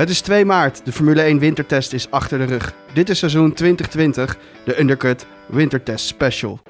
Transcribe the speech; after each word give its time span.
Het 0.00 0.10
is 0.10 0.20
2 0.20 0.44
maart, 0.44 0.84
de 0.84 0.92
Formule 0.92 1.22
1 1.22 1.38
wintertest 1.38 1.92
is 1.92 2.10
achter 2.10 2.38
de 2.38 2.44
rug. 2.44 2.74
Dit 2.92 3.08
is 3.08 3.18
seizoen 3.18 3.52
2020, 3.52 4.36
de 4.64 4.80
Undercut 4.80 5.26
Wintertest 5.46 6.06
Special. 6.06 6.60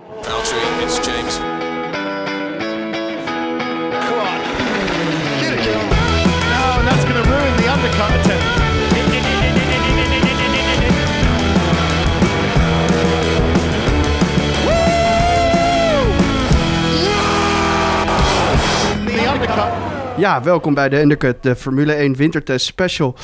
Ja, 20.21 20.43
welkom 20.43 20.75
bij 20.75 20.89
de 20.89 21.01
Undercut, 21.01 21.43
de 21.43 21.57
Formule 21.57 21.93
1 21.93 22.17
wintertest 22.17 22.67
Special. 22.67 23.17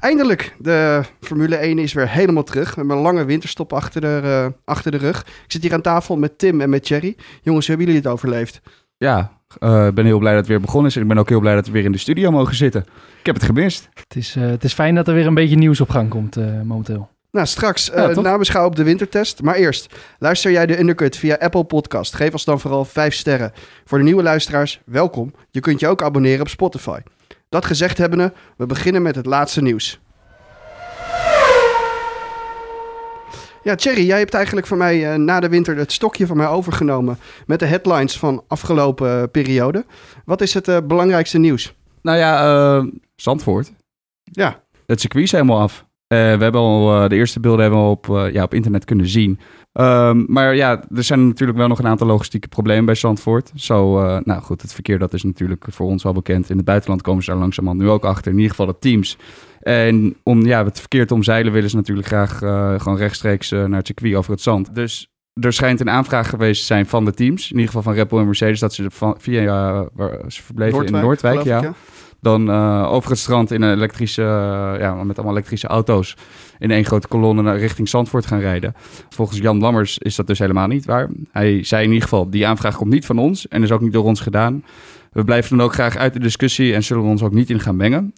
Eindelijk, 0.00 0.54
de 0.58 1.02
Formule 1.20 1.56
1 1.56 1.78
is 1.78 1.92
weer 1.92 2.08
helemaal 2.08 2.42
terug. 2.42 2.68
We 2.68 2.74
hebben 2.80 2.96
een 2.96 3.02
lange 3.02 3.24
winterstop 3.24 3.72
achter 3.72 4.00
de, 4.00 4.20
eh, 4.24 4.46
achter 4.64 4.90
de 4.90 4.96
rug. 4.96 5.20
Ik 5.20 5.52
zit 5.52 5.62
hier 5.62 5.72
aan 5.72 5.80
tafel 5.80 6.16
met 6.16 6.38
Tim 6.38 6.60
en 6.60 6.70
met 6.70 6.84
Thierry. 6.84 7.16
Jongens, 7.42 7.66
hebben 7.66 7.86
jullie 7.86 8.00
het 8.00 8.10
overleefd? 8.10 8.60
Ja, 8.96 9.32
eh, 9.58 9.86
ik 9.86 9.94
ben 9.94 10.04
heel 10.04 10.18
blij 10.18 10.32
dat 10.32 10.40
het 10.40 10.50
weer 10.50 10.60
begonnen 10.60 10.90
is. 10.90 10.96
En 10.96 11.02
ik 11.02 11.08
ben 11.08 11.18
ook 11.18 11.28
heel 11.28 11.40
blij 11.40 11.54
dat 11.54 11.66
we 11.66 11.72
weer 11.72 11.84
in 11.84 11.92
de 11.92 11.98
studio 11.98 12.30
mogen 12.30 12.54
zitten. 12.54 12.80
Ik 13.18 13.26
heb 13.26 13.34
het 13.34 13.44
gemist. 13.44 13.88
Het 13.94 14.16
is, 14.16 14.36
eh, 14.36 14.46
het 14.46 14.64
is 14.64 14.72
fijn 14.72 14.94
dat 14.94 15.08
er 15.08 15.14
weer 15.14 15.26
een 15.26 15.34
beetje 15.34 15.56
nieuws 15.56 15.80
op 15.80 15.90
gang 15.90 16.08
komt 16.08 16.36
eh, 16.36 16.44
momenteel. 16.62 17.08
Nou, 17.36 17.48
straks 17.48 17.86
Ja, 17.86 17.92
eh 17.92 18.08
toch? 18.08 18.24
nabeschouwen 18.24 18.70
op 18.70 18.76
de 18.76 18.84
wintertest. 18.84 19.42
Maar 19.42 19.54
eerst, 19.54 19.94
luister 20.18 20.50
jij 20.50 20.66
de 20.66 20.78
Undercut 20.78 21.16
via 21.16 21.36
Apple 21.40 21.64
Podcast? 21.64 22.14
Geef 22.14 22.32
ons 22.32 22.44
dan 22.44 22.60
vooral 22.60 22.84
5 22.84 23.14
sterren. 23.14 23.52
Voor 23.84 23.98
de 23.98 24.04
nieuwe 24.04 24.22
luisteraars, 24.22 24.80
welkom. 24.84 25.32
Je 25.50 25.60
kunt 25.60 25.80
je 25.80 25.88
ook 25.88 26.02
abonneren 26.02 26.40
op 26.40 26.48
Spotify. 26.48 26.98
Dat 27.48 27.64
gezegd 27.64 27.98
hebbende, 27.98 28.32
we 28.56 28.66
beginnen 28.66 29.02
met 29.02 29.14
het 29.14 29.26
laatste 29.26 29.62
nieuws. 29.62 30.00
Ja, 33.62 33.74
Thierry, 33.74 34.06
jij 34.06 34.18
hebt 34.18 34.34
eigenlijk 34.34 34.66
voor 34.66 34.76
mij 34.76 35.12
eh, 35.12 35.18
na 35.18 35.40
de 35.40 35.48
winter 35.48 35.76
het 35.76 35.92
stokje 35.92 36.26
van 36.26 36.36
mij 36.36 36.46
overgenomen 36.48 37.18
met 37.46 37.58
de 37.58 37.66
headlines 37.66 38.18
van 38.18 38.44
afgelopen 38.48 39.20
eh, 39.20 39.28
periode. 39.30 39.84
Wat 40.24 40.40
is 40.40 40.54
het 40.54 40.68
eh, 40.68 40.76
belangrijkste 40.84 41.38
nieuws? 41.38 41.74
Nou 42.02 42.18
ja, 42.18 42.44
eh, 42.78 42.84
Zandvoort. 43.16 43.72
Ja, 44.22 44.62
Het 44.86 45.00
circuit 45.00 45.24
is 45.24 45.32
helemaal 45.32 45.60
af. 45.60 45.85
Eh, 46.08 46.18
we 46.18 46.42
hebben 46.42 46.60
al 46.60 47.02
eh, 47.02 47.08
de 47.08 47.16
eerste 47.16 47.40
beelden 47.40 47.60
hebben 47.60 47.82
we 47.82 47.88
op, 47.88 48.10
eh, 48.10 48.32
ja, 48.32 48.42
op 48.42 48.54
internet 48.54 48.84
kunnen 48.84 49.08
zien. 49.08 49.38
Ehm, 49.72 50.24
maar 50.26 50.54
ja, 50.54 50.84
er 50.94 51.02
zijn 51.02 51.26
natuurlijk 51.26 51.58
wel 51.58 51.68
nog 51.68 51.78
een 51.78 51.86
aantal 51.86 52.06
logistieke 52.06 52.48
problemen 52.48 52.84
bij 52.84 52.94
Zandvoort. 52.94 53.52
Zo, 53.54 54.00
nou 54.24 54.42
goed, 54.42 54.62
het 54.62 54.72
verkeer 54.72 54.98
dat 54.98 55.14
is 55.14 55.22
natuurlijk 55.22 55.64
voor 55.68 55.86
ons 55.86 56.04
al 56.04 56.12
bekend. 56.12 56.50
In 56.50 56.56
het 56.56 56.64
buitenland 56.64 57.02
komen 57.02 57.22
ze 57.22 57.30
daar 57.30 57.38
langzamerhand 57.38 57.82
nu 57.82 57.90
ook 57.90 58.04
achter. 58.04 58.30
In 58.30 58.36
ieder 58.36 58.50
geval 58.50 58.66
de 58.66 58.78
teams. 58.78 59.16
En 59.60 60.16
om 60.22 60.46
ja, 60.46 60.64
het 60.64 60.78
verkeer 60.78 61.06
te 61.06 61.14
omzeilen 61.14 61.52
willen 61.52 61.70
ze 61.70 61.76
natuurlijk 61.76 62.06
graag 62.06 62.38
gewoon 62.82 62.96
rechtstreeks 62.96 63.50
naar 63.50 63.70
het 63.70 63.86
circuit 63.86 64.14
over 64.14 64.30
het 64.30 64.40
zand. 64.40 64.74
Dus 64.74 65.10
er 65.32 65.52
schijnt 65.52 65.80
een 65.80 65.90
aanvraag 65.90 66.28
geweest 66.28 66.60
te 66.60 66.66
zijn 66.66 66.86
van 66.86 67.04
de 67.04 67.12
teams. 67.12 67.44
In 67.44 67.50
ieder 67.50 67.66
geval 67.66 67.82
van 67.82 67.92
Red 67.92 68.08
Bull 68.08 68.18
en 68.18 68.26
Mercedes. 68.26 68.60
Dat 68.60 68.74
ze 68.74 68.90
van, 68.90 69.14
via, 69.18 69.44
waar 69.92 70.20
ze 70.26 70.42
verbleven 70.42 70.86
in 70.86 70.92
Noordwijk, 70.92 71.42
ja 71.42 71.74
dan 72.26 72.50
eh, 72.50 72.92
over 72.92 73.10
het 73.10 73.18
strand 73.18 73.50
in 73.50 73.62
een 73.62 73.74
elektrische, 73.76 74.22
eh, 74.22 74.80
ja, 74.80 75.04
met 75.04 75.16
allemaal 75.16 75.34
elektrische 75.36 75.66
auto's 75.66 76.16
in 76.58 76.70
één 76.70 76.84
grote 76.84 77.08
kolonne 77.08 77.42
naar 77.42 77.58
richting 77.58 77.88
Zandvoort 77.88 78.26
gaan 78.26 78.38
rijden. 78.38 78.74
Volgens 79.08 79.38
Jan 79.38 79.58
Lammers 79.58 79.98
is 79.98 80.16
dat 80.16 80.26
dus 80.26 80.38
helemaal 80.38 80.66
niet 80.66 80.84
waar. 80.84 81.08
Hij 81.30 81.64
zei 81.64 81.82
in 81.82 81.88
ieder 81.88 82.02
geval, 82.02 82.30
die 82.30 82.46
aanvraag 82.46 82.76
komt 82.76 82.92
niet 82.92 83.06
van 83.06 83.18
ons 83.18 83.48
en 83.48 83.62
is 83.62 83.72
ook 83.72 83.80
niet 83.80 83.92
door 83.92 84.04
ons 84.04 84.20
gedaan. 84.20 84.64
We 85.12 85.24
blijven 85.24 85.56
dan 85.56 85.66
ook 85.66 85.72
graag 85.72 85.96
uit 85.96 86.12
de 86.12 86.18
discussie 86.18 86.74
en 86.74 86.82
zullen 86.84 87.02
we 87.02 87.08
ons 87.08 87.22
ook 87.22 87.32
niet 87.32 87.50
in 87.50 87.60
gaan 87.60 87.76
mengen. 87.76 88.12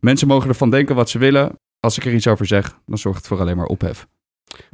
Mensen 0.00 0.28
mogen 0.28 0.48
ervan 0.48 0.70
denken 0.70 0.94
wat 0.94 1.10
ze 1.10 1.18
willen. 1.18 1.52
Als 1.80 1.96
ik 1.98 2.04
er 2.04 2.14
iets 2.14 2.26
over 2.26 2.46
zeg, 2.46 2.78
dan 2.86 2.98
zorgt 2.98 3.18
het 3.18 3.26
voor 3.26 3.40
alleen 3.40 3.56
maar 3.56 3.66
ophef. 3.66 4.06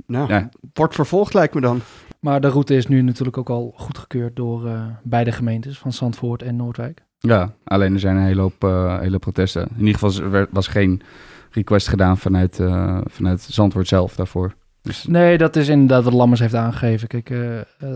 Nou, 0.07 0.29
Ja. 0.29 0.49
wordt 0.73 0.95
vervolgd 0.95 1.35
lijkt 1.35 1.55
me 1.55 1.61
dan. 1.61 1.81
Maar 2.21 2.41
de 2.41 2.49
route 2.49 2.77
is 2.77 2.87
nu 2.87 3.03
natuurlijk 3.03 3.39
ook 3.39 3.51
al 3.51 3.73
goedgekeurd 3.77 4.37
door 4.37 4.67
eh, 4.67 4.87
beide 5.03 5.33
gemeentes 5.33 5.79
van 5.79 5.93
Zandvoort 5.93 6.43
en 6.43 6.57
Noordwijk. 6.57 7.05
Ja, 7.19 7.53
alleen 7.65 7.93
er 7.95 8.01
zijn 8.01 8.17
een 8.17 8.23
hele 8.25 8.41
hoop, 8.41 8.65
eh, 8.65 8.99
hele 9.01 9.19
protesten. 9.19 9.63
In 9.79 9.87
ieder 9.87 10.01
geval 10.01 10.31
was- 10.31 10.47
was 10.51 10.67
geen 10.67 11.03
request 11.51 11.89
gedaan 11.89 12.19
vanuit, 12.19 12.61
eh, 12.61 12.99
vanuit 13.05 13.41
Zandvoort 13.41 13.89
zelf 13.89 14.15
daarvoor. 14.15 14.55
Dus 14.83 15.05
Nee, 15.07 15.39
dat 15.39 15.57
is 15.57 15.69
inderdaad 15.69 16.05
wat 16.05 16.13
Lammers 16.13 16.41
heeft 16.41 16.55
aangegeven. 16.55 17.09
Kijk, 17.09 17.31
eh, 17.31 17.39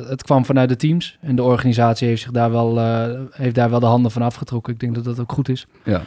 het 0.09 0.23
kwam 0.23 0.45
vanuit 0.45 0.69
de 0.69 0.77
teams 0.77 1.19
en 1.21 1.37
de 1.37 1.43
organisatie 1.43 2.09
heeft, 2.09 2.23
zich 2.23 2.31
daar 2.31 2.51
wel, 2.51 2.79
heeft 3.31 3.55
daar 3.55 3.71
wel 3.71 3.81
de 3.81 3.87
handen 3.87 4.11
van 4.11 4.23
afgetrokken. 4.23 4.73
Ik 4.73 4.81
denk 4.81 4.95
dat 4.95 5.05
dat 5.05 5.21
ook 5.21 5.33
goed 5.33 5.49
is. 5.49 5.67
ja. 5.85 6.03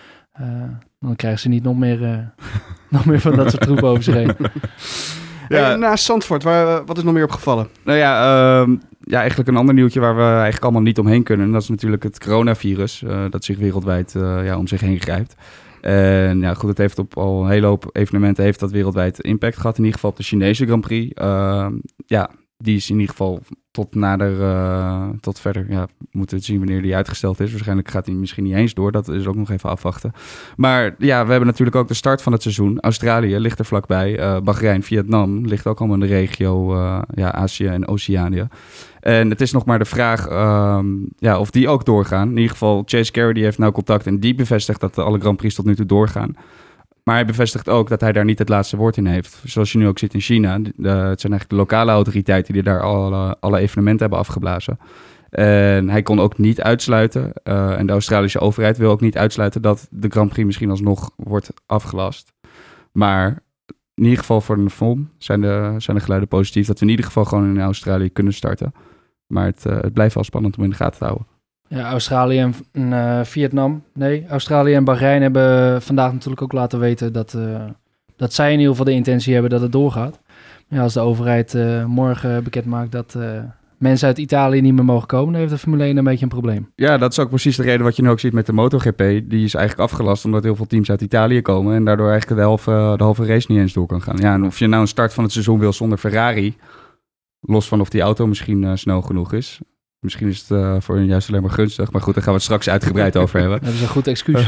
Dan 1.00 1.16
krijgen 1.16 1.40
ze 1.40 1.50
niet 1.50 1.64
nog 1.64 1.78
meer, 1.78 2.34
nog 2.90 3.06
meer 3.06 3.20
van 3.20 3.36
dat 3.36 3.50
soort 3.50 3.62
troepen 3.62 3.88
over 3.88 4.04
zich 4.04 4.14
heen. 4.14 4.36
Ja. 5.50 5.64
Hey, 5.64 5.76
naast 5.76 6.06
Zandvoort, 6.06 6.44
waar, 6.44 6.86
wat 6.86 6.98
is 6.98 7.04
nog 7.04 7.14
meer 7.14 7.24
opgevallen? 7.24 7.68
Nou 7.84 7.98
ja, 7.98 8.22
ehm, 8.62 8.76
ja, 9.00 9.20
eigenlijk 9.20 9.50
een 9.50 9.58
ander 9.58 9.76
nieuwtje 9.76 10.00
waar 10.00 10.16
we 10.16 10.22
eigenlijk 10.22 10.64
allemaal 10.64 10.82
niet 10.82 11.00
omheen 11.00 11.24
kunnen. 11.24 11.52
Dat 11.52 11.62
is 11.62 11.70
natuurlijk 11.70 12.04
het 12.04 12.20
coronavirus, 12.20 13.04
eh, 13.04 13.24
dat 13.30 13.44
zich 13.44 13.58
wereldwijd 13.58 14.16
eh, 14.16 14.46
ja, 14.46 14.58
om 14.58 14.68
zich 14.68 14.82
heen 14.82 15.02
grijpt. 15.02 15.36
En 15.82 16.40
ja, 16.40 16.54
goed, 16.54 16.70
het 16.70 16.78
heeft 16.78 17.00
op 17.00 17.18
al 17.18 17.44
een 17.44 17.50
hele 17.50 17.66
hoop 17.68 17.90
evenementen 17.92 18.44
heeft 18.44 18.60
dat 18.60 18.72
wereldwijd 18.72 19.20
impact 19.20 19.58
gehad. 19.58 19.78
In 19.78 19.84
ieder 19.84 19.96
geval 19.96 20.10
op 20.10 20.18
de 20.18 20.24
Chinese 20.24 20.66
Grand 20.66 20.82
Prix. 20.82 21.14
Ehm, 21.14 21.74
ja, 22.06 22.30
die 22.58 22.76
is 22.76 22.90
in 22.90 22.96
ieder 22.96 23.10
geval 23.10 23.42
tot 23.74 23.96
nader, 23.96 24.42
eh, 24.42 25.10
tot 25.20 25.40
verder. 25.40 25.66
Ja, 25.70 25.88
we 25.98 26.06
moeten 26.12 26.42
zien 26.42 26.58
wanneer 26.58 26.82
die 26.82 26.96
uitgesteld 26.96 27.40
is. 27.40 27.52
Waarschijnlijk 27.52 27.90
gaat 27.90 28.06
die 28.06 28.16
misschien 28.16 28.44
niet 28.44 28.56
eens 28.56 28.74
door. 28.74 28.92
Dat 28.92 29.08
is 29.08 29.28
ook 29.28 29.36
nog 29.36 29.50
even 29.50 29.70
afwachten. 29.70 30.12
Maar 30.56 30.96
ja, 30.98 31.24
we 31.24 31.30
hebben 31.30 31.48
natuurlijk 31.48 31.78
ook 31.78 31.88
de 31.88 31.94
start 31.94 32.22
van 32.22 32.32
het 32.32 32.42
seizoen. 32.42 32.80
Australië 32.80 33.40
ligt 33.40 33.60
er 33.60 33.66
vlakbij. 33.66 34.20
Eh 34.20 34.40
Bahrein, 34.40 34.84
Vietnam 34.84 35.46
ligt 35.46 35.68
ook 35.68 35.80
allemaal 35.80 36.02
in 36.02 36.08
de 36.08 36.16
regio 36.16 36.74
eh, 36.74 37.02
ja, 37.14 37.32
Azië 37.32 37.66
en 37.66 37.88
Oceanië. 37.88 38.48
En 39.00 39.30
het 39.30 39.42
is 39.42 39.52
nog 39.52 39.66
maar 39.66 39.80
de 39.80 39.86
vraag 39.86 40.28
ehm, 40.28 40.88
ja, 41.18 41.40
of 41.40 41.52
die 41.52 41.68
ook 41.68 41.86
doorgaan. 41.86 42.30
In 42.30 42.38
ieder 42.38 42.52
geval, 42.52 42.84
Chase 42.86 43.12
Carey 43.12 43.34
die 43.34 43.44
heeft 43.44 43.58
nou 43.58 43.72
contact 43.72 44.08
en 44.08 44.20
die 44.20 44.36
bevestigt 44.36 44.80
dat 44.80 44.98
alle 44.98 45.20
Grand 45.20 45.38
Prix 45.38 45.56
tot 45.56 45.66
nu 45.66 45.76
toe 45.76 45.86
doorgaan. 45.86 46.36
Maar 47.04 47.16
hij 47.16 47.26
bevestigt 47.26 47.70
ook 47.70 47.90
dat 47.90 48.02
hij 48.02 48.12
daar 48.12 48.26
niet 48.26 48.40
het 48.40 48.50
laatste 48.50 48.78
woord 48.78 48.98
in 48.98 49.06
heeft. 49.06 49.42
Zoals 49.46 49.72
je 49.72 49.78
nu 49.78 49.88
ook 49.88 50.00
ziet 50.00 50.14
in 50.14 50.20
China. 50.20 50.60
De, 50.60 50.90
het 50.90 51.22
zijn 51.22 51.34
eigenlijk 51.34 51.50
de 51.50 51.56
lokale 51.56 51.92
autoriteiten 51.92 52.54
die 52.54 52.64
daar 52.64 52.82
alle, 52.82 53.38
alle 53.40 53.60
evenementen 53.60 54.02
hebben 54.02 54.20
afgeblazen. 54.20 54.80
En 55.30 55.90
hij 55.90 56.02
kon 56.02 56.20
ook 56.20 56.38
niet 56.38 56.62
uitsluiten, 56.62 57.34
eh, 57.44 57.80
en 57.80 57.86
de 57.86 57.92
Australische 57.92 58.40
overheid 58.40 58.78
wil 58.78 58.92
ook 58.92 59.02
niet 59.02 59.18
uitsluiten 59.18 59.62
dat 59.62 59.88
de 59.92 60.10
Grand 60.10 60.30
Prix 60.30 60.46
misschien 60.46 60.70
alsnog 60.70 61.12
wordt 61.16 61.54
afgelast. 61.66 62.34
Maar 62.92 63.44
in 63.96 64.04
ieder 64.04 64.20
geval 64.20 64.42
voor 64.42 64.58
de 64.58 64.70
FOM 64.70 65.10
zijn 65.18 65.42
de, 65.42 65.74
zijn 65.78 65.98
de 65.98 66.04
geluiden 66.04 66.30
positief 66.30 66.68
dat 66.68 66.80
we 66.80 66.86
in 66.86 66.92
ieder 66.92 67.06
geval 67.06 67.26
gewoon 67.26 67.50
in 67.50 67.62
Australië 67.62 68.10
kunnen 68.10 68.34
starten. 68.34 68.74
Maar 69.28 69.46
het, 69.46 69.66
eh, 69.66 69.82
het 69.82 69.94
blijft 69.94 70.16
wel 70.16 70.24
spannend 70.24 70.58
om 70.58 70.64
in 70.64 70.70
de 70.70 70.76
gaten 70.76 70.98
te 70.98 71.06
houden. 71.06 71.28
Ja, 71.74 71.90
Australië 71.90 72.54
en 72.72 72.94
eh, 72.94 73.24
Vietnam. 73.24 73.84
Nee, 73.94 74.26
Australië 74.28 74.74
en 74.74 74.84
Bahrein 74.84 75.22
hebben 75.22 75.82
vandaag 75.82 76.12
natuurlijk 76.14 76.42
ook 76.42 76.52
laten 76.52 76.80
weten 76.80 77.14
dat, 77.14 77.34
eh, 77.34 77.64
dat 78.16 78.34
zij 78.34 78.48
in 78.48 78.58
ieder 78.58 78.70
geval 78.70 78.86
de 78.86 78.92
intentie 78.92 79.34
hebben 79.34 79.52
dat 79.52 79.62
het 79.62 79.72
doorgaat. 79.72 80.20
Ja, 80.68 80.82
als 80.82 80.94
de 80.94 81.00
overheid 81.00 81.54
eh, 81.54 81.86
morgen 81.86 82.44
bekend 82.44 82.66
maakt 82.66 82.92
dat 82.92 83.18
mensen 83.78 84.08
uit 84.08 84.18
Italië 84.18 84.62
niet 84.62 84.74
meer 84.74 84.86
mogen 84.86 85.08
komen, 85.08 85.32
dan 85.32 85.42
heeft 85.42 85.54
de 85.54 85.58
Formule 85.58 85.84
1 85.84 85.98
een 85.98 86.04
beetje 86.04 86.24
een 86.24 86.30
probleem. 86.30 86.72
Ja, 86.76 86.98
dat 86.98 87.12
is 87.12 87.20
ook 87.20 87.30
precies 87.30 87.56
de 87.56 87.64
reden 87.64 87.84
wat 87.84 87.96
je 87.96 88.02
nu 88.02 88.10
ook 88.10 88.20
ziet 88.20 88.34
met 88.34 88.46
de 88.46 88.54
MotoGP. 88.54 88.98
Die 88.98 89.44
is 89.44 89.54
eigenlijk 89.54 89.92
afgelast 89.92 90.26
omdat 90.26 90.44
heel 90.44 90.56
veel 90.56 90.66
teams 90.66 90.90
uit 90.90 91.02
Italië 91.02 91.42
komen. 91.42 91.76
En 91.76 91.86
daardoor 91.86 92.10
eigenlijk 92.10 92.42
de 92.42 92.48
halve, 92.48 92.94
de 92.98 93.04
halve 93.04 93.26
race 93.26 93.52
niet 93.52 93.60
eens 93.60 93.74
door 93.74 93.88
kan 93.88 94.02
gaan. 94.02 94.18
Ja, 94.18 94.34
en 94.34 94.46
of 94.46 94.60
je 94.60 94.68
nou 94.68 94.82
een 94.82 94.88
start 94.88 95.14
van 95.14 95.24
het 95.24 95.34
seizoen 95.34 95.60
wil 95.60 95.74
zonder 95.74 95.98
Ferrari. 95.98 96.56
Los 97.40 97.68
van 97.68 97.82
of 97.82 97.90
die 97.90 98.02
auto 98.02 98.28
misschien 98.28 98.78
snel 98.78 99.02
genoeg 99.02 99.34
is. 99.34 99.62
Misschien 100.04 100.28
is 100.28 100.40
het 100.40 100.52
eh, 100.52 100.76
voor 100.80 100.96
hun 100.96 101.06
juist 101.06 101.30
alleen 101.30 101.42
maar 101.42 101.52
gunstig. 101.52 101.92
Maar 101.92 102.02
goed, 102.02 102.14
daar 102.14 102.24
gaan 102.24 102.32
we 102.34 102.38
het 102.38 102.48
straks 102.48 102.70
uitgebreid 102.70 103.18
over 103.18 103.40
hebben. 103.40 103.60
Dat 103.64 103.74
is 103.74 103.82
een 103.82 103.88
goed 103.88 104.08
excuus. 104.08 104.48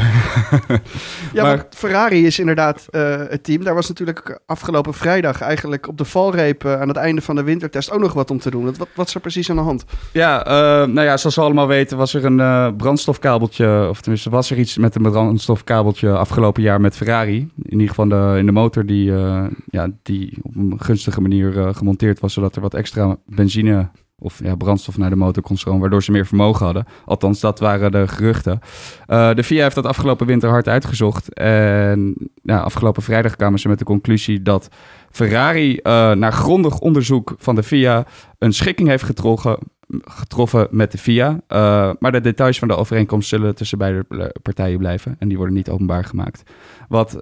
Ja, 1.32 1.42
Maar- 1.42 1.66
Ferrari 1.70 2.26
is 2.26 2.38
inderdaad 2.38 2.86
eh, 2.90 3.16
het 3.28 3.44
team. 3.44 3.64
Daar 3.64 3.74
was 3.74 3.88
natuurlijk 3.88 4.40
afgelopen 4.46 4.94
vrijdag 4.94 5.40
eigenlijk 5.40 5.88
op 5.88 5.98
de 5.98 6.04
valreep 6.04 6.64
eh, 6.64 6.80
aan 6.80 6.88
het 6.88 6.96
einde 6.96 7.20
van 7.20 7.34
de 7.36 7.42
wintertest 7.42 7.90
ook 7.90 8.00
nog 8.00 8.12
wat 8.12 8.30
om 8.30 8.38
te 8.38 8.50
doen. 8.50 8.64
Wat, 8.64 8.88
wat 8.94 9.06
is 9.08 9.14
er 9.14 9.20
precies 9.20 9.50
aan 9.50 9.56
de 9.56 9.62
hand? 9.62 9.84
Ja, 10.12 10.44
eh, 10.44 10.52
nou 10.88 11.00
ja, 11.06 11.16
zoals 11.16 11.34
we 11.36 11.40
allemaal 11.42 11.66
weten 11.66 11.96
was 11.96 12.14
er 12.14 12.24
een 12.24 12.40
eh, 12.40 12.68
brandstofkabeltje, 12.76 13.86
of 13.88 14.00
tenminste 14.00 14.30
was 14.30 14.50
er 14.50 14.58
iets 14.58 14.76
met 14.76 14.94
een 14.94 15.02
brandstofkabeltje 15.02 16.10
afgelopen 16.10 16.62
jaar 16.62 16.80
met 16.80 16.96
Ferrari. 16.96 17.36
In 17.62 17.72
ieder 17.72 17.88
geval 17.88 18.08
de, 18.08 18.34
in 18.38 18.46
de 18.46 18.52
motor 18.52 18.86
die, 18.86 19.12
eh, 19.14 19.44
ja, 19.66 19.88
die 20.02 20.38
op 20.42 20.56
een 20.56 20.74
gunstige 20.80 21.20
manier 21.20 21.58
eh, 21.58 21.74
gemonteerd 21.74 22.20
was, 22.20 22.32
zodat 22.32 22.56
er 22.56 22.62
wat 22.62 22.74
extra 22.74 23.16
benzine 23.26 23.88
of 24.18 24.40
brandstof 24.58 24.98
naar 24.98 25.10
de 25.10 25.16
motor 25.16 25.42
kon 25.42 25.56
stromen, 25.56 25.80
waardoor 25.80 26.02
ze 26.02 26.10
meer 26.10 26.26
vermogen 26.26 26.64
hadden. 26.64 26.86
Althans, 27.04 27.40
dat 27.40 27.58
waren 27.58 27.92
de 27.92 28.08
geruchten. 28.08 28.60
Eh, 29.06 29.34
de 29.34 29.44
FIA 29.44 29.62
heeft 29.62 29.74
dat 29.74 29.86
afgelopen 29.86 30.26
winter 30.26 30.48
hard 30.48 30.68
uitgezocht. 30.68 31.34
En 31.34 32.14
ja, 32.42 32.58
afgelopen 32.58 33.02
vrijdag 33.02 33.36
kwamen 33.36 33.58
ze 33.58 33.68
met 33.68 33.78
de 33.78 33.84
conclusie 33.84 34.42
dat 34.42 34.68
Ferrari 35.10 35.76
eh, 35.76 36.12
na 36.12 36.30
grondig 36.30 36.78
onderzoek 36.78 37.34
van 37.38 37.54
de 37.54 37.62
FIA 37.62 38.06
een 38.38 38.52
schikking 38.52 38.88
heeft 38.88 39.04
getroffen, 39.04 39.58
getroffen 40.04 40.68
met 40.70 40.92
de 40.92 40.98
FIA. 40.98 41.40
Eh, 41.46 41.90
maar 41.98 42.12
de 42.12 42.20
details 42.20 42.58
van 42.58 42.68
de 42.68 42.76
overeenkomst 42.76 43.28
zullen 43.28 43.54
tussen 43.54 43.78
beide 43.78 44.32
partijen 44.42 44.78
blijven. 44.78 45.16
En 45.18 45.28
die 45.28 45.36
worden 45.36 45.54
niet 45.54 45.70
openbaar 45.70 46.04
gemaakt. 46.04 46.42
Wat 46.88 47.18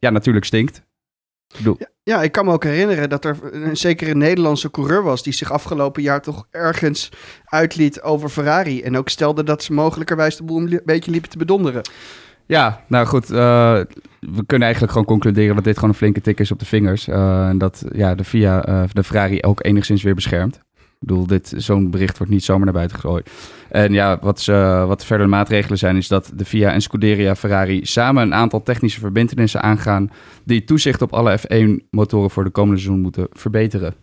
ja, 0.00 0.10
natuurlijk 0.10 0.44
stinkt. 0.44 0.86
Ja, 2.02 2.22
ik 2.22 2.32
kan 2.32 2.44
me 2.44 2.52
ook 2.52 2.64
herinneren 2.64 3.08
dat 3.08 3.24
er 3.24 3.38
een 3.50 3.76
zekere 3.76 4.14
Nederlandse 4.14 4.70
coureur 4.70 5.02
was 5.02 5.22
die 5.22 5.32
zich 5.32 5.52
afgelopen 5.52 6.02
jaar 6.02 6.22
toch 6.22 6.46
ergens 6.50 7.08
uitliet 7.44 8.00
over 8.00 8.28
Ferrari. 8.28 8.82
En 8.82 8.96
ook 8.96 9.08
stelde 9.08 9.44
dat 9.44 9.62
ze 9.62 9.72
mogelijkerwijs 9.72 10.36
de 10.36 10.42
boel 10.44 10.60
een 10.60 10.80
beetje 10.84 11.10
liepen 11.10 11.30
te 11.30 11.38
bedonderen. 11.38 11.82
Ja, 12.46 12.84
nou 12.86 13.06
goed. 13.06 13.30
eh, 13.30 13.80
we 14.20 14.46
kunnen 14.46 14.62
eigenlijk 14.62 14.92
gewoon 14.92 15.06
concluderen 15.06 15.54
dat 15.54 15.64
dit 15.64 15.74
gewoon 15.74 15.90
een 15.90 15.96
flinke 15.96 16.20
tik 16.20 16.40
is 16.40 16.52
op 16.52 16.58
de 16.58 16.64
vingers. 16.64 17.08
Eh, 17.08 17.48
en 17.48 17.58
dat 17.58 17.84
ja, 17.92 18.14
de 18.14 18.24
VIA 18.24 18.64
eh, 18.64 18.82
de 18.92 19.04
Ferrari 19.04 19.42
ook 19.42 19.64
enigszins 19.64 20.02
weer 20.02 20.14
beschermt. 20.14 20.60
Ik 21.00 21.06
bedoel, 21.08 21.26
dit, 21.26 21.52
zo'n 21.56 21.90
bericht 21.90 22.18
wordt 22.18 22.32
niet 22.32 22.44
zomaar 22.44 22.64
naar 22.64 22.74
buiten 22.74 22.98
gegooid. 23.00 23.30
En 23.68 23.92
ja, 23.92 24.18
wat, 24.20 24.40
ze, 24.40 24.84
wat 24.86 25.00
de 25.00 25.06
verdere 25.06 25.28
maatregelen 25.28 25.78
zijn, 25.78 25.96
is 25.96 26.08
dat 26.08 26.30
de 26.34 26.44
FIA 26.44 26.72
en 26.72 26.80
Scuderia 26.82 27.34
Ferrari 27.36 27.86
samen 27.86 28.22
een 28.22 28.34
aantal 28.34 28.62
technische 28.62 29.00
verbindenissen 29.00 29.62
aangaan 29.62 30.10
die 30.44 30.64
toezicht 30.64 31.02
op 31.02 31.12
alle 31.12 31.38
F1-motoren 31.38 32.30
voor 32.30 32.44
de 32.44 32.50
komende 32.50 32.80
seizoen 32.80 33.02
moeten 33.02 33.26
verbeteren. 33.30 33.94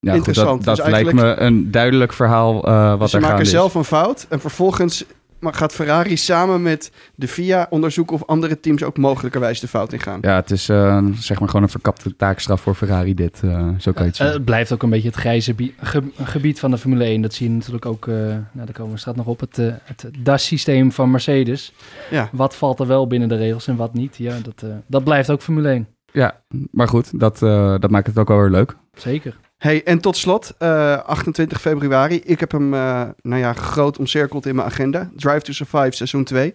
Ja, 0.00 0.10
goed, 0.10 0.18
Interessant. 0.26 0.64
dat 0.64 0.76
dat 0.76 0.84
Dus 0.84 0.94
lijkt 0.94 1.12
me 1.12 1.34
een 1.34 1.70
duidelijk 1.70 2.12
verhaal 2.12 2.64
eh, 2.66 2.90
wat 2.90 3.00
Dus 3.00 3.10
ze 3.10 3.20
maken 3.20 3.40
is. 3.40 3.50
zelf 3.50 3.74
een 3.74 3.84
fout 3.84 4.26
en 4.28 4.40
vervolgens 4.40 5.04
ma- 5.44 5.52
gaat 5.52 5.72
Ferrari 5.74 6.16
samen 6.16 6.62
met 6.62 6.92
de 7.14 7.28
FIA 7.28 7.66
onderzoeken 7.70 8.14
of 8.16 8.24
andere 8.26 8.60
teams 8.60 8.82
ook 8.82 8.96
mogelijkerwijs 8.96 9.60
de 9.60 9.68
fout 9.68 9.92
ingaan. 9.92 10.18
Ja, 10.22 10.34
het 10.36 10.50
is 10.50 10.68
eh, 10.68 11.04
zeg 11.14 11.38
maar 11.38 11.48
gewoon 11.48 11.62
een 11.62 11.68
verkapte 11.68 12.16
taakstraf 12.16 12.60
voor 12.60 12.74
Ferrari 12.74 13.14
dit. 13.14 13.40
eh, 13.44 13.68
zo 13.78 13.92
kan 13.92 14.04
je 14.04 14.10
het 14.10 14.20
Eh, 14.20 14.32
het 14.32 14.44
blijft 14.44 14.72
ook 14.72 14.82
een 14.82 14.90
beetje 14.90 15.08
het 15.08 15.16
grijze 15.16 15.54
bie- 15.54 15.74
ge- 15.80 16.10
gebied 16.22 16.58
van 16.60 16.70
de 16.70 16.78
Formule 16.78 17.04
1. 17.04 17.20
Dat 17.22 17.34
zie 17.34 17.48
je 17.48 17.54
natuurlijk 17.54 17.86
ook, 17.86 18.08
eh, 18.08 18.14
nou, 18.14 18.40
daar 18.52 18.72
komen 18.72 18.92
we 18.92 18.98
straks 18.98 19.16
nog 19.18 19.26
op, 19.26 19.40
het, 19.40 19.58
eh, 19.58 19.66
het 19.84 20.10
DAS-systeem 20.18 20.92
van 20.92 21.10
Mercedes. 21.10 21.72
Ja. 22.10 22.28
Wat 22.32 22.56
valt 22.56 22.80
er 22.80 22.86
wel 22.86 23.06
binnen 23.06 23.28
de 23.28 23.36
regels 23.36 23.66
en 23.66 23.76
wat 23.76 23.94
niet? 23.94 24.16
Ja, 24.16 24.36
dat, 24.42 24.62
eh, 24.62 24.68
dat 24.86 25.04
blijft 25.04 25.30
ook 25.30 25.42
Formule 25.42 25.68
1. 25.72 25.86
Ja, 26.12 26.40
maar 26.70 26.88
goed, 26.88 27.20
dat, 27.20 27.42
eh, 27.42 27.74
dat 27.78 27.90
maakt 27.90 28.06
het 28.06 28.18
ook 28.18 28.28
wel 28.28 28.38
weer 28.40 28.50
leuk. 28.50 28.76
Zeker. 28.92 29.36
Hey, 29.64 29.82
en 29.84 30.00
tot 30.00 30.16
slot, 30.16 30.54
eh, 30.58 30.98
28 30.98 31.60
februari. 31.60 32.20
Ik 32.24 32.40
heb 32.40 32.52
hem, 32.52 32.74
eh, 32.74 33.02
nou 33.22 33.40
ja, 33.40 33.52
groot 33.52 33.98
omcirkeld 33.98 34.46
in 34.46 34.54
mijn 34.54 34.66
agenda. 34.66 35.10
Drive 35.16 35.40
to 35.40 35.52
Survive, 35.52 35.90
seizoen 35.90 36.24
2. 36.24 36.54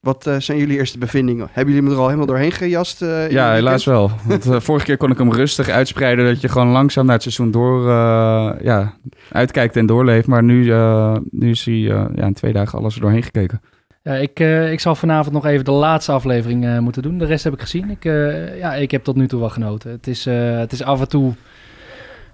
Wat 0.00 0.26
eh, 0.26 0.36
zijn 0.38 0.58
jullie 0.58 0.76
eerste 0.78 0.98
bevindingen? 0.98 1.48
Hebben 1.52 1.74
jullie 1.74 1.88
me 1.88 1.94
er 1.94 2.00
al 2.00 2.06
helemaal 2.06 2.26
doorheen 2.26 2.52
gejast? 2.52 3.02
eh, 3.02 3.30
Ja, 3.30 3.52
helaas 3.52 3.84
wel. 3.84 4.10
Want 4.28 4.46
eh, 4.46 4.60
vorige 4.60 4.84
keer 4.84 4.96
kon 4.96 5.10
ik 5.10 5.18
hem 5.18 5.32
rustig 5.32 5.68
uitspreiden, 5.68 6.24
dat 6.26 6.40
je 6.40 6.48
gewoon 6.48 6.68
langzaam 6.68 7.04
naar 7.04 7.14
het 7.14 7.22
seizoen 7.22 7.50
door 7.50 7.80
eh, 7.88 8.52
ja, 8.62 8.94
uitkijkt 9.32 9.76
en 9.76 9.86
doorleeft. 9.86 10.26
Maar 10.26 10.42
nu, 10.42 10.72
eh, 10.72 11.16
nu 11.30 11.50
is 11.50 11.64
hij 11.64 11.74
eh, 11.74 12.04
ja, 12.14 12.26
in 12.26 12.34
twee 12.34 12.52
dagen 12.52 12.78
alles 12.78 12.94
er 12.94 13.00
doorheen 13.00 13.22
gekeken. 13.22 13.60
Ja, 14.02 14.14
ik, 14.14 14.40
eh, 14.40 14.72
ik 14.72 14.80
zal 14.80 14.94
vanavond 14.94 15.34
nog 15.34 15.46
even 15.46 15.64
de 15.64 15.70
laatste 15.70 16.12
aflevering 16.12 16.64
eh, 16.66 16.78
moeten 16.78 17.02
doen. 17.02 17.18
De 17.18 17.24
rest 17.26 17.44
heb 17.44 17.52
ik 17.52 17.60
gezien. 17.60 17.90
Ik, 17.90 18.04
eh, 18.04 18.58
ja, 18.58 18.74
ik 18.74 18.90
heb 18.90 19.04
tot 19.04 19.16
nu 19.16 19.28
toe 19.28 19.40
wel 19.40 19.50
genoten. 19.50 19.90
Het 19.90 20.06
is, 20.06 20.26
eh, 20.26 20.58
het 20.58 20.72
is 20.72 20.82
af 20.82 21.00
en 21.00 21.08
toe 21.08 21.34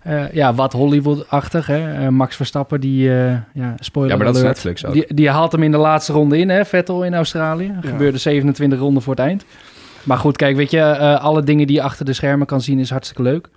eh, 0.04 0.32
ja, 0.32 0.54
wat 0.54 0.72
Hollywood-achtig. 0.72 1.66
Hè? 1.66 1.92
Eh, 1.92 2.08
Max 2.08 2.36
Verstappen, 2.36 2.80
die, 2.80 3.10
eh 3.10 3.36
ja, 3.54 3.74
spoiler 3.78 4.10
Ja, 4.12 4.16
maar 4.16 4.26
dat 4.26 4.36
is 4.36 4.42
Netflix 4.42 4.84
ook. 4.84 4.92
Die, 4.92 5.14
die 5.14 5.30
haalt 5.30 5.52
hem 5.52 5.62
in 5.62 5.70
de 5.70 5.76
laatste 5.76 6.12
ronde 6.12 6.38
in, 6.38 6.48
hè? 6.48 6.64
Vettel 6.64 7.04
in 7.04 7.14
Australië. 7.14 7.66
Ja. 7.66 7.88
gebeurde 7.88 8.18
27 8.18 8.78
ronden 8.78 9.02
voor 9.02 9.14
het 9.14 9.24
eind. 9.24 9.44
Maar 10.04 10.18
goed, 10.18 10.36
kijk, 10.36 10.56
weet 10.56 10.70
je, 10.70 10.80
eh, 10.80 11.20
alle 11.24 11.42
dingen 11.42 11.66
die 11.66 11.76
je 11.76 11.82
achter 11.82 12.04
de 12.04 12.12
schermen 12.12 12.46
kan 12.46 12.60
zien 12.60 12.78
is 12.78 12.90
hartstikke 12.90 13.22
leuk. 13.22 13.48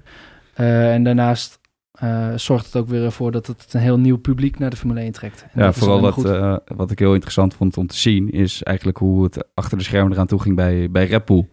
Eh, 0.53 0.93
en 0.93 1.03
daarnaast 1.03 1.59
eh, 1.91 2.27
zorgt 2.35 2.65
het 2.65 2.75
ook 2.75 2.87
weer 2.87 3.03
ervoor 3.03 3.31
dat 3.31 3.47
het 3.47 3.73
een 3.73 3.79
heel 3.79 3.99
nieuw 3.99 4.17
publiek 4.17 4.59
naar 4.59 4.69
de 4.69 4.75
Formule 4.75 4.99
1 4.99 5.11
trekt. 5.11 5.41
En 5.41 5.49
Ja, 5.53 5.65
dat 5.65 5.75
vooral 5.75 5.97
alleen 5.97 6.13
wat, 6.67 6.79
eh, 6.79 6.91
ik 6.91 6.99
heel 6.99 7.13
interessant 7.13 7.53
vond 7.53 7.77
om 7.77 7.87
te 7.87 7.97
zien, 7.97 8.29
is 8.31 8.63
eigenlijk 8.63 8.97
hoe 8.97 9.23
het 9.23 9.47
achter 9.53 9.77
de 9.77 9.83
schermen 9.83 10.11
eraan 10.13 10.27
toe 10.27 10.41
ging 10.41 10.55
bij, 10.55 10.91
bij 10.91 11.05
Red 11.05 11.25
Bull. 11.25 11.47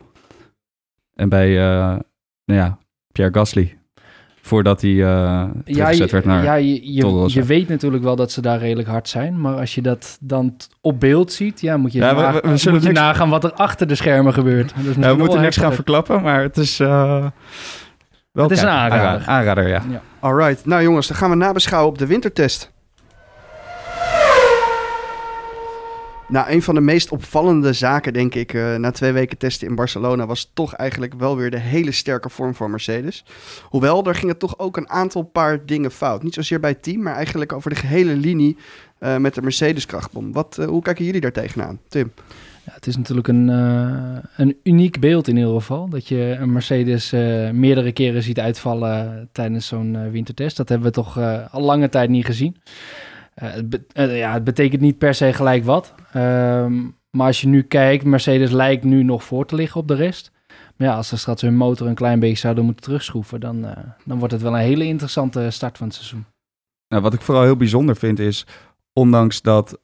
En 1.15 1.29
bij, 1.29 1.49
eh, 1.59 1.99
nou 2.45 2.61
ja, 2.61 2.79
Pierre 3.13 3.35
Gasly. 3.35 3.79
Voordat 4.47 4.81
hij 4.83 5.05
eh 5.05 5.45
teruggezet 5.65 6.11
werd 6.11 6.25
naar... 6.25 6.43
ja, 6.45 6.55
je, 6.55 6.95
je, 7.33 7.43
weet 7.43 7.69
natuurlijk 7.69 8.03
wel 8.03 8.17
dat 8.17 8.33
ze 8.33 8.41
daar 8.41 8.59
redelijk 8.59 8.89
hard 8.89 9.09
zijn. 9.09 9.41
Maar 9.41 9.55
als 9.57 9.75
je 9.75 9.83
dat 9.83 10.19
dan 10.21 10.57
op 10.81 11.01
beeld 11.01 11.33
ziet, 11.33 11.61
ja, 11.61 11.77
moet 11.77 11.93
je, 11.93 11.99
Ja, 11.99 12.15
we- 12.15 12.21
na- 12.21 12.33
we- 12.33 12.41
we 12.43 12.49
moet 12.49 12.61
zullen 12.61 12.81
je 12.81 12.87
niks- 12.87 12.99
nagaan 13.01 13.29
wat 13.31 13.45
er 13.45 13.53
achter 13.53 13.87
de 13.87 13.95
schermen 13.95 14.33
gebeurt. 14.33 14.73
Dat 14.77 14.85
is 14.85 14.95
Ja, 15.05 15.11
we 15.11 15.17
moeten 15.19 15.41
niks 15.41 15.57
gaan 15.57 15.73
verklappen, 15.73 16.23
maar 16.23 16.43
het 16.43 16.57
is 16.57 16.81
eh, 16.81 17.27
wel... 18.33 18.43
Het 18.45 18.53
is 18.53 18.63
een 18.63 18.69
aanrader. 18.69 19.27
Aanrader, 19.27 19.69
ja. 19.69 19.83
Alright, 20.21 20.67
nou 20.67 20.83
jongens, 20.83 21.07
dan 21.07 21.17
gaan 21.17 21.31
we 21.31 21.37
nabeschouwen 21.37 21.91
op 21.93 21.99
de 21.99 22.07
wintertest. 22.07 22.73
Nou, 26.35 26.51
een 26.51 26.63
van 26.63 26.75
de 26.75 26.81
meest 26.81 27.11
opvallende 27.11 27.73
zaken, 27.73 28.13
denk 28.13 28.35
ik, 28.35 28.55
eh, 28.55 28.75
na 28.75 28.91
twee 28.91 29.13
weken 29.13 29.39
testen 29.39 29.69
in 29.69 29.75
Barcelona, 29.75 30.27
was 30.27 30.51
toch 30.55 30.75
eigenlijk 30.75 31.15
wel 31.15 31.37
weer 31.37 31.51
de 31.51 31.59
hele 31.59 31.93
sterke 31.93 32.29
vorm 32.29 32.55
van 32.55 32.71
Mercedes. 32.71 33.25
Hoewel, 33.63 34.05
er 34.05 34.15
gingen 34.15 34.39
toch 34.39 34.59
ook 34.59 34.77
een 34.77 34.89
aantal 34.89 35.23
paar 35.23 35.67
dingen 35.67 35.91
fout. 35.91 36.23
Niet 36.23 36.35
zozeer 36.35 36.61
bij 36.61 36.71
het 36.71 36.83
team, 36.83 37.03
maar 37.03 37.15
eigenlijk 37.15 37.53
over 37.53 37.71
de 37.71 37.77
gehele 37.77 38.17
linie 38.17 38.57
eh, 38.99 39.17
met 39.17 39.35
de 39.35 39.43
Mercedes-krachtbom. 39.43 40.33
Wat, 40.33 40.59
eh, 40.59 40.67
hoe 40.67 40.83
kijken 40.83 41.05
jullie 41.05 41.21
daar 41.21 41.33
tegenaan, 41.33 41.79
Tim? 41.89 42.13
Ja, 42.65 42.73
het 42.73 42.87
is 42.87 42.97
natuurlijk 42.97 43.29
een, 43.29 43.49
een 44.37 44.57
uniek 44.63 45.01
beeld 45.01 45.29
in 45.29 45.37
ieder 45.37 45.55
geval. 45.55 45.89
Dat 45.89 46.09
je 46.09 46.37
een 46.41 46.53
Mercedes 46.53 47.11
meerdere 47.53 47.93
keren 47.93 48.23
ziet 48.23 48.41
uitvallen 48.41 49.29
tijdens 49.33 49.67
zo'n 49.67 50.11
wintertest. 50.11 50.57
Dat 50.57 50.69
hebben 50.69 50.87
we 50.87 50.95
toch 50.95 51.19
al 51.51 51.61
lange 51.61 51.89
tijd 51.89 52.09
niet 52.09 52.25
gezien. 52.25 52.57
Eh, 53.35 53.51
het, 53.51 53.81
eh, 53.93 54.19
ja, 54.19 54.33
het 54.33 54.45
betekent 54.45 54.81
niet 54.81 54.99
per 54.99 55.15
se 55.15 55.33
gelijk 55.33 55.65
wat. 55.65 55.95
Ehm, 56.13 56.83
maar 57.11 57.27
als 57.27 57.41
je 57.41 57.49
nu 57.49 57.63
kijkt, 57.63 58.05
Mercedes 58.05 58.51
lijkt 58.51 58.85
nu 58.85 59.03
nog 59.03 59.25
voor 59.25 59.47
te 59.47 59.55
liggen 59.55 59.81
op 59.81 59.89
de 59.89 59.95
rest. 59.95 60.33
Maar 60.77 60.89
ja, 60.89 60.95
als 60.97 61.09
ze 61.09 61.17
straks 61.17 61.41
hun 61.41 61.57
motor 61.57 61.87
een 61.87 61.95
klein 61.95 62.21
beetje 62.21 62.37
zouden 62.37 62.65
moeten 62.65 62.85
terugschroeven, 62.85 63.41
dan, 63.41 63.65
eh, 63.65 63.77
dan 64.05 64.19
wordt 64.19 64.33
het 64.33 64.43
wel 64.43 64.55
een 64.55 64.61
hele 64.61 64.85
interessante 64.85 65.51
start 65.51 65.79
van 65.79 65.87
het 65.87 65.97
seizoen. 65.97 66.25
Nou, 66.89 67.03
wat 67.03 67.15
ik 67.15 67.21
vooral 67.21 67.45
heel 67.45 67.57
bijzonder 67.57 67.97
vind 67.97 68.19
is, 68.19 68.47
ondanks 68.93 69.43
dat 69.43 69.79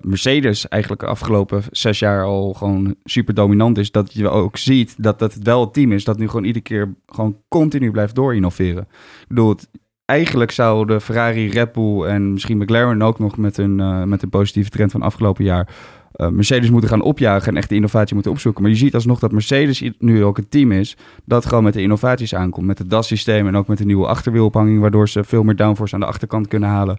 Mercedes 0.00 0.68
eigenlijk 0.68 1.02
de 1.02 1.08
afgelopen 1.08 1.62
zes 1.70 1.98
jaar 1.98 2.24
al 2.24 2.52
gewoon 2.52 2.94
super 3.04 3.34
dominant 3.34 3.78
is, 3.78 3.90
dat 3.90 4.12
je 4.12 4.28
ook 4.28 4.56
ziet 4.56 5.02
dat 5.02 5.18
dat 5.18 5.34
wel 5.34 5.60
het 5.60 5.72
team 5.72 5.92
is 5.92 6.04
dat 6.04 6.18
nu 6.18 6.26
gewoon 6.26 6.44
iedere 6.44 6.64
keer 6.64 6.94
gewoon 7.06 7.42
continu 7.48 7.90
blijft 7.90 8.14
doorinnoveren. 8.14 8.82
Ik 9.20 9.28
bedoel, 9.28 9.56
eigenlijk 10.06 10.50
zouden 10.50 11.00
Ferrari, 11.00 11.50
Red 11.50 11.72
Bull 11.72 12.02
en 12.02 12.32
misschien 12.32 12.58
McLaren 12.58 13.02
ook 13.02 13.18
nog 13.18 13.36
met 13.36 13.56
hun, 13.56 13.80
eh, 13.80 14.02
met 14.02 14.22
een 14.22 14.28
positieve 14.28 14.70
trend 14.70 14.90
van 14.90 15.02
afgelopen 15.02 15.44
jaar 15.44 15.68
eh, 16.16 16.28
Mercedes 16.28 16.70
moeten 16.70 16.90
gaan 16.90 17.02
opjagen 17.02 17.48
en 17.48 17.56
echt 17.56 17.68
de 17.68 17.74
innovatie 17.74 18.14
moeten 18.14 18.32
opzoeken. 18.32 18.62
Maar 18.62 18.70
je 18.70 18.76
ziet 18.76 18.94
alsnog 18.94 19.18
dat 19.18 19.32
Mercedes 19.32 19.90
nu 19.98 20.24
ook 20.24 20.38
een 20.38 20.48
team 20.48 20.72
is 20.72 20.96
dat 21.24 21.46
gewoon 21.46 21.64
met 21.64 21.72
de 21.72 21.82
innovaties 21.82 22.34
aankomt. 22.34 22.66
Met 22.66 22.78
het 22.78 22.90
DAS-systeem 22.90 23.46
en 23.46 23.56
ook 23.56 23.66
met 23.66 23.78
de 23.78 23.84
nieuwe 23.84 24.06
achterwielophanging, 24.06 24.80
waardoor 24.80 25.08
ze 25.08 25.24
veel 25.24 25.42
meer 25.42 25.56
downforce 25.56 25.94
aan 25.94 26.00
de 26.00 26.06
achterkant 26.06 26.48
kunnen 26.48 26.68
halen. 26.68 26.98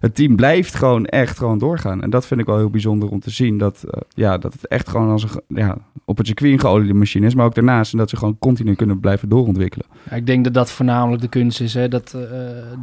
Het 0.00 0.14
team 0.14 0.36
blijft 0.36 0.74
gewoon 0.74 1.06
echt 1.06 1.38
gewoon 1.38 1.58
doorgaan. 1.58 2.02
En 2.02 2.10
dat 2.10 2.26
vind 2.26 2.40
ik 2.40 2.46
wel 2.46 2.56
heel 2.56 2.70
bijzonder 2.70 3.08
om 3.08 3.20
te 3.20 3.30
zien. 3.30 3.58
Dat, 3.58 3.84
eh, 3.90 4.00
ja, 4.14 4.38
dat 4.38 4.52
het 4.52 4.66
echt 4.66 4.88
gewoon 4.88 5.10
als 5.10 5.22
een, 5.22 5.56
ja, 5.56 5.78
op 6.04 6.16
het 6.16 6.26
circuit 6.26 6.52
een 6.52 6.60
geoliede 6.60 6.94
machine 6.94 7.26
is. 7.26 7.34
Maar 7.34 7.46
ook 7.46 7.54
daarnaast. 7.54 7.92
En 7.92 7.98
dat 7.98 8.10
ze 8.10 8.16
gewoon 8.16 8.38
continu 8.38 8.74
kunnen 8.74 9.00
blijven 9.00 9.28
doorontwikkelen. 9.28 9.86
Ja, 10.10 10.16
ik 10.16 10.26
denk 10.26 10.44
dat 10.44 10.54
dat 10.54 10.70
voornamelijk 10.70 11.22
de 11.22 11.28
kunst 11.28 11.60
is. 11.60 11.74
Hè? 11.74 11.88
Dat, 11.88 12.14
eh, 12.14 12.20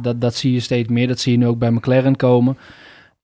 dat, 0.02 0.20
dat 0.20 0.34
zie 0.34 0.52
je 0.52 0.60
steeds 0.60 0.88
meer. 0.88 1.08
Dat 1.08 1.18
zie 1.18 1.32
je 1.32 1.38
nu 1.38 1.46
ook 1.46 1.58
bij 1.58 1.70
McLaren 1.70 2.16
komen. 2.16 2.56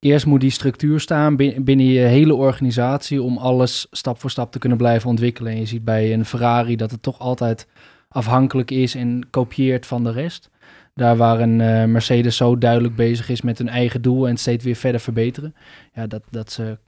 Eerst 0.04 0.26
moet 0.26 0.40
die 0.40 0.50
structuur 0.50 1.00
staan 1.00 1.36
bin- 1.36 1.64
binnen 1.64 1.86
je 1.86 2.00
hele 2.00 2.34
organisatie 2.34 3.22
om 3.22 3.38
alles 3.38 3.86
stap 3.90 4.20
voor 4.20 4.30
stap 4.30 4.52
te 4.52 4.58
kunnen 4.58 4.78
blijven 4.78 5.08
ontwikkelen. 5.08 5.52
En 5.52 5.58
je 5.58 5.66
ziet 5.66 5.84
bij 5.84 6.12
een 6.12 6.24
Ferrari 6.24 6.76
dat 6.76 6.90
het 6.90 7.02
toch 7.02 7.18
altijd 7.18 7.68
afhankelijk 8.08 8.70
is 8.70 8.94
en 8.94 9.26
kopieert 9.30 9.86
van 9.86 10.04
de 10.04 10.10
rest. 10.10 10.50
Daar 10.94 11.16
waar 11.16 11.40
een 11.40 11.60
eh, 11.60 11.84
Mercedes 11.84 12.36
zo 12.36 12.58
duidelijk 12.58 12.96
bezig 12.96 13.28
is 13.28 13.42
met 13.42 13.58
hun 13.58 13.68
eigen 13.68 14.02
doel 14.02 14.28
en 14.28 14.36
steeds 14.36 14.64
weer 14.64 14.74
verder 14.74 15.00
verbeteren. 15.00 15.54
Ja, 15.94 16.06
dat, 16.06 16.22
dat 16.30 16.52
ze 16.52 16.78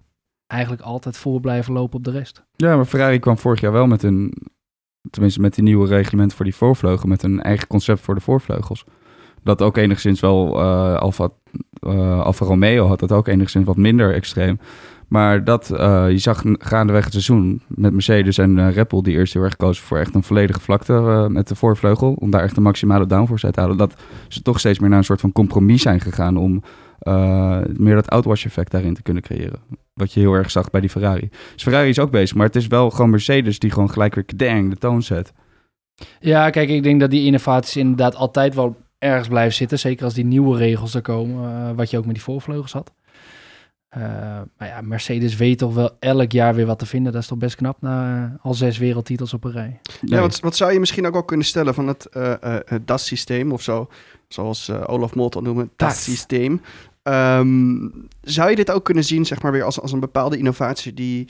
eigenlijk 0.47 0.83
altijd 0.83 1.17
voor 1.17 1.41
blijven 1.41 1.73
lopen 1.73 1.99
op 1.99 2.05
de 2.05 2.11
rest. 2.11 2.43
Ja, 2.57 2.77
maar 2.77 2.85
Ferrari 2.85 3.19
kwam 3.19 3.39
vorig 3.39 3.61
jaar 3.61 3.73
wel 3.73 3.87
met 3.87 4.03
een... 4.03 4.35
Tenminste, 5.11 5.41
met 5.41 5.55
die 5.55 5.65
nieuwe 5.65 5.89
reglement 5.89 6.35
voor 6.35 6.45
die 6.45 6.55
voorvleugel. 6.55 7.09
Met 7.09 7.23
een 7.23 7.43
eigen 7.43 7.67
concept 7.67 8.01
voor 8.01 8.15
de 8.15 8.21
voorvleugels. 8.21 8.85
Dat 9.45 9.63
ook 9.63 9.77
enigszins 9.77 10.21
wel... 10.21 10.61
eh 10.61 10.95
Alfa, 10.95 11.29
eh, 11.81 12.21
Alfa 12.21 12.45
Romeo 12.45 12.87
had 12.87 13.01
dat 13.01 13.13
ook 13.13 13.29
enigszins 13.29 13.65
wat 13.65 13.77
minder 13.77 14.15
extreem. 14.15 14.59
Maar 15.09 15.45
dat, 15.45 15.71
eh, 15.71 16.11
je 16.11 16.19
zag 16.19 16.43
gaandeweg 16.59 17.05
het 17.05 17.13
seizoen 17.13 17.63
met 17.69 17.93
Mercedes 17.93 18.39
en 18.39 18.59
eh, 18.59 18.75
Red 18.75 18.89
Bull... 18.89 19.03
die 19.03 19.17
eerst 19.17 19.33
heel 19.33 19.43
erg 19.43 19.57
kozen 19.57 19.85
voor 19.85 19.99
echt 19.99 20.15
een 20.15 20.23
volledige 20.23 20.61
vlakte 20.61 21.27
met 21.31 21.49
de 21.49 21.55
voorvleugel. 21.55 22.13
Om 22.19 22.31
daar 22.31 22.43
echt 22.43 22.55
de 22.55 22.61
maximale 22.61 23.07
downforce 23.07 23.45
uit 23.45 23.55
te 23.55 23.61
halen. 23.61 23.77
Dat 23.77 23.95
ze 24.29 24.43
toch 24.43 24.59
steeds 24.59 24.79
meer 24.79 24.89
naar 24.89 24.99
een 24.99 25.05
soort 25.05 25.21
van 25.21 25.33
compromis 25.33 25.83
zijn 25.83 26.01
gegaan... 26.01 26.37
om 26.37 26.63
meer 27.77 27.95
dat 27.95 28.11
outwash 28.11 28.45
effect 28.45 28.71
daarin 28.71 28.95
te 28.95 29.03
kunnen 29.03 29.23
creëren. 29.23 29.61
Wat 29.95 30.13
je 30.13 30.21
heel 30.21 30.33
erg 30.33 30.51
zag 30.51 30.71
bij 30.71 30.81
die 30.81 30.91
Ferrari. 30.91 31.29
Dus 31.53 31.63
Ferrari 31.63 31.89
is 31.89 31.99
ook 31.99 32.11
bezig, 32.11 32.37
maar 32.37 32.47
het 32.47 32.57
is 32.57 32.67
wel 32.67 32.91
gewoon 32.91 33.11
Mercedes 33.11 33.59
die 33.59 33.71
gewoon 33.71 33.91
gelijk 33.91 34.15
weer 34.15 34.25
dang 34.37 34.71
de 34.71 34.77
toon 34.77 35.03
zet. 35.03 35.33
Ja, 36.21 36.51
kijk, 36.51 36.69
ik 36.69 36.83
denk 36.83 37.01
dat 37.01 37.11
die 37.11 37.25
innovaties 37.25 37.77
inderdaad 37.77 38.15
altijd 38.15 38.55
wel 38.55 38.77
ergens 38.99 39.29
blijven 39.29 39.55
zitten. 39.55 39.79
Zeker 39.79 40.05
als 40.05 40.15
die 40.15 40.25
nieuwe 40.25 40.59
regels 40.59 40.95
er 40.95 41.03
komen, 41.03 41.51
eh, 41.51 41.77
wat 41.77 41.91
je 41.91 41.99
ook 41.99 42.07
met 42.07 42.15
die 42.15 42.25
voorvleugels 42.25 42.73
had. 42.73 42.93
Eh, 43.95 44.03
maar 44.59 44.69
ja, 44.69 44.81
Mercedes 44.81 45.37
weet 45.37 45.59
toch 45.59 45.75
wel 45.75 45.91
elk 45.99 46.33
jaar 46.33 46.55
weer 46.55 46.67
wat 46.67 46.79
te 46.79 46.87
vinden. 46.87 47.13
Dat 47.13 47.23
is 47.23 47.29
toch 47.29 47.39
best 47.39 47.57
knap 47.57 47.77
na 47.81 48.25
eh, 48.25 48.45
al 48.45 48.55
zes 48.55 48.79
wereldtitels 48.79 49.35
op 49.35 49.45
een 49.45 49.53
rij. 49.53 49.81
Ja, 50.01 50.21
wat, 50.21 50.41
wat 50.41 50.57
zou 50.57 50.73
je 50.73 50.81
misschien 50.81 51.07
ook 51.07 51.13
wel 51.13 51.25
kunnen 51.25 51.47
stellen 51.47 51.75
van 51.75 51.89
het, 51.89 52.07
eh, 52.07 52.33
eh, 52.33 52.61
het 52.65 52.87
DAS-systeem 52.87 53.53
of 53.53 53.63
zo, 53.63 53.89
zoals 54.29 54.71
Olaf 54.71 55.15
Molt 55.15 55.35
al 55.35 55.43
noemen, 55.43 55.71
DAS-systeem. 55.77 56.61
Ehm, 57.03 57.89
zou 58.21 58.51
je 58.51 58.57
dit 58.57 58.71
ook 58.71 58.85
kunnen 58.85 59.05
zien, 59.05 59.25
zeg 59.25 59.43
maar, 59.43 59.53
weer 59.53 59.63
als, 59.63 59.81
als 59.81 59.93
een 59.93 60.01
bepaalde 60.01 60.39
innovatie 60.39 60.95
die 60.95 61.29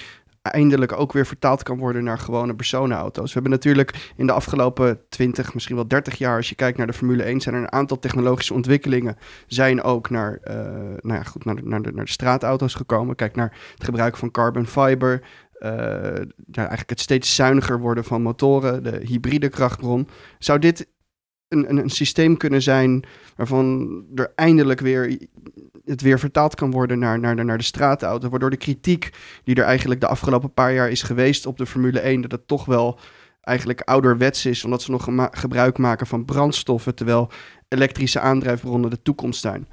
eindelijk 0.52 0.92
ook 0.92 1.12
weer 1.12 1.26
vertaald 1.26 1.62
kan 1.62 1.78
worden 1.78 2.04
naar 2.04 2.18
gewone 2.18 2.54
personenauto's? 2.54 3.26
We 3.26 3.32
hebben 3.32 3.50
natuurlijk 3.50 4.12
in 4.16 4.26
de 4.26 4.32
afgelopen 4.32 5.00
20, 5.08 5.54
misschien 5.54 5.76
wel 5.76 5.88
30 5.88 6.18
jaar, 6.18 6.36
als 6.36 6.48
je 6.48 6.54
kijkt 6.54 6.78
naar 6.78 6.86
de 6.86 6.92
Formule 6.92 7.22
1, 7.22 7.40
zijn 7.40 7.54
er 7.54 7.60
een 7.60 7.72
aantal 7.72 7.98
technologische 7.98 8.54
ontwikkelingen 8.54 9.16
zijn 9.46 9.82
ook 9.82 10.10
naar, 10.10 10.38
eh, 10.42 10.56
nou 11.00 11.14
ja, 11.14 11.22
goed, 11.22 11.44
naar, 11.44 11.54
de, 11.54 11.62
naar, 11.64 11.82
de, 11.82 11.92
naar 11.92 12.04
de 12.04 12.10
straatauto's 12.10 12.74
gekomen. 12.74 13.16
Kijk 13.16 13.36
naar 13.36 13.56
het 13.74 13.84
gebruik 13.84 14.16
van 14.16 14.30
carbon 14.30 14.66
fiber. 14.66 15.22
ja, 15.58 16.60
eigenlijk 16.60 16.90
het 16.90 17.00
steeds 17.00 17.34
zuiniger 17.34 17.80
worden 17.80 18.04
van 18.04 18.22
motoren, 18.22 18.82
de 18.82 19.00
hybride 19.04 19.48
krachtbron. 19.48 20.08
Zou 20.38 20.58
dit 20.58 20.92
een, 21.48 21.70
een, 21.70 21.76
een 21.76 21.90
systeem 21.90 22.36
kunnen 22.36 22.62
zijn 22.62 23.04
waarvan 23.36 24.04
er 24.14 24.32
eindelijk 24.34 24.80
weer 24.80 25.18
het 25.84 26.00
weer 26.00 26.18
vertaald 26.18 26.54
kan 26.54 26.70
worden 26.70 26.98
naar, 26.98 27.18
naar, 27.20 27.36
de, 27.36 27.42
naar 27.42 27.58
de 27.58 27.64
straatauto. 27.64 28.28
Waardoor 28.28 28.50
de 28.50 28.56
kritiek 28.56 29.10
die 29.44 29.54
er 29.54 29.64
eigenlijk 29.64 30.00
de 30.00 30.06
afgelopen 30.06 30.52
paar 30.52 30.72
jaar 30.72 30.90
is 30.90 31.02
geweest 31.02 31.46
op 31.46 31.56
de 31.58 31.66
Formule 31.66 32.00
1, 32.00 32.20
dat 32.20 32.30
het 32.30 32.46
toch 32.48 32.64
wel 32.64 32.98
eigenlijk 33.40 33.80
ouderwets 33.80 34.46
is, 34.46 34.64
omdat 34.64 34.82
ze 34.82 34.90
nog 34.90 35.08
gebruik 35.30 35.78
maken 35.78 36.06
van 36.06 36.24
brandstoffen, 36.24 36.94
terwijl 36.94 37.30
elektrische 37.68 38.20
aandrijfbronnen 38.20 38.90
de 38.90 39.02
toekomst 39.02 39.40
zijn. 39.40 39.66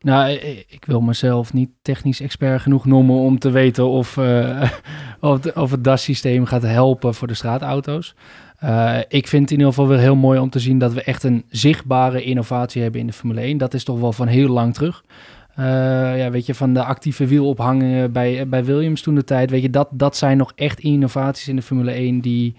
Nou, 0.00 0.30
i- 0.30 0.64
ik 0.68 0.84
wil 0.84 1.00
mezelf 1.00 1.52
niet 1.52 1.70
technisch 1.82 2.20
expert 2.20 2.60
genoeg 2.60 2.84
noemen 2.84 3.16
om 3.16 3.38
te 3.38 3.50
weten 3.50 3.88
of, 3.88 4.16
eh, 4.16 4.70
of, 5.20 5.46
of 5.56 5.70
het 5.70 5.84
DAS-systeem 5.84 6.44
gaat 6.44 6.62
helpen 6.62 7.14
voor 7.14 7.28
de 7.28 7.34
straatauto's. 7.34 8.14
Eh, 8.60 8.98
ik 9.08 9.26
vind 9.26 9.42
het 9.42 9.50
in 9.50 9.56
ieder 9.56 9.72
geval 9.72 9.88
weer 9.88 9.98
heel 9.98 10.16
mooi 10.16 10.38
om 10.38 10.50
te 10.50 10.58
zien 10.58 10.78
dat 10.78 10.92
we 10.92 11.02
echt 11.02 11.22
een 11.22 11.44
zichtbare 11.48 12.22
innovatie 12.22 12.82
hebben 12.82 13.00
in 13.00 13.06
de 13.06 13.12
Formule 13.12 13.40
1. 13.40 13.58
Dat 13.58 13.74
is 13.74 13.84
toch 13.84 14.00
wel 14.00 14.12
van 14.12 14.26
heel 14.26 14.48
lang 14.48 14.74
terug. 14.74 15.04
Eh, 15.54 15.64
ja, 16.18 16.30
weet 16.30 16.46
je, 16.46 16.54
van 16.54 16.74
de 16.74 16.84
actieve 16.84 17.26
wielophangingen 17.26 18.12
bij, 18.12 18.48
bij 18.48 18.64
Williams 18.64 19.02
toen 19.02 19.14
de 19.14 19.24
tijd. 19.24 19.50
Weet 19.50 19.62
je, 19.62 19.70
dat, 19.70 19.88
dat 19.92 20.16
zijn 20.16 20.36
nog 20.36 20.52
echt 20.54 20.80
innovaties 20.80 21.48
in 21.48 21.56
de 21.56 21.62
Formule 21.62 21.90
1 21.90 22.20
die, 22.20 22.54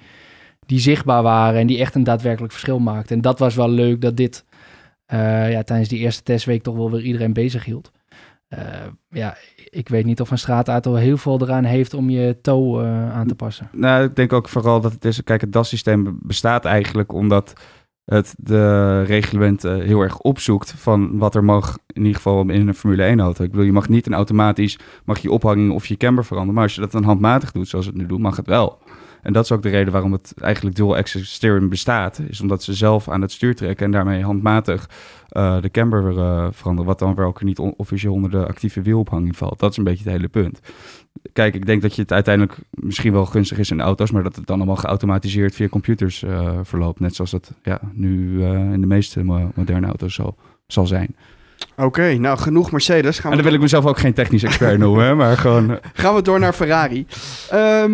die 0.65 0.79
zichtbaar 0.79 1.24
waren 1.24 1.60
en 1.60 1.67
die 1.67 1.79
echt 1.79 1.96
een 1.96 2.03
daadwerkelijk 2.03 2.53
verschil 2.53 2.79
maakten. 2.79 3.15
En 3.15 3.22
dat 3.22 3.39
was 3.39 3.55
wel 3.55 3.70
leuk 3.70 4.01
dat 4.01 4.17
dit 4.17 4.46
eh, 5.05 5.51
ja, 5.51 5.63
tijdens 5.63 5.89
die 5.89 6.00
eerste 6.00 6.24
testweek 6.24 6.63
toch 6.63 6.75
wel 6.75 6.91
weer 6.91 7.01
iedereen 7.01 7.34
bezig 7.34 7.65
hield. 7.65 7.91
Eh, 8.51 8.63
ja, 9.10 9.38
ik 9.70 9.89
weet 9.89 10.05
niet 10.05 10.22
of 10.22 10.31
een 10.31 10.38
straatauto 10.38 10.93
heel 10.93 11.17
veel 11.17 11.41
eraan 11.41 11.63
heeft 11.63 11.93
om 11.93 12.10
je 12.10 12.38
toe 12.41 12.81
eh, 12.81 13.13
aan 13.13 13.27
te 13.27 13.36
passen. 13.36 13.70
Nou, 13.72 14.03
ik 14.03 14.15
denk 14.15 14.34
ook 14.34 14.50
vooral 14.50 14.81
dat 14.81 14.91
het 14.91 15.05
is... 15.05 15.24
Kijk, 15.24 15.41
het 15.41 15.53
DAS-systeem 15.53 16.20
bestaat 16.22 16.65
eigenlijk 16.65 17.13
omdat 17.13 17.53
het 18.05 18.36
de 18.38 19.01
reglementen 19.03 19.81
heel 19.81 20.01
erg 20.01 20.20
opzoekt 20.20 20.74
van 20.77 21.17
wat 21.17 21.36
er 21.36 21.43
mag, 21.43 21.77
in 21.88 22.01
ieder 22.01 22.15
geval 22.15 22.50
in 22.50 22.67
een 22.67 22.74
Formule 22.74 23.15
1-auto. 23.15 23.43
Ik 23.43 23.51
bedoel, 23.51 23.65
je 23.65 23.72
mag 23.72 23.89
niet 23.89 24.08
een 24.08 24.13
automatisch, 24.13 24.79
mag 25.05 25.20
je 25.20 25.31
ophanging 25.31 25.72
of 25.72 25.86
je 25.86 25.98
camber 25.98 26.25
veranderen. 26.25 26.55
Maar 26.55 26.63
als 26.63 26.75
je 26.75 26.81
dat 26.81 26.91
dan 26.91 27.03
handmatig 27.03 27.51
doet, 27.51 27.67
zoals 27.67 27.86
het 27.86 27.96
nu 27.96 28.05
doet, 28.05 28.20
mag 28.20 28.36
het 28.36 28.48
wel. 28.48 28.79
En 29.22 29.34
dat 29.34 29.44
is 29.44 29.51
ook 29.51 29.62
de 29.62 29.70
reden 29.70 29.94
waarom 29.94 30.12
het 30.12 30.34
eigenlijk 30.42 30.75
dual 30.75 30.96
access 30.96 31.34
steering 31.34 31.70
bestaat. 31.70 32.22
Is 32.30 32.42
omdat 32.42 32.63
ze 32.63 32.74
zelf 32.74 33.10
aan 33.10 33.22
het 33.22 33.32
stuur 33.32 33.56
trekken 33.56 33.86
en 33.86 33.92
daarmee 33.92 34.24
handmatig 34.24 34.90
eh, 35.30 35.62
de 35.62 35.70
camber 35.72 36.18
eh, 36.18 36.48
veranderen. 36.51 36.90
Wat 36.90 37.00
dan 37.00 37.16
wel 37.16 37.25
ook 37.28 37.44
niet 37.44 37.60
on- 37.60 37.74
officieel 37.78 38.13
onder 38.13 38.30
de 38.32 38.48
actieve 38.48 38.82
wielophanging 38.82 39.38
valt. 39.38 39.60
Dat 39.60 39.72
is 39.72 39.78
een 39.78 39.84
beetje 39.84 40.04
het 40.04 40.13
hele 40.13 40.28
punt. 40.28 40.60
Kijk, 41.34 41.56
ik 41.56 41.66
denk 41.66 41.82
dat 41.82 41.96
je 41.96 42.01
het 42.01 42.12
uiteindelijk 42.12 42.58
misschien 42.70 43.12
wel 43.12 43.25
gunstig 43.25 43.58
is 43.58 43.72
in 43.72 43.82
auto's, 43.82 44.12
maar 44.12 44.24
dat 44.24 44.36
het 44.36 44.46
dan 44.46 44.58
allemaal 44.58 44.75
geautomatiseerd 44.75 45.56
via 45.56 45.68
computers 45.68 46.24
eh, 46.24 46.60
verloopt. 46.63 47.00
Net 47.00 47.16
zoals 47.16 47.32
dat 47.32 47.51
ja, 47.63 47.80
nu 47.94 48.44
in 48.46 48.82
de 48.82 48.88
meeste 48.88 49.24
mo- 49.24 49.51
moderne 49.56 49.88
auto's 49.88 50.13
zal, 50.13 50.36
zal 50.68 50.88
zijn. 50.88 51.16
Oké, 51.78 52.13
nou 52.13 52.38
genoeg 52.38 52.72
Mercedes. 52.72 53.20
Gaan 53.20 53.32
En 53.32 53.38
we, 53.38 53.44
dan 53.44 53.46
wil 53.46 53.54
ik 53.54 53.62
mezelf 53.63 53.86
ook 53.86 53.98
geen 54.00 54.13
technisch 54.13 54.44
expert 54.44 54.78
noemen, 54.80 55.18
maar 55.18 55.38
gewoon... 55.38 55.78
gaan 55.94 56.16
we 56.16 56.22
door 56.22 56.40
naar 56.40 56.54
Ferrari. 56.54 57.06
Ehm, 57.50 57.92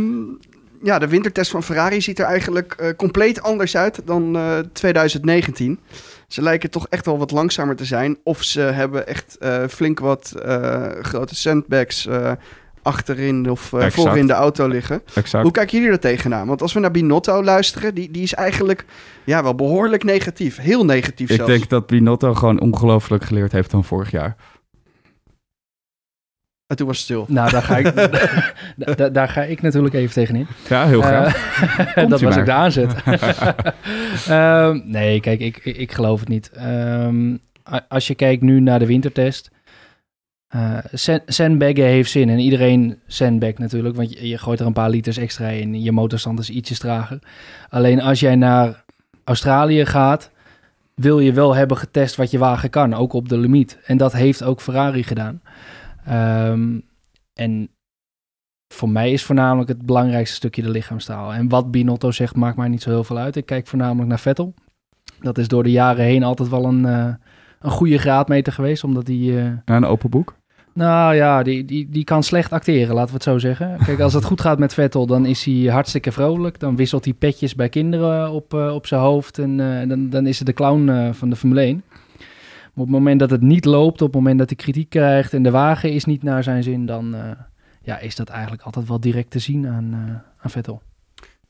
ja, 0.84 1.00
de 1.00 1.08
wintertest 1.08 1.52
van 1.52 1.64
Ferrari 1.64 2.02
ziet 2.02 2.20
er 2.20 2.26
eigenlijk 2.26 2.74
eh, 2.74 2.90
compleet 2.98 3.42
anders 3.42 3.78
uit 3.78 4.02
dan 4.06 4.36
eh, 4.36 4.58
2019. 4.74 5.80
Ze 6.28 6.42
lijken 6.42 6.70
toch 6.70 6.88
echt 6.90 7.06
wel 7.06 7.18
wat 7.18 7.32
langzamer 7.32 7.76
te 7.76 7.86
zijn. 7.86 8.18
Of 8.24 8.44
ze 8.44 8.60
hebben 8.62 9.08
echt 9.08 9.38
eh, 9.40 9.64
flink 9.70 10.00
wat 10.00 10.34
eh, 10.46 10.86
grote 11.02 11.36
sandbags 11.36 12.08
eh, 12.08 12.32
achterin 12.82 13.50
of 13.50 13.74
eh, 13.74 13.80
Exact. 13.86 13.94
voorin 14.08 14.28
de 14.28 14.34
auto 14.34 14.68
liggen. 14.68 15.02
exact. 15.14 15.44
Hoe 15.44 15.52
kijken 15.52 15.78
jullie 15.78 15.94
er 15.94 16.00
tegenaan? 16.00 16.48
Want 16.48 16.62
als 16.62 16.74
we 16.74 16.80
naar 16.80 16.92
Binotto 16.92 17.44
luisteren, 17.44 17.96
die, 17.96 18.12
die 18.12 18.24
is 18.24 18.34
eigenlijk 18.34 18.86
ja, 19.24 19.44
wel 19.44 19.56
behoorlijk 19.56 20.04
negatief. 20.04 20.58
Heel 20.58 20.86
negatief 20.86 21.30
Ik 21.30 21.36
zelfs. 21.36 21.52
denk 21.52 21.70
dat 21.70 21.88
Binotto 21.88 22.34
gewoon 22.34 22.60
ongelooflijk 22.60 23.24
geleerd 23.24 23.52
heeft 23.52 23.72
dan 23.72 23.84
vorig 23.84 24.12
jaar. 24.12 24.36
En 26.68 26.76
toen 26.76 26.88
was 26.88 26.96
het 26.96 27.06
stil. 27.06 27.26
Nou, 27.28 27.50
daar 27.50 27.62
ga 27.62 27.78
ik, 27.78 27.96
da- 28.76 28.94
da- 28.96 29.10
daar 29.10 29.30
ga 29.30 29.42
ik 29.44 29.62
natuurlijk 29.62 29.94
even 29.94 30.14
tegenin. 30.14 30.48
Ja, 30.70 30.86
heel 30.88 31.02
graag. 31.02 31.36
Eh, 31.78 31.94
Komt 31.94 32.10
dat 32.10 32.22
was 32.22 32.30
maar. 32.30 32.40
ook 32.40 32.46
de 32.46 32.52
aanzet. 32.52 32.94
Ehm, 34.28 34.80
nee, 34.84 35.20
kijk, 35.20 35.40
ik, 35.40 35.58
ik, 35.64 35.78
ik 35.78 35.92
geloof 35.92 36.20
het 36.20 36.30
niet. 36.30 36.50
Ehm, 36.52 37.38
als 37.88 38.08
je 38.08 38.16
kijkt 38.16 38.42
nu 38.42 38.60
naar 38.60 38.80
de 38.80 38.86
wintertest. 38.86 39.52
eh 40.48 40.78
sand- 40.94 41.22
sandbaggen 41.26 41.84
heeft 41.86 42.12
zin. 42.12 42.30
En 42.30 42.40
iedereen 42.40 43.00
sandbag 43.08 43.54
natuurlijk. 43.58 43.96
Want 43.96 44.14
je, 44.20 44.28
je 44.28 44.38
gooit 44.38 44.60
er 44.60 44.66
een 44.66 44.74
paar 44.74 44.90
liters 44.90 45.18
extra 45.18 45.48
in. 45.48 45.84
Je 45.84 45.92
motorstand 45.92 46.40
is 46.40 46.50
ietsjes 46.50 46.80
trager. 46.80 47.20
Alleen 47.70 48.02
als 48.02 48.20
jij 48.20 48.36
naar 48.36 48.84
Australië 49.24 49.86
gaat... 49.86 50.32
wil 50.96 51.20
je 51.20 51.34
wel 51.34 51.56
hebben 51.56 51.78
getest 51.78 52.16
wat 52.16 52.32
je 52.32 52.38
wagen 52.38 52.70
kan. 52.70 52.94
Ook 52.94 53.14
op 53.14 53.30
de 53.30 53.38
limiet. 53.38 53.78
En 53.86 53.98
dat 53.98 54.14
heeft 54.14 54.44
ook 54.44 54.62
Ferrari 54.62 55.04
gedaan. 55.04 55.42
Ehm, 56.08 56.80
en 57.34 57.70
voor 58.74 58.90
mij 58.90 59.12
is 59.12 59.24
voornamelijk 59.24 59.70
het 59.70 59.86
belangrijkste 59.86 60.36
stukje 60.36 60.62
de 60.62 60.70
lichaamstaal. 60.70 61.34
En 61.34 61.50
wat 61.50 61.72
Binotto 61.72 62.12
zegt, 62.12 62.36
maakt 62.36 62.58
mij 62.58 62.68
niet 62.68 62.82
zo 62.82 62.90
heel 62.90 63.04
veel 63.04 63.18
uit. 63.18 63.36
Ik 63.36 63.46
kijk 63.46 63.68
voornamelijk 63.68 64.10
naar 64.10 64.20
Vettel. 64.20 64.54
Dat 65.22 65.38
is 65.38 65.48
door 65.48 65.64
de 65.64 65.72
jaren 65.72 66.06
heen 66.06 66.24
altijd 66.24 66.50
wel 66.50 66.66
een, 66.66 66.86
eh, 66.86 67.14
een 67.60 67.72
goede 67.72 67.98
graadmeter 67.98 68.54
geweest. 68.54 68.84
Omdat 68.84 69.08
hij, 69.08 69.16
eh, 69.16 69.44
Ja, 69.44 69.62
een 69.66 69.86
open 69.86 70.10
boek. 70.10 70.36
nou 70.74 71.16
ja, 71.16 71.44
die, 71.44 71.66
die, 71.66 71.90
die 71.90 72.04
kan 72.04 72.24
slecht 72.24 72.52
acteren, 72.52 72.94
laten 72.96 73.08
we 73.08 73.14
het 73.14 73.24
zo 73.24 73.38
zeggen. 73.38 73.78
Kijk, 73.86 74.00
als 74.00 74.14
het 74.14 74.24
goed 74.24 74.42
gaat 74.42 74.60
met 74.60 74.74
Vettel, 74.74 75.06
dan 75.06 75.26
is 75.26 75.44
hij 75.46 75.54
hartstikke 75.54 76.12
vrolijk. 76.12 76.60
Dan 76.60 76.76
wisselt 76.76 77.06
hij 77.06 77.14
petjes 77.14 77.56
bij 77.56 77.70
kinderen 77.70 78.32
op, 78.32 78.54
eh, 78.54 78.74
op 78.74 78.88
zijn 78.88 79.02
hoofd. 79.02 79.40
En 79.40 79.58
dan, 79.88 80.10
dan 80.10 80.28
is 80.28 80.38
het 80.38 80.48
de 80.48 80.54
clown 80.54 81.12
van 81.14 81.30
de 81.30 81.36
Formule 81.36 81.62
1. 81.62 81.84
Op 82.78 82.84
het 82.84 82.92
moment 82.92 83.20
dat 83.20 83.30
het 83.30 83.42
niet 83.42 83.66
loopt, 83.66 84.02
op 84.02 84.08
het 84.08 84.16
moment 84.16 84.40
dat 84.40 84.50
hij 84.50 84.58
kritiek 84.58 84.90
krijgt 84.90 85.34
en 85.34 85.44
de 85.44 85.52
wagen 85.52 85.92
is 85.92 86.06
niet 86.06 86.24
naar 86.24 86.44
zijn 86.44 86.64
zin, 86.64 86.86
dan 86.86 87.16
eh, 87.16 87.32
ja, 87.82 88.00
is 88.00 88.16
dat 88.16 88.30
eigenlijk 88.30 88.62
altijd 88.62 88.88
wel 88.88 89.00
direct 89.00 89.32
te 89.32 89.40
zien 89.40 89.68
aan, 89.68 89.94
eh, 89.94 90.44
aan 90.44 90.50
Vettel. 90.50 90.82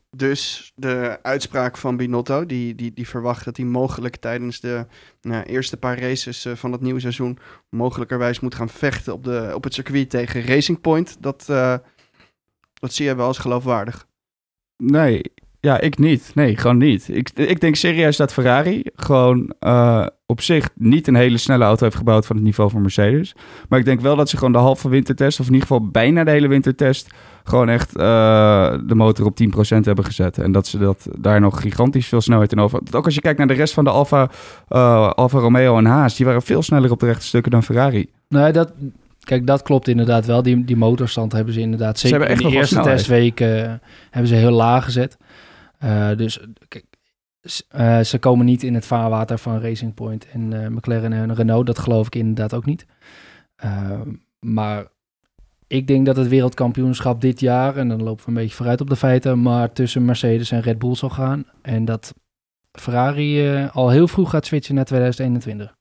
Dus 0.10 0.72
de 0.76 1.20
uitspraak 1.22 1.78
van 1.78 1.98
Binotto, 1.98 2.46
die, 2.46 2.76
die, 2.76 2.94
die 2.94 3.08
verwacht 3.08 3.46
dat 3.46 3.58
hij 3.58 3.66
mogelijk 3.66 4.16
tijdens 4.16 4.60
de 4.60 4.86
nou, 5.22 5.44
eerste 5.44 5.78
paar 5.78 6.00
races 6.00 6.46
eh, 6.46 6.56
van 6.56 6.72
het 6.72 6.82
nieuwe 6.82 7.00
seizoen 7.00 7.38
mogelijkerwijs 7.70 8.40
moet 8.40 8.56
gaan 8.56 8.70
vechten 8.70 9.14
op, 9.14 9.24
de, 9.24 9.52
op 9.56 9.64
het 9.64 9.74
circuit 9.74 10.10
tegen 10.10 10.42
Racing 10.42 10.82
Point. 10.82 11.18
Dat, 11.20 11.46
eh, 11.50 11.78
dat 12.74 12.94
zie 12.94 13.06
je 13.06 13.16
wel 13.16 13.28
als 13.28 13.38
geloofwaardig. 13.38 14.08
Nee, 14.78 15.22
ja, 15.68 15.80
ik 15.80 15.98
niet. 15.98 16.32
Nee, 16.36 16.58
gewoon 16.58 16.78
niet. 16.78 17.10
Ik, 17.12 17.30
ik 17.34 17.60
denk 17.60 17.76
serieus 17.76 18.18
dat 18.18 18.34
Ferrari 18.34 18.84
gewoon 18.96 19.54
eh, 19.60 20.06
op 20.26 20.42
zich 20.42 20.70
niet 20.76 21.08
een 21.08 21.16
hele 21.16 21.38
snelle 21.38 21.64
auto 21.64 21.84
heeft 21.84 21.96
gebouwd 21.96 22.26
van 22.26 22.36
het 22.36 22.46
niveau 22.46 22.70
van 22.70 22.82
Mercedes. 22.82 23.36
Maar 23.70 23.80
ik 23.80 23.86
denk 23.86 24.02
wel 24.02 24.16
dat 24.16 24.30
ze 24.30 24.38
gewoon 24.38 24.52
de 24.52 24.58
halve 24.58 24.90
wintertest, 24.90 25.40
of 25.40 25.48
in 25.48 25.54
ieder 25.54 25.68
geval 25.68 25.88
bijna 25.88 26.24
de 26.24 26.32
hele 26.32 26.48
wintertest, 26.48 27.10
gewoon 27.44 27.70
echt 27.70 27.96
eh, 27.96 28.74
de 28.86 28.96
motor 28.96 29.26
op 29.26 29.38
10% 29.44 29.48
hebben 29.68 30.06
gezet. 30.06 30.38
En 30.38 30.52
dat 30.52 30.68
ze 30.68 30.78
dat 30.78 31.08
daar 31.20 31.42
nog 31.42 31.62
gigantisch 31.62 32.08
veel 32.08 32.22
snelheid 32.22 32.52
in 32.52 32.60
over. 32.60 32.80
Ook 32.92 33.06
als 33.06 33.16
je 33.16 33.22
kijkt 33.22 33.38
naar 33.38 33.48
de 33.48 33.54
rest 33.54 33.74
van 33.74 33.84
de 33.84 33.90
Alfa, 33.90 34.30
eh, 34.68 35.10
Alfa 35.12 35.40
Romeo 35.40 35.78
en 35.78 35.86
Haas, 35.86 36.16
die 36.16 36.26
waren 36.26 36.42
veel 36.42 36.62
sneller 36.62 36.92
op 36.92 37.00
de 37.00 37.06
rechte 37.06 37.26
stukken 37.26 37.52
dan 37.52 37.64
Ferrari. 37.64 38.10
Nee, 38.30 38.52
dat, 38.52 38.74
kijk, 39.28 39.48
dat 39.48 39.62
klopt 39.62 39.88
inderdaad 39.88 40.26
wel. 40.26 40.44
Die, 40.44 40.66
die 40.66 40.78
motorstand 40.78 41.32
hebben 41.32 41.54
ze 41.54 41.60
inderdaad 41.60 42.00
zeker 42.00 42.18
hebben 42.18 42.36
echt 42.36 42.44
in 42.44 42.50
de 42.50 42.56
eerste 42.56 42.80
eh, 43.46 43.74
hebben 44.10 44.30
ze 44.30 44.36
heel 44.36 44.52
laag 44.52 44.84
gezet. 44.84 45.18
Eh, 45.78 46.16
dus 46.16 46.40
kijk, 46.68 46.86
eh, 47.70 48.00
ze 48.00 48.20
komen 48.20 48.46
niet 48.46 48.64
in 48.64 48.74
het 48.74 48.86
vaarwater 48.86 49.38
van 49.38 49.62
Racing 49.62 49.94
Point 49.94 50.28
en 50.30 50.64
eh, 50.64 50.70
McLaren 50.70 51.14
en 51.14 51.36
Renault. 51.36 51.66
Dat 51.66 51.80
geloof 51.80 52.08
ik 52.08 52.16
inderdaad 52.16 52.54
ook 52.54 52.66
niet. 52.66 52.86
Eh, 53.56 54.02
maar 54.40 54.88
ik 55.68 55.88
denk 55.88 56.06
dat 56.06 56.16
het 56.16 56.28
wereldkampioenschap 56.28 57.22
dit 57.22 57.40
jaar, 57.40 57.78
en 57.78 57.88
dan 57.88 58.04
lopen 58.04 58.24
we 58.24 58.30
een 58.30 58.38
beetje 58.38 58.56
vooruit 58.56 58.82
op 58.82 58.90
de 58.90 58.96
feiten, 58.96 59.42
maar 59.42 59.74
tussen 59.74 60.06
Mercedes 60.06 60.52
en 60.52 60.62
Red 60.62 60.80
Bull 60.80 60.96
zal 60.96 61.10
gaan. 61.10 61.46
En 61.62 61.86
dat 61.86 62.14
Ferrari 62.72 63.66
al 63.72 63.90
heel 63.90 64.08
vroeg 64.08 64.30
gaat 64.30 64.46
switchen 64.46 64.76
naar 64.76 64.86
2021. 64.86 65.77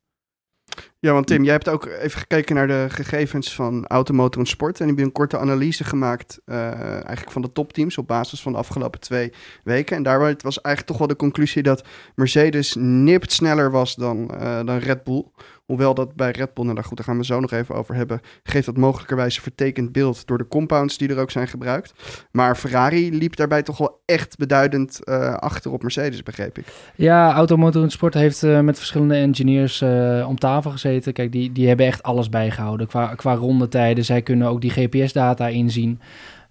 Ja, 1.06 1.12
want 1.12 1.26
Tim, 1.26 1.44
jij 1.44 1.52
hebt 1.52 1.68
ook 1.68 1.86
even 1.86 2.18
gekeken 2.18 2.54
naar 2.54 2.66
de 2.66 2.86
gegevens 2.88 3.54
van 3.54 3.86
Automotor 3.86 4.40
en 4.40 4.46
Sport. 4.46 4.80
En 4.80 4.88
heb 4.88 4.98
je 4.98 5.04
een 5.04 5.12
korte 5.12 5.38
analyse 5.38 5.84
gemaakt, 5.84 6.40
eh, 6.44 6.80
eigenlijk 6.90 7.30
van 7.30 7.42
de 7.42 7.52
topteams 7.52 7.98
op 7.98 8.06
basis 8.06 8.42
van 8.42 8.52
de 8.52 8.58
afgelopen 8.58 9.00
twee 9.00 9.32
weken. 9.64 9.96
En 9.96 10.02
daaruit 10.02 10.42
was 10.42 10.60
eigenlijk 10.60 10.86
toch 10.86 11.06
wel 11.06 11.16
de 11.16 11.22
conclusie 11.22 11.62
dat 11.62 11.84
Mercedes 12.14 12.74
nipt 12.78 13.32
sneller 13.32 13.70
was 13.70 13.94
dan, 13.94 14.30
eh, 14.30 14.64
dan 14.64 14.78
Red 14.78 15.04
Bull. 15.04 15.24
Hoewel 15.66 15.94
dat 15.94 16.14
bij 16.14 16.30
Red 16.30 16.54
Bull, 16.54 16.64
nou 16.64 16.82
goed, 16.82 16.96
daar 16.96 17.06
gaan 17.06 17.18
we 17.18 17.24
zo 17.24 17.40
nog 17.40 17.50
even 17.50 17.74
over 17.74 17.94
hebben, 17.94 18.20
geeft 18.42 18.66
dat 18.66 18.76
mogelijkerwijs 18.76 19.36
een 19.36 19.42
vertekend 19.42 19.92
beeld 19.92 20.26
door 20.26 20.38
de 20.38 20.48
compounds 20.48 20.98
die 20.98 21.08
er 21.08 21.18
ook 21.18 21.30
zijn 21.30 21.48
gebruikt. 21.48 21.92
Maar 22.30 22.56
Ferrari 22.56 23.18
liep 23.18 23.36
daarbij 23.36 23.62
toch 23.62 23.78
wel 23.78 24.00
echt 24.04 24.36
beduidend 24.36 25.04
eh, 25.04 25.34
achter 25.34 25.72
op 25.72 25.82
Mercedes, 25.82 26.22
begreep 26.22 26.58
ik. 26.58 26.66
Ja, 26.94 27.32
Automotor 27.32 27.82
en 27.82 27.90
Sport 27.90 28.14
heeft 28.14 28.42
eh, 28.42 28.60
met 28.60 28.76
verschillende 28.76 29.14
engineers 29.14 29.80
eh, 29.80 30.24
om 30.28 30.38
tafel 30.38 30.70
gezeten. 30.70 31.12
Kijk, 31.12 31.32
die, 31.32 31.52
die 31.52 31.68
hebben 31.68 31.86
echt 31.86 32.02
alles 32.02 32.28
bijgehouden 32.28 32.86
qua, 32.86 33.14
qua 33.14 33.34
rondetijden. 33.34 34.04
Zij 34.04 34.22
kunnen 34.22 34.48
ook 34.48 34.60
die 34.60 34.70
GPS-data 34.70 35.48
inzien. 35.48 36.00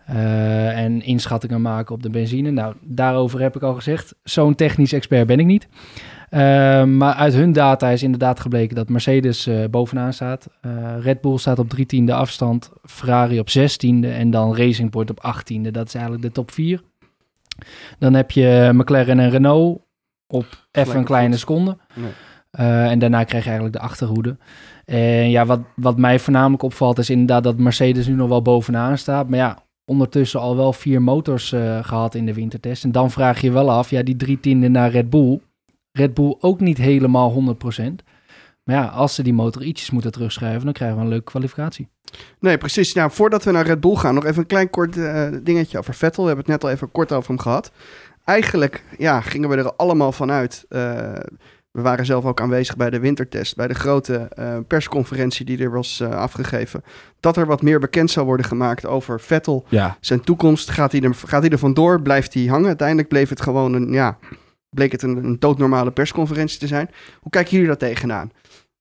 Eh, 0.06 0.80
en 0.80 1.02
inschattingen 1.02 1.62
maken 1.62 1.96
op 1.96 2.04
de 2.04 2.10
benzine. 2.10 2.52
Nou, 2.52 2.76
daarover 2.82 3.42
heb 3.42 3.56
ik 3.56 3.62
al 3.62 3.74
gezegd. 3.74 4.16
Zo'n 4.24 4.56
technisch 4.56 4.94
expert 4.94 5.28
ben 5.28 5.40
ik 5.40 5.46
niet. 5.46 5.68
Eh, 6.30 6.40
maar 6.84 7.14
uit 7.14 7.34
hun 7.34 7.54
data 7.54 7.90
is 7.90 8.04
inderdaad 8.04 8.40
gebleken 8.40 8.76
dat 8.76 8.90
Mercedes 8.90 9.48
eh, 9.48 9.64
bovenaan 9.70 10.14
staat. 10.14 10.48
Red 11.00 11.22
Bull 11.22 11.38
staat 11.38 11.60
op 11.60 11.72
13e 11.76 12.12
afstand, 12.14 12.72
Ferrari 12.84 13.40
op 13.40 13.50
16e 13.50 14.08
en 14.08 14.32
dan 14.32 14.56
Racing 14.56 14.90
Point 14.90 15.10
op 15.10 15.36
18e. 15.36 15.72
Dat 15.72 15.88
is 15.88 15.94
eigenlijk 15.94 16.24
de 16.24 16.32
top 16.32 16.52
4. 16.52 16.82
Dan 18.00 18.14
heb 18.14 18.32
je 18.32 18.72
McLaren 18.74 19.20
en 19.20 19.30
Renault 19.30 19.82
op 20.28 20.46
even 20.72 20.98
een 20.98 21.04
kleine 21.04 21.38
seconde. 21.38 21.78
Nee. 21.94 22.12
En 22.90 23.00
daarna 23.00 23.24
krijg 23.24 23.44
je 23.44 23.50
eigenlijk 23.50 23.80
de 23.80 23.84
achterhoede. 23.88 24.38
En 24.86 25.30
ja, 25.30 25.46
wat, 25.46 25.60
wat 25.76 25.98
mij 25.98 26.20
voornamelijk 26.20 26.64
opvalt 26.64 26.98
is 26.98 27.10
inderdaad 27.10 27.44
dat 27.44 27.58
Mercedes 27.58 28.08
nu 28.08 28.14
nog 28.14 28.30
wel 28.30 28.42
bovenaan 28.42 28.98
staat. 28.98 29.30
Maar 29.30 29.40
ja, 29.40 29.65
ondertussen 29.86 30.40
al 30.40 30.56
wel 30.56 30.74
vier 30.74 31.02
motors 31.02 31.52
eh, 31.52 31.84
gehad 31.84 32.16
in 32.16 32.26
de 32.26 32.34
wintertest. 32.34 32.84
En 32.84 32.92
dan 32.92 33.12
vraag 33.12 33.42
je 33.42 33.52
wel 33.52 33.72
af, 33.72 33.90
ja, 33.90 34.04
die 34.04 34.16
drie 34.16 34.40
tienden 34.40 34.72
naar 34.72 34.90
Red 34.92 35.10
Bull. 35.10 35.40
Red 35.92 36.14
Bull 36.14 36.36
ook 36.40 36.60
niet 36.60 36.78
helemaal 36.78 37.56
100%. 37.80 37.84
Maar 38.64 38.76
ja, 38.76 38.86
als 38.86 39.16
ze 39.16 39.24
die 39.24 39.34
motor 39.34 39.64
ietsjes 39.64 39.90
moeten 39.92 40.12
terugschuiven, 40.12 40.64
dan 40.64 40.74
krijgen 40.74 40.98
we 40.98 41.04
een 41.04 41.10
leuke 41.10 41.32
kwalificatie. 41.32 41.88
Nee, 42.40 42.58
precies. 42.58 42.94
Nou, 42.94 43.12
voordat 43.12 43.44
we 43.44 43.52
naar 43.52 43.66
Red 43.66 43.80
Bull 43.80 43.96
gaan, 43.96 44.14
nog 44.14 44.26
even 44.26 44.40
een 44.42 44.48
klein 44.48 44.70
kort 44.70 44.98
eh, 44.98 45.28
dingetje 45.44 45.78
over 45.78 45.94
Vettel. 45.94 46.24
We 46.24 46.28
hebben 46.28 46.46
het 46.46 46.62
net 46.62 46.64
al 46.64 46.76
even 46.76 46.92
kort 46.92 47.12
over 47.12 47.30
hem 47.30 47.40
gehad. 47.40 47.72
Eigenlijk 48.24 48.84
ja, 48.98 49.22
gingen 49.22 49.50
we 49.50 49.56
er 49.56 49.76
allemaal 49.76 50.12
van 50.12 50.32
uit. 50.32 50.66
eh, 50.70 51.14
we 51.76 51.82
waren 51.82 52.06
zelf 52.06 52.26
ook 52.26 52.42
aanwezig 52.42 52.76
bij 52.76 52.90
de 52.90 53.00
wintertest, 53.00 53.56
bij 53.56 53.68
de 53.68 53.74
grote 53.74 54.16
eh, 54.18 54.58
persconferentie 54.68 55.46
die 55.46 55.58
er 55.58 55.72
was 55.72 56.00
eh, 56.00 56.10
afgegeven. 56.10 56.84
Dat 57.20 57.38
er 57.38 57.46
wat 57.46 57.62
meer 57.62 57.80
bekend 57.80 58.12
zou 58.12 58.26
worden 58.26 58.46
gemaakt 58.46 58.86
over 58.86 59.20
Vettel. 59.20 59.66
Ja, 59.70 59.98
Zijn 60.00 60.22
toekomst, 60.22 60.70
gaat 60.70 60.92
hij, 60.92 61.02
er, 61.02 61.16
gaat 61.16 61.42
hij 61.42 61.52
er 61.52 61.58
vandoor? 61.58 62.02
Blijft 62.02 62.34
hij 62.34 62.44
hangen? 62.44 62.68
Uiteindelijk 62.68 63.08
bleef 63.08 63.30
het 63.30 63.42
gewoon 63.42 63.74
een, 63.74 63.92
ja, 63.92 64.18
bleek 64.70 64.92
het 64.92 65.02
een, 65.02 65.18
een 65.18 65.40
doodnormale 65.40 65.92
persconferentie 65.92 66.60
te 66.60 66.68
zijn. 66.68 66.90
Hoe 67.20 67.32
kijken 67.32 67.52
jullie 67.52 67.68
daar 67.68 67.78
tegenaan? 67.78 68.32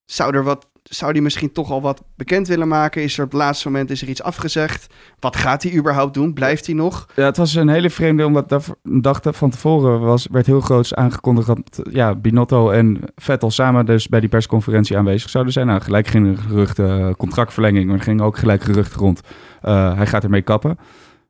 Zou 0.05 0.37
er 0.37 0.45
wat, 0.45 0.71
zou 0.91 1.13
hij 1.13 1.21
misschien 1.21 1.53
toch 1.53 1.71
al 1.71 1.81
wat 1.81 2.03
bekend 2.17 2.49
willen 2.49 2.69
maken? 2.69 3.03
Is 3.03 3.19
er 3.19 3.25
op 3.25 3.31
het 3.31 3.41
laatste 3.41 3.69
moment 3.69 3.91
is 3.91 4.03
er 4.03 4.09
iets 4.09 4.23
afgezegd? 4.23 4.95
Wat 5.21 5.37
gaat 5.37 5.63
hij 5.63 5.75
überhaupt 5.75 6.15
doen? 6.15 6.33
Blijft 6.33 6.67
hij 6.67 6.75
nog? 6.75 7.09
Ja, 7.17 7.25
het 7.25 7.37
was 7.37 7.55
een 7.55 7.69
hele 7.69 7.91
vreemde, 7.91 8.27
omdat 8.27 8.51
een 8.83 9.01
van 9.35 9.51
tevoren 9.51 10.01
was, 10.01 10.27
werd 10.31 10.47
heel 10.47 10.61
groots 10.61 10.95
aangekondigd 10.95 11.47
dat 11.47 11.81
ja, 11.91 12.15
Binotto 12.15 12.71
en 12.71 13.01
Vettel 13.17 13.51
samen 13.51 13.87
dus 13.87 14.09
bij 14.09 14.21
die 14.21 14.29
persconferentie 14.29 14.97
aanwezig 14.97 15.31
zouden 15.31 15.53
zijn. 15.53 15.67
Nou, 15.67 15.81
gelijk 15.81 16.07
er 16.07 16.39
geruchten, 16.39 17.01
eh, 17.01 17.15
contractverlenging, 17.15 17.87
maar 17.87 17.97
er 17.97 18.03
gingen 18.03 18.25
ook 18.25 18.39
gelijk 18.39 18.63
geruchten 18.63 19.01
rond. 19.01 19.21
Eh, 19.61 19.97
hij 19.97 20.07
gaat 20.07 20.25
ermee 20.25 20.43
kappen. 20.43 20.79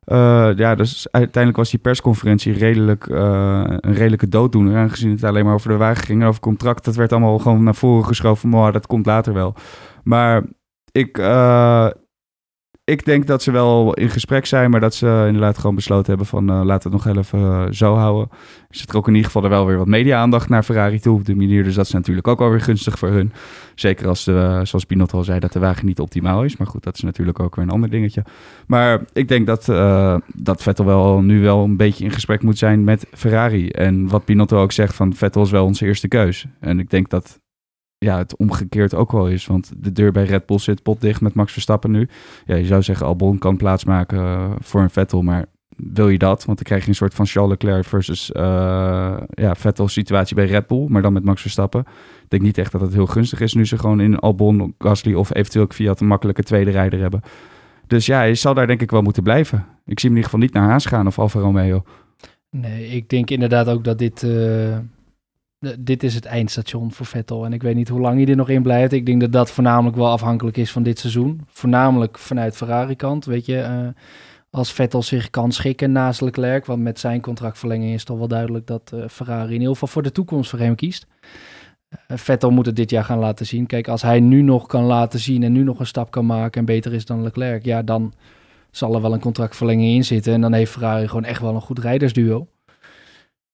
Eh, 0.05 0.49
ja, 0.55 0.75
dus 0.75 1.07
uiteindelijk 1.11 1.57
was 1.57 1.69
die 1.69 1.79
persconferentie 1.79 2.53
redelijk, 2.53 3.07
eh, 3.07 3.63
een 3.65 3.93
redelijke 3.93 4.27
dooddoener. 4.27 4.77
Aangezien 4.77 5.11
het 5.11 5.23
alleen 5.23 5.45
maar 5.45 5.53
over 5.53 5.69
de 5.69 5.77
wagen 5.77 6.03
ging 6.03 6.21
en 6.21 6.27
over 6.27 6.41
contract. 6.41 6.85
Dat 6.85 6.95
werd 6.95 7.11
allemaal 7.11 7.39
gewoon 7.39 7.63
naar 7.63 7.75
voren 7.75 8.05
geschoven. 8.05 8.49
Maar 8.49 8.71
dat 8.71 8.87
komt 8.87 9.05
later 9.05 9.33
wel. 9.33 9.55
Maar 10.03 10.43
ik, 10.91 11.17
eh, 11.17 11.87
ik 12.85 13.05
denk 13.05 13.27
dat 13.27 13.43
ze 13.43 13.51
wel 13.51 13.93
in 13.93 14.09
gesprek 14.09 14.45
zijn, 14.45 14.71
maar 14.71 14.79
dat 14.79 14.95
ze 14.95 15.23
inderdaad 15.25 15.57
gewoon 15.57 15.75
besloten 15.75 16.07
hebben 16.07 16.25
van 16.25 16.49
eh, 16.49 16.61
laten 16.63 16.91
we 16.91 16.97
het 16.97 17.05
nog 17.05 17.17
even 17.17 17.39
eh, 17.39 17.65
zo 17.71 17.95
houden. 17.95 18.29
Zit 18.69 18.89
er 18.89 18.97
ook 18.97 19.07
in 19.07 19.13
ieder 19.13 19.25
geval 19.25 19.43
er 19.43 19.49
wel 19.49 19.65
weer 19.65 19.77
wat 19.77 19.87
media-aandacht 19.87 20.49
naar 20.49 20.63
Ferrari 20.63 20.99
toe 20.99 21.23
de 21.23 21.35
manier, 21.35 21.63
dus 21.63 21.75
dat 21.75 21.85
is 21.85 21.91
natuurlijk 21.91 22.27
ook 22.27 22.39
wel 22.39 22.49
weer 22.49 22.61
gunstig 22.61 22.99
voor 22.99 23.09
hun. 23.09 23.33
Zeker 23.75 24.07
als, 24.07 24.23
de, 24.23 24.59
zoals 24.63 24.85
Pinot 24.85 25.13
al 25.13 25.23
zei, 25.23 25.39
dat 25.39 25.53
de 25.53 25.59
wagen 25.59 25.85
niet 25.85 25.99
optimaal 25.99 26.43
is. 26.43 26.57
Maar 26.57 26.67
goed, 26.67 26.83
dat 26.83 26.95
is 26.95 27.01
natuurlijk 27.01 27.39
ook 27.39 27.55
weer 27.55 27.65
een 27.65 27.71
ander 27.71 27.89
dingetje. 27.89 28.23
Maar 28.67 29.01
ik 29.13 29.27
denk 29.27 29.47
dat, 29.47 29.69
eh, 29.69 30.17
dat 30.35 30.61
Vettel 30.61 30.85
wel 30.85 31.21
nu 31.21 31.41
wel 31.41 31.63
een 31.63 31.77
beetje 31.77 32.03
in 32.03 32.11
gesprek 32.11 32.43
moet 32.43 32.57
zijn 32.57 32.83
met 32.83 33.07
Ferrari. 33.11 33.69
En 33.69 34.07
wat 34.07 34.25
Pinotto 34.25 34.61
ook 34.61 34.71
zegt 34.71 34.95
van 34.95 35.13
Vettel 35.13 35.41
is 35.41 35.51
wel 35.51 35.65
onze 35.65 35.85
eerste 35.85 36.07
keus. 36.07 36.45
En 36.59 36.79
ik 36.79 36.89
denk 36.89 37.09
dat 37.09 37.39
ja, 37.97 38.17
het 38.17 38.37
omgekeerd 38.37 38.95
ook 38.95 39.11
wel 39.11 39.27
is. 39.27 39.45
Want 39.45 39.71
de 39.77 39.91
deur 39.91 40.11
bij 40.11 40.23
Red 40.23 40.45
Bull 40.45 40.59
zit 40.59 40.83
potdicht 40.83 41.21
met 41.21 41.33
Max 41.33 41.51
Verstappen 41.51 41.91
nu. 41.91 42.07
Ja, 42.45 42.55
je 42.55 42.65
zou 42.65 42.81
zeggen 42.81 43.05
Albon 43.05 43.37
kan 43.37 43.57
plaatsmaken 43.57 44.19
eh, 44.19 44.51
voor 44.59 44.81
een 44.81 44.89
Vettel, 44.89 45.21
maar 45.21 45.45
wil 45.75 46.09
je 46.09 46.17
dat? 46.17 46.45
Want 46.45 46.57
dan 46.57 46.65
krijg 46.65 46.83
je 46.83 46.89
een 46.89 46.95
soort 46.95 47.13
van 47.13 47.25
Charles 47.25 47.51
Leclerc 47.51 47.85
versus 47.85 48.31
eh, 48.31 49.17
ja, 49.29 49.55
Vettel 49.55 49.87
situatie 49.87 50.35
bij 50.35 50.45
Red 50.45 50.67
Bull, 50.67 50.85
maar 50.89 51.01
dan 51.01 51.13
met 51.13 51.23
Max 51.23 51.41
Verstappen. 51.41 51.81
Ik 52.23 52.29
denk 52.29 52.43
niet 52.43 52.57
echt 52.57 52.71
dat 52.71 52.81
het 52.81 52.93
heel 52.93 53.05
gunstig 53.05 53.39
is 53.39 53.53
nu 53.53 53.65
ze 53.65 53.77
gewoon 53.77 53.99
in 53.99 54.19
Albon, 54.19 54.75
Gasly 54.77 55.13
of 55.13 55.33
eventueel 55.33 55.67
Fiat 55.69 55.99
een 55.99 56.07
makkelijke 56.07 56.43
tweede 56.43 56.71
rijder 56.71 56.99
hebben. 56.99 57.21
Dus 57.87 58.05
ja, 58.05 58.21
je 58.21 58.35
zal 58.35 58.53
daar 58.53 58.67
denk 58.67 58.81
ik 58.81 58.91
wel 58.91 59.01
moeten 59.01 59.23
blijven. 59.23 59.65
Ik 59.85 59.99
zie 59.99 60.09
hem 60.09 60.17
in 60.17 60.23
ieder 60.23 60.23
geval 60.23 60.39
niet 60.39 60.53
naar 60.53 60.69
Haas 60.69 60.85
gaan 60.85 61.07
of 61.07 61.19
Alfa 61.19 61.39
Romeo. 61.39 61.83
Nee, 62.49 62.87
ik 62.87 63.09
denk 63.09 63.29
inderdaad 63.29 63.67
ook 63.67 63.83
dat 63.83 63.97
dit, 63.97 64.23
eh, 64.23 64.77
dit 65.79 66.03
is 66.03 66.15
het 66.15 66.25
eindstation 66.25 66.91
voor 66.91 67.05
Vettel. 67.05 67.45
En 67.45 67.53
ik 67.53 67.61
weet 67.61 67.75
niet 67.75 67.89
hoe 67.89 67.99
lang 67.99 68.17
hij 68.17 68.27
er 68.27 68.35
nog 68.35 68.49
in 68.49 68.61
blijft. 68.63 68.93
Ik 68.93 69.05
denk 69.05 69.21
dat 69.21 69.31
dat 69.31 69.51
voornamelijk 69.51 69.95
wel 69.95 70.09
afhankelijk 70.09 70.57
is 70.57 70.71
van 70.71 70.83
dit 70.83 70.99
seizoen. 70.99 71.41
Voornamelijk 71.47 72.17
vanuit 72.17 72.55
Ferrari-kant, 72.55 73.25
weet 73.25 73.45
je. 73.45 73.59
eh, 73.59 73.87
als 74.49 74.73
Vettel 74.73 75.01
zich 75.03 75.29
kan 75.29 75.51
schikken 75.51 75.91
naast 75.91 76.21
Leclerc. 76.21 76.65
Want 76.65 76.81
met 76.81 76.99
zijn 76.99 77.21
contractverlenging 77.21 77.93
is 77.93 78.03
toch 78.03 78.17
wel 78.17 78.27
duidelijk 78.27 78.67
dat 78.67 78.91
eh, 78.93 79.07
Ferrari 79.09 79.53
in 79.53 79.59
ieder 79.59 79.73
geval 79.73 79.87
voor 79.87 80.03
de 80.03 80.11
toekomst 80.11 80.49
voor 80.49 80.59
hem 80.59 80.75
kiest. 80.75 81.07
Eh, 81.89 82.17
Vettel 82.17 82.51
moet 82.51 82.65
het 82.65 82.75
dit 82.75 82.89
jaar 82.89 83.03
gaan 83.03 83.19
laten 83.19 83.45
zien. 83.45 83.65
Kijk, 83.65 83.87
als 83.87 84.01
hij 84.01 84.19
nu 84.19 84.41
nog 84.41 84.65
kan 84.65 84.83
laten 84.83 85.19
zien 85.19 85.43
en 85.43 85.51
nu 85.51 85.63
nog 85.63 85.79
een 85.79 85.85
stap 85.87 86.11
kan 86.11 86.25
maken 86.25 86.59
en 86.59 86.65
beter 86.65 86.93
is 86.93 87.05
dan 87.05 87.23
Leclerc, 87.23 87.65
ja, 87.65 87.81
dan 87.81 88.13
zal 88.71 88.95
er 88.95 89.01
wel 89.01 89.13
een 89.13 89.19
contractverlenging 89.19 89.95
in 89.95 90.03
zitten. 90.03 90.33
En 90.33 90.41
dan 90.41 90.53
heeft 90.53 90.71
Ferrari 90.71 91.07
gewoon 91.07 91.23
echt 91.23 91.41
wel 91.41 91.55
een 91.55 91.61
goed 91.61 91.79
rijdersduo. 91.79 92.47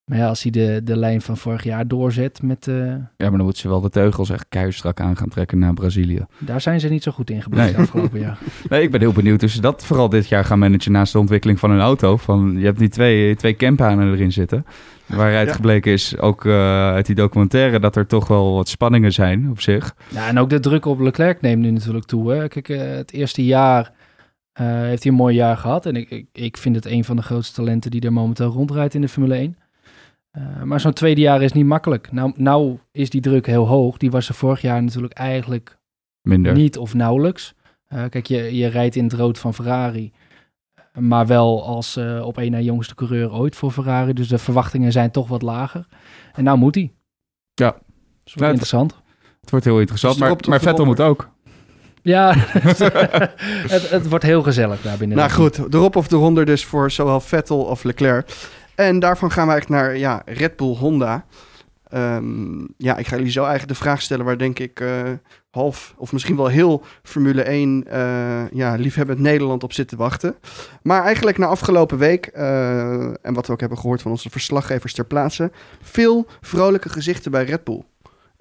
Maar 0.04 0.18
ja, 0.18 0.28
als 0.28 0.42
hij 0.42 0.50
de, 0.50 0.80
de 0.84 0.96
lijn 0.96 1.20
van 1.20 1.36
vorig 1.36 1.64
jaar 1.64 1.88
doorzet 1.88 2.42
met... 2.42 2.68
eh, 2.68 2.74
Ja, 2.76 3.02
maar 3.16 3.30
dan 3.30 3.40
moeten 3.42 3.58
ze 3.60 3.68
wel 3.68 3.80
de 3.80 3.88
teugels 3.90 4.30
echt 4.30 4.46
keistrak 4.48 5.00
aan 5.00 5.16
gaan 5.16 5.28
trekken 5.28 5.58
naar 5.58 5.74
Brazilië. 5.74 6.24
daar 6.38 6.60
zijn 6.60 6.80
ze 6.80 6.88
niet 6.88 7.02
zo 7.02 7.12
goed 7.12 7.30
in 7.30 7.42
gebleken 7.42 7.72
Nee. 7.72 7.80
afgelopen 7.82 8.20
jaar. 8.20 8.38
Nee, 8.68 8.82
ik 8.82 8.90
ben 8.90 9.00
heel 9.00 9.12
benieuwd 9.12 9.40
hoe 9.40 9.50
ze 9.50 9.60
dat 9.60 9.84
vooral 9.84 10.08
dit 10.08 10.28
jaar 10.28 10.44
gaan 10.44 10.58
managen 10.58 10.92
naast 10.92 11.12
de 11.12 11.18
ontwikkeling 11.18 11.58
van 11.58 11.70
hun 11.70 11.80
auto. 11.80 12.16
Van, 12.16 12.54
je 12.58 12.64
hebt 12.64 12.78
nu 12.78 12.88
twee, 12.88 13.36
twee 13.36 13.56
campanen 13.56 14.12
erin 14.12 14.32
zitten. 14.32 14.64
Waaruit 15.06 15.48
Ja. 15.48 15.54
gebleken 15.54 15.92
is, 15.92 16.18
ook 16.18 16.44
eh, 16.44 16.52
uit 16.92 17.06
die 17.06 17.14
documentaire, 17.14 17.80
dat 17.80 17.96
er 17.96 18.06
toch 18.06 18.28
wel 18.28 18.54
wat 18.54 18.68
spanningen 18.68 19.12
zijn 19.12 19.50
op 19.50 19.60
zich. 19.60 19.94
Ja, 20.08 20.28
en 20.28 20.38
ook 20.38 20.50
de 20.50 20.60
druk 20.60 20.84
op 20.86 21.00
Leclerc 21.00 21.40
neemt 21.40 21.62
nu 21.62 21.70
natuurlijk 21.70 22.04
toe. 22.06 22.32
Hè. 22.32 22.48
Kijk, 22.48 22.68
eh, 22.68 22.80
het 22.80 23.12
eerste 23.12 23.44
jaar 23.44 23.92
heeft 24.52 25.02
hij 25.02 25.12
een 25.12 25.18
mooi 25.18 25.34
jaar 25.34 25.56
gehad. 25.56 25.86
En 25.86 25.96
ik, 25.96 26.10
ik, 26.10 26.26
ik 26.32 26.56
vind 26.56 26.74
het 26.76 26.86
een 26.86 27.04
van 27.04 27.16
de 27.16 27.22
grootste 27.22 27.54
talenten 27.54 27.90
die 27.90 28.00
er 28.00 28.12
momenteel 28.12 28.50
rondrijdt 28.50 28.94
in 28.94 29.00
de 29.00 29.08
Formule 29.08 29.34
1. 29.34 29.56
Eh, 30.32 30.62
maar 30.62 30.80
zo'n 30.80 30.92
tweede 30.92 31.20
jaar 31.20 31.42
is 31.42 31.52
niet 31.52 31.66
makkelijk. 31.66 32.12
Nou, 32.12 32.32
nou 32.36 32.78
is 32.92 33.10
die 33.10 33.20
druk 33.20 33.46
heel 33.46 33.66
hoog. 33.66 33.96
Die 33.96 34.10
was 34.10 34.28
er 34.28 34.34
vorig 34.34 34.60
jaar 34.60 34.82
natuurlijk 34.82 35.12
eigenlijk 35.12 35.78
Minder. 36.22 36.52
Niet 36.52 36.78
of 36.78 36.94
nauwelijks. 36.94 37.54
Eh, 37.86 38.04
kijk, 38.10 38.26
je, 38.26 38.56
je 38.56 38.66
rijdt 38.66 38.96
in 38.96 39.04
het 39.04 39.12
rood 39.12 39.38
van 39.38 39.54
Ferrari. 39.54 40.12
Maar 40.98 41.26
wel 41.26 41.66
als 41.66 41.96
eh, 41.96 42.22
op 42.26 42.38
één 42.38 42.50
na 42.50 42.60
jongste 42.60 42.94
coureur 42.94 43.32
ooit 43.32 43.56
voor 43.56 43.70
Ferrari. 43.70 44.12
Dus 44.12 44.28
de 44.28 44.38
verwachtingen 44.38 44.92
zijn 44.92 45.10
toch 45.10 45.28
wat 45.28 45.42
lager. 45.42 45.86
En 46.32 46.44
nou 46.44 46.58
moet 46.58 46.74
hij. 46.74 46.92
Ja. 47.54 47.70
Dat 48.24 48.34
het- 48.34 48.42
interessant. 48.42 49.00
Het 49.40 49.50
wordt 49.50 49.64
heel 49.66 49.80
interessant, 49.80 50.18
Dus 50.18 50.28
maar, 50.28 50.36
maar 50.48 50.60
Vettel 50.60 50.84
moet 50.84 51.00
ook. 51.00 51.28
Ja, 52.02 52.32
het, 52.68 53.90
het 53.90 54.08
wordt 54.08 54.24
heel 54.24 54.42
gezellig 54.42 54.82
daar 54.82 54.98
binnen. 54.98 55.16
Nou 55.16 55.30
goed, 55.30 55.74
erop 55.74 55.96
of 55.96 56.10
eronder 56.10 56.44
dus 56.44 56.64
voor 56.64 56.90
zowel 56.90 57.20
Vettel 57.20 57.62
of 57.64 57.84
Leclerc. 57.84 58.30
En 58.74 58.98
daarvan 58.98 59.30
gaan 59.30 59.46
we 59.46 59.52
eigenlijk 59.52 59.82
naar 59.82 59.96
ja, 59.96 60.22
Red 60.24 60.56
Bull 60.56 60.76
Honda. 60.76 61.24
Ehm, 61.92 62.66
ja, 62.76 62.96
ik 62.96 63.06
ga 63.06 63.16
jullie 63.16 63.32
zo 63.32 63.40
eigenlijk 63.40 63.72
de 63.72 63.84
vraag 63.84 64.02
stellen 64.02 64.24
waar 64.24 64.38
denk 64.38 64.58
ik 64.58 64.80
eh, 64.80 65.10
half 65.50 65.94
of 65.96 66.12
misschien 66.12 66.36
wel 66.36 66.46
heel 66.46 66.84
Formule 67.02 67.42
1 67.42 67.84
eh, 67.88 68.50
ja, 68.50 68.74
liefhebbend 68.74 69.18
Nederland 69.18 69.62
op 69.62 69.72
zit 69.72 69.88
te 69.88 69.96
wachten. 69.96 70.34
Maar 70.82 71.02
eigenlijk 71.04 71.38
na 71.38 71.46
afgelopen 71.46 71.98
week, 71.98 72.26
eh, 72.26 73.26
en 73.26 73.34
wat 73.34 73.46
we 73.46 73.52
ook 73.52 73.60
hebben 73.60 73.78
gehoord 73.78 74.02
van 74.02 74.10
onze 74.10 74.30
verslaggevers 74.30 74.94
ter 74.94 75.04
plaatse, 75.04 75.50
veel 75.82 76.26
vrolijke 76.40 76.88
gezichten 76.88 77.30
bij 77.30 77.44
Red 77.44 77.64
Bull. 77.64 77.82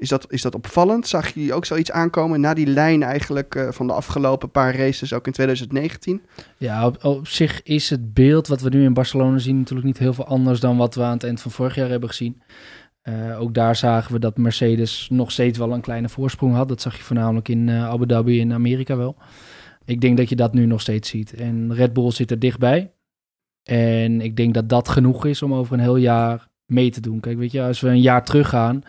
Is 0.01 0.09
dat, 0.09 0.31
is 0.31 0.41
dat 0.41 0.55
opvallend? 0.55 1.07
Zag 1.07 1.33
je 1.33 1.53
ook 1.53 1.65
zoiets 1.65 1.91
aankomen 1.91 2.41
na 2.41 2.53
die 2.53 2.67
lijn 2.67 3.03
eigenlijk 3.03 3.55
eh, 3.55 3.71
van 3.71 3.87
de 3.87 3.93
afgelopen 3.93 4.51
paar 4.51 4.75
races, 4.75 5.13
ook 5.13 5.25
in 5.25 5.31
2019? 5.31 6.21
Ja, 6.57 6.91
op, 7.01 7.27
zich 7.27 7.63
is 7.63 7.89
het 7.89 8.13
beeld 8.13 8.47
wat 8.47 8.61
we 8.61 8.69
nu 8.69 8.83
in 8.83 8.93
Barcelona 8.93 9.37
zien 9.37 9.57
natuurlijk 9.57 9.87
niet 9.87 9.97
heel 9.97 10.13
veel 10.13 10.25
anders 10.25 10.59
dan 10.59 10.77
wat 10.77 10.95
we 10.95 11.03
aan 11.03 11.13
het 11.13 11.23
eind 11.23 11.41
van 11.41 11.51
vorig 11.51 11.75
jaar 11.75 11.89
hebben 11.89 12.09
gezien. 12.09 12.41
Eh, 13.01 13.41
ook 13.41 13.53
daar 13.53 13.75
zagen 13.75 14.13
we 14.13 14.19
dat 14.19 14.37
Mercedes 14.37 15.07
nog 15.11 15.31
steeds 15.31 15.57
wel 15.57 15.73
een 15.73 15.81
kleine 15.81 16.09
voorsprong 16.09 16.55
had. 16.55 16.67
Dat 16.67 16.81
zag 16.81 16.97
je 16.97 17.03
voornamelijk 17.03 17.49
in 17.49 17.69
eh, 17.69 17.89
Abu 17.89 18.05
Dhabi 18.05 18.39
in 18.39 18.53
Amerika 18.53 18.97
wel. 18.97 19.15
Ik 19.85 20.01
denk 20.01 20.17
dat 20.17 20.29
je 20.29 20.35
dat 20.35 20.53
nu 20.53 20.65
nog 20.65 20.81
steeds 20.81 21.09
ziet. 21.09 21.33
En 21.33 21.73
Red 21.73 21.93
Bull 21.93 22.11
zit 22.11 22.31
er 22.31 22.39
dichtbij. 22.39 22.91
En 23.63 24.21
ik 24.21 24.35
denk 24.35 24.53
dat 24.53 24.69
dat 24.69 24.89
genoeg 24.89 25.25
is 25.25 25.41
om 25.41 25.53
over 25.53 25.73
een 25.73 25.79
heel 25.79 25.97
jaar 25.97 26.47
mee 26.65 26.89
te 26.91 27.01
doen. 27.01 27.19
Kijk, 27.19 27.37
weet 27.37 27.51
je, 27.51 27.63
als 27.63 27.79
we 27.79 27.89
een 27.89 28.01
jaar 28.01 28.25
teruggaan, 28.25 28.83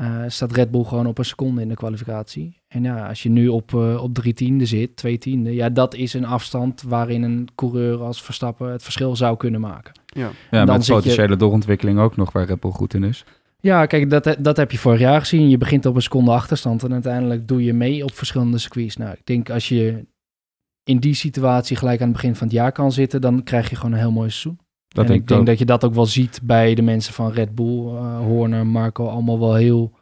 eh 0.00 0.22
staat 0.26 0.52
Red 0.52 0.70
Bull 0.70 0.84
gewoon 0.84 1.06
op 1.06 1.18
een 1.18 1.24
seconde 1.24 1.60
in 1.62 1.68
de 1.68 1.74
kwalificatie. 1.74 2.60
En 2.68 2.82
ja, 2.82 3.08
als 3.08 3.22
je 3.22 3.28
nu 3.28 3.48
op, 3.48 3.74
eh, 3.74 4.02
op 4.02 4.14
drie 4.14 4.32
tiende 4.34 4.66
zit, 4.66 4.96
twee 4.96 5.18
tiende, 5.18 5.54
ja, 5.54 5.68
dat 5.68 5.94
is 5.94 6.14
een 6.14 6.24
afstand 6.24 6.82
waarin 6.82 7.22
een 7.22 7.48
coureur 7.54 8.02
als 8.02 8.22
Verstappen 8.22 8.72
het 8.72 8.82
verschil 8.82 9.16
zou 9.16 9.36
kunnen 9.36 9.60
maken. 9.60 9.92
Ja. 10.06 10.30
Ja, 10.50 10.64
dan 10.64 10.76
met 10.76 10.84
zit 10.84 10.94
je- 10.96 11.00
potentiële 11.02 11.36
doorontwikkeling 11.36 11.98
ook 11.98 12.16
nog 12.16 12.32
waar 12.32 12.44
Red 12.44 12.60
Bull 12.60 12.70
goed 12.70 12.94
in 12.94 13.04
is. 13.04 13.24
Ja, 13.60 13.86
kijk, 13.86 14.10
dat, 14.10 14.36
dat 14.38 14.56
heb 14.56 14.70
je 14.70 14.78
vorig 14.78 15.00
jaar 15.00 15.20
gezien. 15.20 15.48
Je 15.48 15.58
begint 15.58 15.86
op 15.86 15.94
een 15.94 16.02
seconde 16.02 16.30
achterstand 16.30 16.82
en 16.82 16.92
uiteindelijk 16.92 17.48
doe 17.48 17.64
je 17.64 17.72
mee 17.72 18.04
op 18.04 18.14
verschillende 18.14 18.58
circuits. 18.58 18.96
Nou, 18.96 19.12
ik 19.12 19.26
denk 19.26 19.50
als 19.50 19.68
je 19.68 20.06
in 20.84 20.98
die 20.98 21.14
situatie 21.14 21.76
gelijk 21.76 22.00
aan 22.00 22.06
het 22.08 22.16
begin 22.16 22.34
van 22.36 22.46
het 22.46 22.56
jaar 22.56 22.72
kan 22.72 22.92
zitten, 22.92 23.20
dan 23.20 23.42
krijg 23.42 23.70
je 23.70 23.76
gewoon 23.76 23.92
een 23.92 23.98
heel 23.98 24.12
mooi 24.12 24.30
seizoen. 24.30 24.58
Dat 24.90 25.04
en 25.04 25.10
denk 25.10 25.20
ik 25.22 25.28
denk 25.28 25.40
ook. 25.40 25.46
dat 25.46 25.58
je 25.58 25.64
dat 25.64 25.84
ook 25.84 25.94
wel 25.94 26.06
ziet 26.06 26.40
bij 26.42 26.74
de 26.74 26.82
mensen 26.82 27.14
van 27.14 27.32
Red 27.32 27.54
Bull, 27.54 27.86
eh, 27.86 28.18
Horner, 28.18 28.66
Marco, 28.66 29.06
allemaal 29.08 29.38
wel 29.38 29.54
heel, 29.54 29.92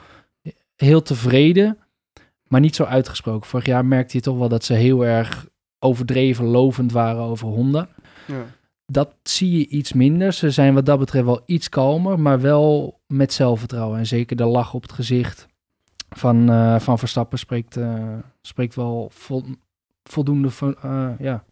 heel 0.77 1.03
tevreden, 1.03 1.79
maar 2.47 2.61
niet 2.61 2.77
zo 2.77 2.85
uitgesproken. 2.85 3.49
Vorig 3.49 3.67
jaar 3.67 3.85
merkte 3.85 4.17
je 4.17 4.23
toch 4.23 4.39
wel 4.39 4.49
dat 4.49 4.65
ze 4.65 4.75
heel 4.75 5.07
erg 5.07 5.47
overdreven 5.79 6.45
lovend 6.45 6.93
waren 6.93 7.23
over 7.23 7.49
Honda. 7.49 7.89
Ja. 8.27 8.45
Dat 8.87 9.15
zie 9.23 9.59
je 9.59 9.67
iets 9.67 9.93
minder. 9.93 10.33
Ze 10.33 10.51
zijn 10.51 10.75
wat 10.75 10.87
dat 10.87 10.99
betreft 10.99 11.25
wel 11.25 11.43
iets 11.47 11.69
kalmer, 11.69 12.21
maar 12.21 12.41
wel 12.41 13.01
met 13.07 13.33
zelfvertrouwen. 13.33 13.99
En 13.99 14.07
zeker 14.07 14.37
de 14.37 14.45
lach 14.45 14.75
op 14.75 14.83
het 14.83 14.93
gezicht 14.93 15.47
van, 16.09 16.51
eh, 16.51 16.79
van 16.79 16.99
Verstappen 16.99 17.39
spreekt, 17.39 17.77
eh, 17.77 18.05
spreekt 18.43 18.75
wel 18.75 19.09
vol- 19.13 19.45
voldoende 20.03 20.51
van, 20.51 20.75
eh, 20.83 21.09
ja, 21.19 21.45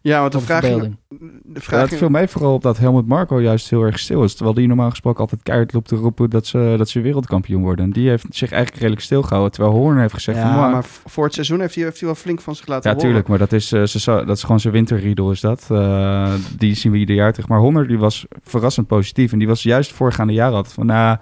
ja, 0.00 0.20
want 0.20 0.32
de 0.32 0.40
vraag, 0.40 0.60
de 0.60 0.68
Ja, 0.68 1.60
vraag 1.60 1.90
het 1.90 1.98
viel 1.98 2.08
mij 2.08 2.28
vooral 2.28 2.54
op 2.54 2.62
dat 2.62 2.78
Helmut 2.78 3.06
Marco 3.06 3.40
juist 3.40 3.70
heel 3.70 3.82
erg 3.82 3.98
stil 3.98 4.22
is. 4.24 4.34
Terwijl 4.34 4.54
die 4.56 4.66
normaal 4.66 4.90
gesproken 4.90 5.20
altijd 5.20 5.42
keihard 5.42 5.72
loopt 5.72 5.88
te 5.88 5.96
roepen 5.96 6.30
dat 6.30 6.46
ze, 6.46 6.74
dat 6.78 6.88
ze 6.88 7.00
wereldkampioen 7.00 7.62
worden. 7.62 7.84
En 7.84 7.90
die 7.90 8.08
heeft 8.08 8.26
zich 8.30 8.50
eigenlijk 8.50 8.80
redelijk 8.80 9.04
stilgehouden. 9.04 9.52
Terwijl 9.52 9.74
Horner 9.74 10.00
heeft 10.00 10.14
gezegd 10.14 10.38
ja, 10.38 10.52
"Mwah." 10.52 10.72
maar 10.72 10.84
voor 10.84 11.24
het 11.24 11.34
seizoen 11.34 11.60
heeft 11.60 11.74
hij, 11.74 11.84
heeft 11.84 11.98
hij 11.98 12.06
wel 12.08 12.16
flink 12.16 12.40
van 12.40 12.54
zich 12.54 12.66
laten 12.66 12.90
Ja, 12.90 12.96
horen. 12.96 13.08
tuurlijk, 13.08 13.28
maar 13.28 13.38
dat 13.38 13.52
is, 13.52 13.72
eh, 13.72 13.82
ze, 13.84 14.22
dat 14.26 14.36
is 14.36 14.42
gewoon 14.42 14.60
zijn 14.60 14.72
winterriedel 14.72 15.30
is 15.30 15.40
dat. 15.40 15.66
Eh, 15.70 16.32
die 16.58 16.74
zien 16.74 16.92
we 16.92 16.98
ieder 16.98 17.14
jaar 17.16 17.32
terug. 17.32 17.48
Maar 17.48 17.58
Horner 17.58 17.86
die 17.88 17.98
was 17.98 18.26
verrassend 18.44 18.86
positief. 18.86 19.32
En 19.32 19.38
die 19.38 19.48
was 19.48 19.62
juist 19.62 19.92
voorgaande 19.92 20.32
jaren 20.32 20.54
altijd 20.56 20.74
van... 20.74 20.86
Nou, 20.86 21.18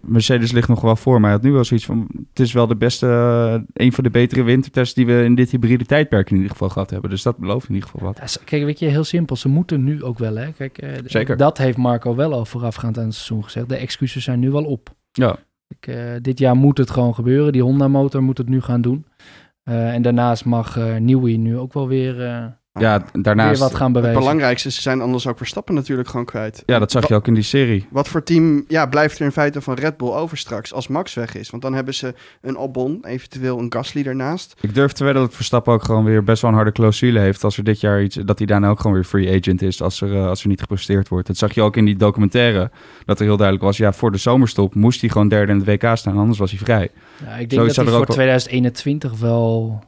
Mercedes 0.00 0.52
ligt 0.52 0.68
nog 0.68 0.80
wel 0.80 0.96
voor. 0.96 1.14
Maar 1.20 1.30
hij 1.30 1.38
had 1.38 1.42
nu 1.42 1.52
wel 1.52 1.64
zoiets 1.64 1.86
van... 1.86 2.06
Het 2.28 2.40
is 2.40 2.52
wel 2.52 2.66
de 2.66 2.76
beste... 2.76 3.06
eh, 3.06 3.84
een 3.84 3.92
van 3.92 4.04
de 4.04 4.10
betere 4.10 4.42
wintertests 4.42 4.94
die 4.94 5.06
we 5.06 5.24
in 5.24 5.34
dit 5.34 5.50
hybride 5.50 5.84
tijdperk 5.84 6.30
in 6.30 6.36
ieder 6.36 6.50
geval 6.50 6.68
gehad 6.68 6.90
hebben. 6.90 7.10
Dus 7.10 7.22
dat 7.22 7.36
belooft 7.38 7.68
in 7.68 7.74
ieder 7.74 7.88
geval 7.90 8.06
wat. 8.06 8.18
Ja, 8.34 8.40
kijk, 8.44 8.64
weet 8.64 8.78
je, 8.78 8.86
heel 8.86 9.04
simpel. 9.04 9.36
Ze 9.36 9.48
moeten 9.48 9.84
nu 9.84 10.02
ook 10.02 10.18
wel, 10.18 10.36
hè. 10.36 10.52
Kijk, 10.52 10.78
eh, 10.78 10.90
Zeker. 11.04 11.36
dat 11.36 11.58
heeft 11.58 11.76
Marco 11.76 12.14
wel 12.14 12.32
al 12.32 12.44
voorafgaand 12.44 12.98
aan 12.98 13.04
het 13.04 13.14
seizoen 13.14 13.44
gezegd. 13.44 13.68
De 13.68 13.76
excuses 13.76 14.24
zijn 14.24 14.38
nu 14.38 14.50
wel 14.50 14.64
op. 14.64 14.94
Ja, 15.12 15.36
Ik, 15.68 15.86
eh, 15.86 15.96
dit 16.20 16.38
jaar 16.38 16.56
moet 16.56 16.78
het 16.78 16.90
gewoon 16.90 17.14
gebeuren. 17.14 17.52
Die 17.52 17.62
Honda-motor 17.62 18.22
moet 18.22 18.38
het 18.38 18.48
nu 18.48 18.60
gaan 18.60 18.80
doen. 18.80 19.04
En 19.64 20.02
daarnaast 20.02 20.44
mag 20.44 20.76
Newey 20.98 21.36
nu 21.36 21.58
ook 21.58 21.72
wel 21.72 21.88
weer, 21.88 22.14
ja 22.80 23.04
weer 23.12 23.22
daarnaast... 23.22 23.60
wat 23.60 23.74
gaan 23.74 23.92
Het 23.94 24.12
belangrijkste, 24.12 24.70
ze 24.70 24.80
zijn 24.80 25.00
anders 25.00 25.26
ook 25.26 25.36
Verstappen 25.36 25.74
natuurlijk 25.74 26.08
gewoon 26.08 26.26
kwijt. 26.26 26.62
Ja, 26.66 26.78
dat 26.78 26.90
zag 26.90 27.08
je 27.08 27.14
ook 27.14 27.26
in 27.26 27.34
die 27.34 27.42
serie. 27.42 27.86
Wat 27.90 28.08
voor 28.08 28.22
team 28.22 28.64
ja, 28.68 28.86
blijft 28.86 29.18
er 29.18 29.24
in 29.24 29.32
feite 29.32 29.60
van 29.60 29.74
Red 29.74 29.96
Bull 29.96 30.10
over 30.12 30.36
straks 30.36 30.72
als 30.72 30.88
Max 30.88 31.14
weg 31.14 31.34
is? 31.34 31.50
Want 31.50 31.62
dan 31.62 31.74
hebben 31.74 31.94
ze 31.94 32.14
een 32.40 32.56
Albon, 32.56 33.04
eventueel 33.06 33.58
een 33.58 33.72
Gasly 33.72 34.02
ernaast. 34.06 34.54
Ik 34.60 34.74
durf 34.74 34.92
te 34.92 35.04
wedden 35.04 35.22
dat 35.22 35.34
Verstappen 35.34 35.72
ook 35.72 35.82
gewoon 35.84 36.04
weer 36.04 36.24
best 36.24 36.42
wel 36.42 36.50
een 36.50 36.56
harde 36.56 36.72
clausule 36.72 37.18
heeft. 37.18 37.44
Als 37.44 37.56
er 37.56 37.64
dit 37.64 37.80
jaar 37.80 38.02
iets, 38.02 38.16
dat 38.24 38.38
hij 38.38 38.46
daarna 38.46 38.68
ook 38.68 38.80
gewoon 38.80 38.92
weer 38.96 39.04
free 39.04 39.38
agent 39.38 39.62
is 39.62 39.82
als 39.82 40.00
er, 40.00 40.14
eh, 40.14 40.26
als 40.26 40.42
er 40.42 40.48
niet 40.48 40.60
gepresteerd 40.60 41.08
wordt. 41.08 41.26
Dat 41.26 41.36
zag 41.36 41.54
je 41.54 41.62
ook 41.62 41.76
in 41.76 41.84
die 41.84 41.96
documentaire. 41.96 42.70
Dat 43.04 43.18
er 43.18 43.24
heel 43.24 43.36
duidelijk 43.36 43.66
was, 43.66 43.76
ja, 43.76 43.92
voor 43.92 44.12
de 44.12 44.18
zomerstop 44.18 44.74
moest 44.74 45.00
hij 45.00 45.10
gewoon 45.10 45.28
derde 45.28 45.52
in 45.52 45.58
het 45.58 45.66
WK 45.66 45.96
staan. 45.96 46.18
Anders 46.18 46.38
was 46.38 46.50
hij 46.50 46.58
vrij. 46.60 46.90
Ja, 47.24 47.26
ik 47.26 47.52
Zoiets 47.52 47.54
denk 47.54 47.66
dat 47.66 47.76
hij 47.76 47.84
voor 47.84 47.94
ook 47.94 48.06
wel- 48.06 48.14
2021 48.16 49.18
wel, 49.18 49.82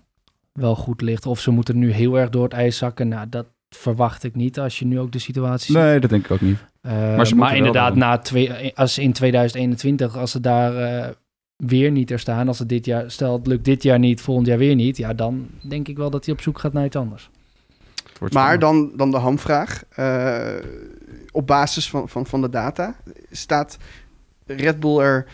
wel 0.61 0.77
goed 0.77 1.01
ligt. 1.01 1.27
Of 1.27 1.41
ze 1.41 1.51
moeten 1.51 1.79
nu 1.79 1.91
heel 1.91 2.19
erg 2.19 2.31
door 2.31 2.43
het 2.45 2.53
ijs 2.53 2.77
zakken. 2.77 3.09
Nou, 3.09 3.29
dat 3.29 3.47
verwacht 3.69 4.25
ik 4.25 4.35
niet 4.35 4.59
als 4.59 4.79
je 4.79 4.87
nu 4.87 5.01
ook 5.01 5.13
de 5.13 5.19
situatie 5.19 5.75
ziet. 5.75 5.83
Nee, 5.83 6.01
dat 6.01 6.11
denk 6.11 6.25
ik 6.25 6.31
ook 6.31 6.41
niet. 6.41 6.59
Eh, 6.81 6.93
Maar 7.17 7.37
maar 7.37 7.57
inderdaad, 7.57 7.91
doen. 7.91 7.99
na 7.99 8.19
twee, 8.19 8.77
als 8.77 8.99
in 8.99 9.13
2021, 9.13 10.17
als 10.17 10.31
ze 10.31 10.41
daar 10.41 10.77
eh, 10.77 11.09
weer 11.57 11.91
niet 11.91 12.11
er 12.11 12.19
staan, 12.19 12.49
als 12.49 12.59
het 12.59 12.69
dit 12.69 12.85
jaar, 12.85 13.11
stel 13.11 13.33
het 13.33 13.47
lukt 13.47 13.65
dit 13.65 13.83
jaar 13.83 13.99
niet, 13.99 14.21
volgend 14.21 14.47
jaar 14.47 14.59
weer 14.59 14.75
niet, 14.75 14.97
ja, 14.97 15.15
dan 15.15 15.49
denk 15.69 15.89
ik 15.89 15.97
wel 15.97 16.11
dat 16.11 16.25
hij 16.25 16.35
op 16.35 16.41
zoek 16.41 16.59
gaat 16.59 16.73
naar 16.73 16.85
iets 16.85 16.97
anders. 16.97 17.31
Maar 18.33 18.59
dan, 18.59 18.93
dan 18.97 19.11
de 19.11 19.17
hamvraag. 19.17 19.85
Eh, 19.89 20.55
op 21.33 21.47
basis 21.47 21.91
van, 21.91 22.09
van, 22.09 22.27
van 22.27 22.41
de 22.41 22.49
data 22.49 22.97
staat 23.31 23.77
Red 24.47 24.81
Bull 24.81 24.99
er... 24.99 25.27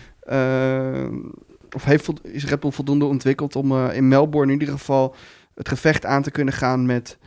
of 1.74 1.84
heeft, 1.84 2.10
is 2.22 2.46
Red 2.46 2.60
Bull 2.60 2.70
voldoende 2.70 3.04
ontwikkeld 3.04 3.56
om 3.56 3.72
eh, 3.72 3.96
in 3.96 4.08
Melbourne 4.08 4.52
in 4.52 4.60
ieder 4.60 4.74
geval 4.74 5.14
het 5.54 5.68
gevecht 5.68 6.06
aan 6.06 6.22
te 6.22 6.30
kunnen 6.30 6.54
gaan 6.54 6.86
met 6.86 7.18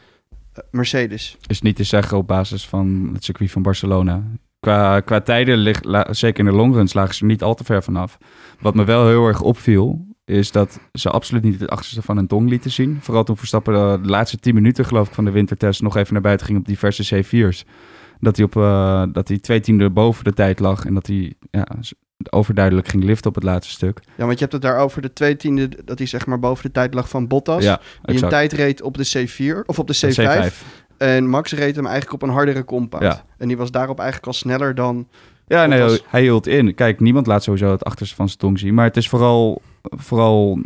eh, 0.53 0.63
Mercedes? 0.71 1.37
is 1.47 1.61
niet 1.61 1.75
te 1.75 1.83
zeggen 1.83 2.17
op 2.17 2.27
basis 2.27 2.67
van 2.67 3.09
het 3.13 3.23
circuit 3.23 3.51
van 3.51 3.61
Barcelona. 3.61 4.23
Qua, 4.59 4.99
qua 4.99 5.21
tijden, 5.21 5.57
ligt, 5.57 5.87
zeker 6.09 6.39
in 6.39 6.51
de 6.51 6.57
longruns, 6.57 6.93
lagen 6.93 7.15
ze 7.15 7.21
er 7.21 7.27
niet 7.27 7.43
al 7.43 7.55
te 7.55 7.63
ver 7.63 7.83
vanaf. 7.83 8.17
Wat 8.59 8.75
me 8.75 8.83
wel 8.83 9.07
heel 9.07 9.27
erg 9.27 9.41
opviel, 9.41 10.05
is 10.25 10.51
dat 10.51 10.79
ze 10.93 11.09
absoluut 11.09 11.43
niet 11.43 11.59
het 11.59 11.69
achterste 11.69 12.01
van 12.01 12.17
een 12.17 12.27
tong 12.27 12.49
lieten 12.49 12.71
zien. 12.71 12.97
Vooral 13.01 13.23
toen 13.23 13.37
Verstappen 13.37 13.75
eh, 13.75 14.03
de 14.03 14.09
laatste 14.09 14.37
10 14.37 14.53
minuten, 14.53 14.85
geloof 14.85 15.07
ik, 15.07 15.13
van 15.13 15.25
de 15.25 15.31
wintertest 15.31 15.81
nog 15.81 15.95
even 15.95 16.13
naar 16.13 16.21
buiten 16.21 16.45
ging 16.45 16.59
op 16.59 16.65
diverse 16.65 17.23
C4's. 17.23 17.65
Dat 18.19 18.35
hij, 18.37 18.45
op, 18.45 18.53
dat 19.13 19.27
hij 19.27 19.39
twee 19.39 19.59
tiende 19.59 19.89
boven 19.89 20.23
de 20.23 20.33
tijd 20.33 20.59
lag 20.59 20.85
en 20.85 20.93
dat 20.93 21.07
hij 21.07 21.33
ja, 21.51 21.67
overduidelijk 22.31 22.87
ging 22.87 23.03
liften 23.03 23.29
op 23.29 23.35
het 23.35 23.43
laatste 23.43 23.73
stuk. 23.73 23.99
Ja, 24.15 24.25
want 24.25 24.33
je 24.33 24.39
hebt 24.39 24.51
het 24.51 24.61
daar 24.61 24.77
over 24.77 25.01
de 25.01 25.13
twee 25.13 25.35
tiende, 25.35 25.69
dat 25.85 25.97
hij 25.97 26.07
zeg 26.07 26.25
maar 26.25 26.39
boven 26.39 26.63
de 26.63 26.71
tijd 26.71 26.93
lag 26.93 27.09
van 27.09 27.27
Bottas. 27.27 27.63
Ja, 27.63 27.79
die 28.01 28.23
een 28.23 28.29
tijd 28.29 28.53
reed 28.53 28.81
op 28.81 28.97
de 28.97 29.27
C4 29.27 29.65
of 29.65 29.79
op 29.79 29.87
de 29.87 30.13
C5. 30.15 30.51
C5. 30.51 30.53
En 30.97 31.29
Max 31.29 31.51
reed 31.51 31.75
hem 31.75 31.85
eigenlijk 31.85 32.13
op 32.13 32.29
een 32.29 32.35
hardere 32.35 32.65
compound. 32.65 33.03
Ja. 33.03 33.25
En 33.37 33.47
die 33.47 33.57
was 33.57 33.71
daarop 33.71 33.97
eigenlijk 33.97 34.27
al 34.27 34.33
sneller 34.33 34.75
dan. 34.75 35.07
Ja, 35.47 35.65
nee, 35.65 35.99
hij 36.07 36.21
hield 36.21 36.47
in. 36.47 36.75
Kijk, 36.75 36.99
niemand 36.99 37.27
laat 37.27 37.43
sowieso 37.43 37.71
het 37.71 37.83
achterste 37.83 38.15
van 38.15 38.27
zijn 38.27 38.39
tong 38.39 38.59
zien. 38.59 38.73
Maar 38.73 38.85
het 38.85 38.97
is 38.97 39.09
vooral, 39.09 39.61
vooral, 39.81 40.59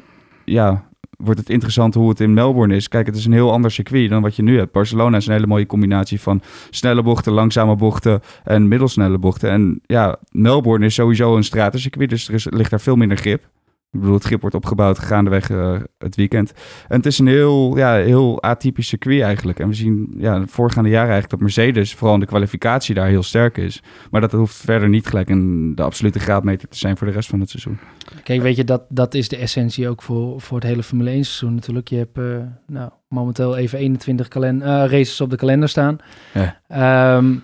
ja, 0.45 0.87
wordt 1.17 1.39
het 1.39 1.49
interessant 1.49 1.93
hoe 1.93 2.09
het 2.09 2.19
in 2.19 2.33
Melbourne 2.33 2.75
is. 2.75 2.87
Kijk, 2.87 3.05
het 3.05 3.15
is 3.15 3.25
een 3.25 3.31
heel 3.31 3.51
ander 3.51 3.71
circuit 3.71 4.09
dan 4.09 4.21
wat 4.21 4.35
je 4.35 4.43
nu 4.43 4.57
hebt. 4.57 4.71
Barcelona 4.71 5.17
is 5.17 5.27
een 5.27 5.33
hele 5.33 5.47
mooie 5.47 5.65
combinatie 5.65 6.21
van 6.21 6.41
snelle 6.69 7.03
bochten, 7.03 7.33
langzame 7.33 7.75
bochten 7.75 8.21
en 8.43 8.67
middelsnelle 8.67 9.17
bochten. 9.17 9.49
En 9.49 9.81
ja, 9.85 10.17
Melbourne 10.31 10.85
is 10.85 10.93
sowieso 10.93 11.35
een 11.35 11.43
stratencircuit, 11.43 12.09
dus 12.09 12.27
er 12.27 12.33
is, 12.33 12.47
ligt 12.49 12.69
daar 12.69 12.81
veel 12.81 12.95
minder 12.95 13.17
grip. 13.17 13.43
Ik 13.91 13.99
bedoel, 13.99 14.15
het 14.15 14.23
grip 14.25 14.41
wordt 14.41 14.55
opgebouwd 14.55 14.99
gaandeweg 14.99 15.49
eh, 15.49 15.75
het 15.97 16.15
weekend. 16.15 16.53
En 16.87 16.97
het 16.97 17.05
is 17.05 17.19
een 17.19 17.27
heel, 17.27 17.77
ja, 17.77 17.93
heel 17.93 18.41
atypisch 18.43 18.87
circuit 18.87 19.21
eigenlijk. 19.21 19.59
En 19.59 19.67
we 19.67 19.73
zien 19.73 20.13
ja, 20.17 20.39
de 20.39 20.47
voorgaande 20.47 20.89
jaren 20.89 21.11
eigenlijk 21.11 21.29
dat 21.29 21.55
Mercedes, 21.55 21.93
vooral 21.93 22.13
in 22.13 22.19
de 22.19 22.25
kwalificatie, 22.25 22.95
daar 22.95 23.07
heel 23.07 23.23
sterk 23.23 23.57
is. 23.57 23.83
Maar 24.11 24.21
dat 24.21 24.31
hoeft 24.31 24.55
verder 24.55 24.89
niet 24.89 25.07
gelijk 25.07 25.29
een, 25.29 25.75
de 25.75 25.81
absolute 25.81 26.19
graadmeter 26.19 26.67
te 26.67 26.77
zijn 26.77 26.97
voor 26.97 27.07
de 27.07 27.13
rest 27.13 27.29
van 27.29 27.39
het 27.39 27.49
seizoen. 27.49 27.79
Kijk, 28.23 28.41
weet 28.41 28.55
je, 28.55 28.63
dat, 28.63 28.83
dat 28.89 29.13
is 29.13 29.29
de 29.29 29.37
essentie 29.37 29.89
ook 29.89 30.01
voor, 30.01 30.41
voor 30.41 30.57
het 30.57 30.67
hele 30.67 30.83
Formule 30.83 31.09
1 31.09 31.23
seizoen 31.23 31.55
natuurlijk. 31.55 31.87
Je 31.87 31.97
hebt 31.97 32.17
eh, 32.17 32.23
nou, 32.67 32.89
momenteel 33.07 33.57
even 33.57 33.79
21 33.79 34.27
kalen- 34.27 34.61
eh, 34.61 34.67
races 34.67 35.21
op 35.21 35.29
de 35.29 35.35
kalender 35.35 35.69
staan. 35.69 35.97
Ja. 36.33 36.59
Ehm, 36.67 37.35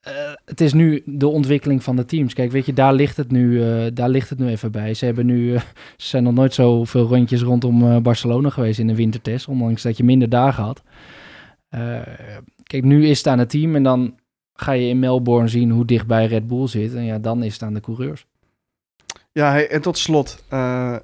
eh, 0.00 0.32
het 0.44 0.60
is 0.60 0.72
nu 0.72 1.02
de 1.04 1.28
ontwikkeling 1.28 1.82
van 1.82 1.96
de 1.96 2.04
teams. 2.04 2.34
Kijk, 2.34 2.50
weet 2.50 2.66
je, 2.66 2.72
daar 2.72 2.94
ligt 2.94 3.16
het 3.16 3.30
nu, 3.30 3.62
eh, 3.62 3.86
daar 3.94 4.08
ligt 4.08 4.30
het 4.30 4.38
nu 4.38 4.48
even 4.48 4.72
bij. 4.72 4.94
Ze, 4.94 5.04
hebben 5.04 5.26
nu, 5.26 5.54
eh, 5.54 5.60
ze 5.96 6.08
zijn 6.08 6.22
nog 6.22 6.34
nooit 6.34 6.54
zoveel 6.54 7.06
rondjes 7.06 7.42
rondom 7.42 8.02
Barcelona 8.02 8.50
geweest 8.50 8.78
in 8.78 8.86
de 8.86 8.94
wintertest, 8.94 9.48
ondanks 9.48 9.82
dat 9.82 9.96
je 9.96 10.04
minder 10.04 10.28
dagen 10.28 10.64
had. 10.64 10.82
Kijk, 12.62 12.84
nu 12.84 13.06
is 13.06 13.18
het 13.18 13.26
aan 13.26 13.38
het 13.38 13.50
team 13.50 13.76
en 13.76 13.82
dan 13.82 14.14
ga 14.54 14.72
je 14.72 14.88
in 14.88 14.98
Melbourne 14.98 15.48
zien 15.48 15.70
hoe 15.70 15.84
dichtbij 15.84 16.26
Red 16.26 16.46
Bull 16.46 16.66
zit. 16.66 16.94
En 16.94 17.04
ja, 17.04 17.18
dan 17.18 17.42
is 17.42 17.52
het 17.52 17.62
aan 17.62 17.74
de 17.74 17.80
coureurs. 17.80 18.26
Ja, 19.32 19.62
en 19.62 19.80
tot 19.80 19.98
slot, 19.98 20.44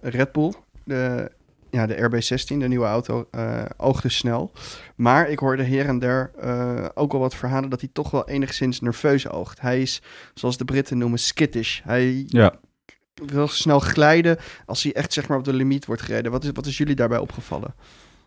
Red 0.01 0.33
Bull. 0.33 0.53
de, 0.85 1.31
ja, 1.77 1.87
de 1.87 1.97
RB16, 2.11 2.57
de 2.59 2.69
nieuwe 2.69 2.87
auto, 2.87 3.27
eh 3.31 3.62
oogde 3.77 4.09
snel. 4.09 4.53
Maar 4.95 5.29
ik 5.31 5.39
hoorde 5.39 5.62
her 5.62 5.87
en 5.87 5.99
der 5.99 6.31
eh, 6.41 6.85
ook 6.95 7.12
al 7.12 7.19
wat 7.19 7.35
verhalen 7.35 7.71
dat 7.71 7.81
hij 7.81 7.91
toch 7.93 8.11
wel 8.11 8.29
enigszins 8.29 8.81
nerveus 8.81 9.29
oogt. 9.29 9.61
Hij 9.61 9.83
is, 9.83 10.03
zoals 10.35 10.57
de 10.57 10.65
Britten 10.65 10.99
noemen, 10.99 11.19
skittish. 11.19 11.81
Hij 11.85 12.25
Ja. 12.29 12.53
wil 13.27 13.49
snel 13.49 13.79
glijden 13.81 14.37
als 14.67 14.83
hij 14.83 14.93
echt 14.93 15.12
zeg 15.12 15.29
maar, 15.29 15.39
op 15.39 15.45
de 15.45 15.53
limiet 15.53 15.87
wordt 15.87 16.03
gereden. 16.03 16.33
Wat 16.33 16.45
is, 16.45 16.51
wat 16.53 16.67
is 16.67 16.79
jullie 16.79 16.95
daarbij 16.95 17.19
opgevallen? 17.19 17.75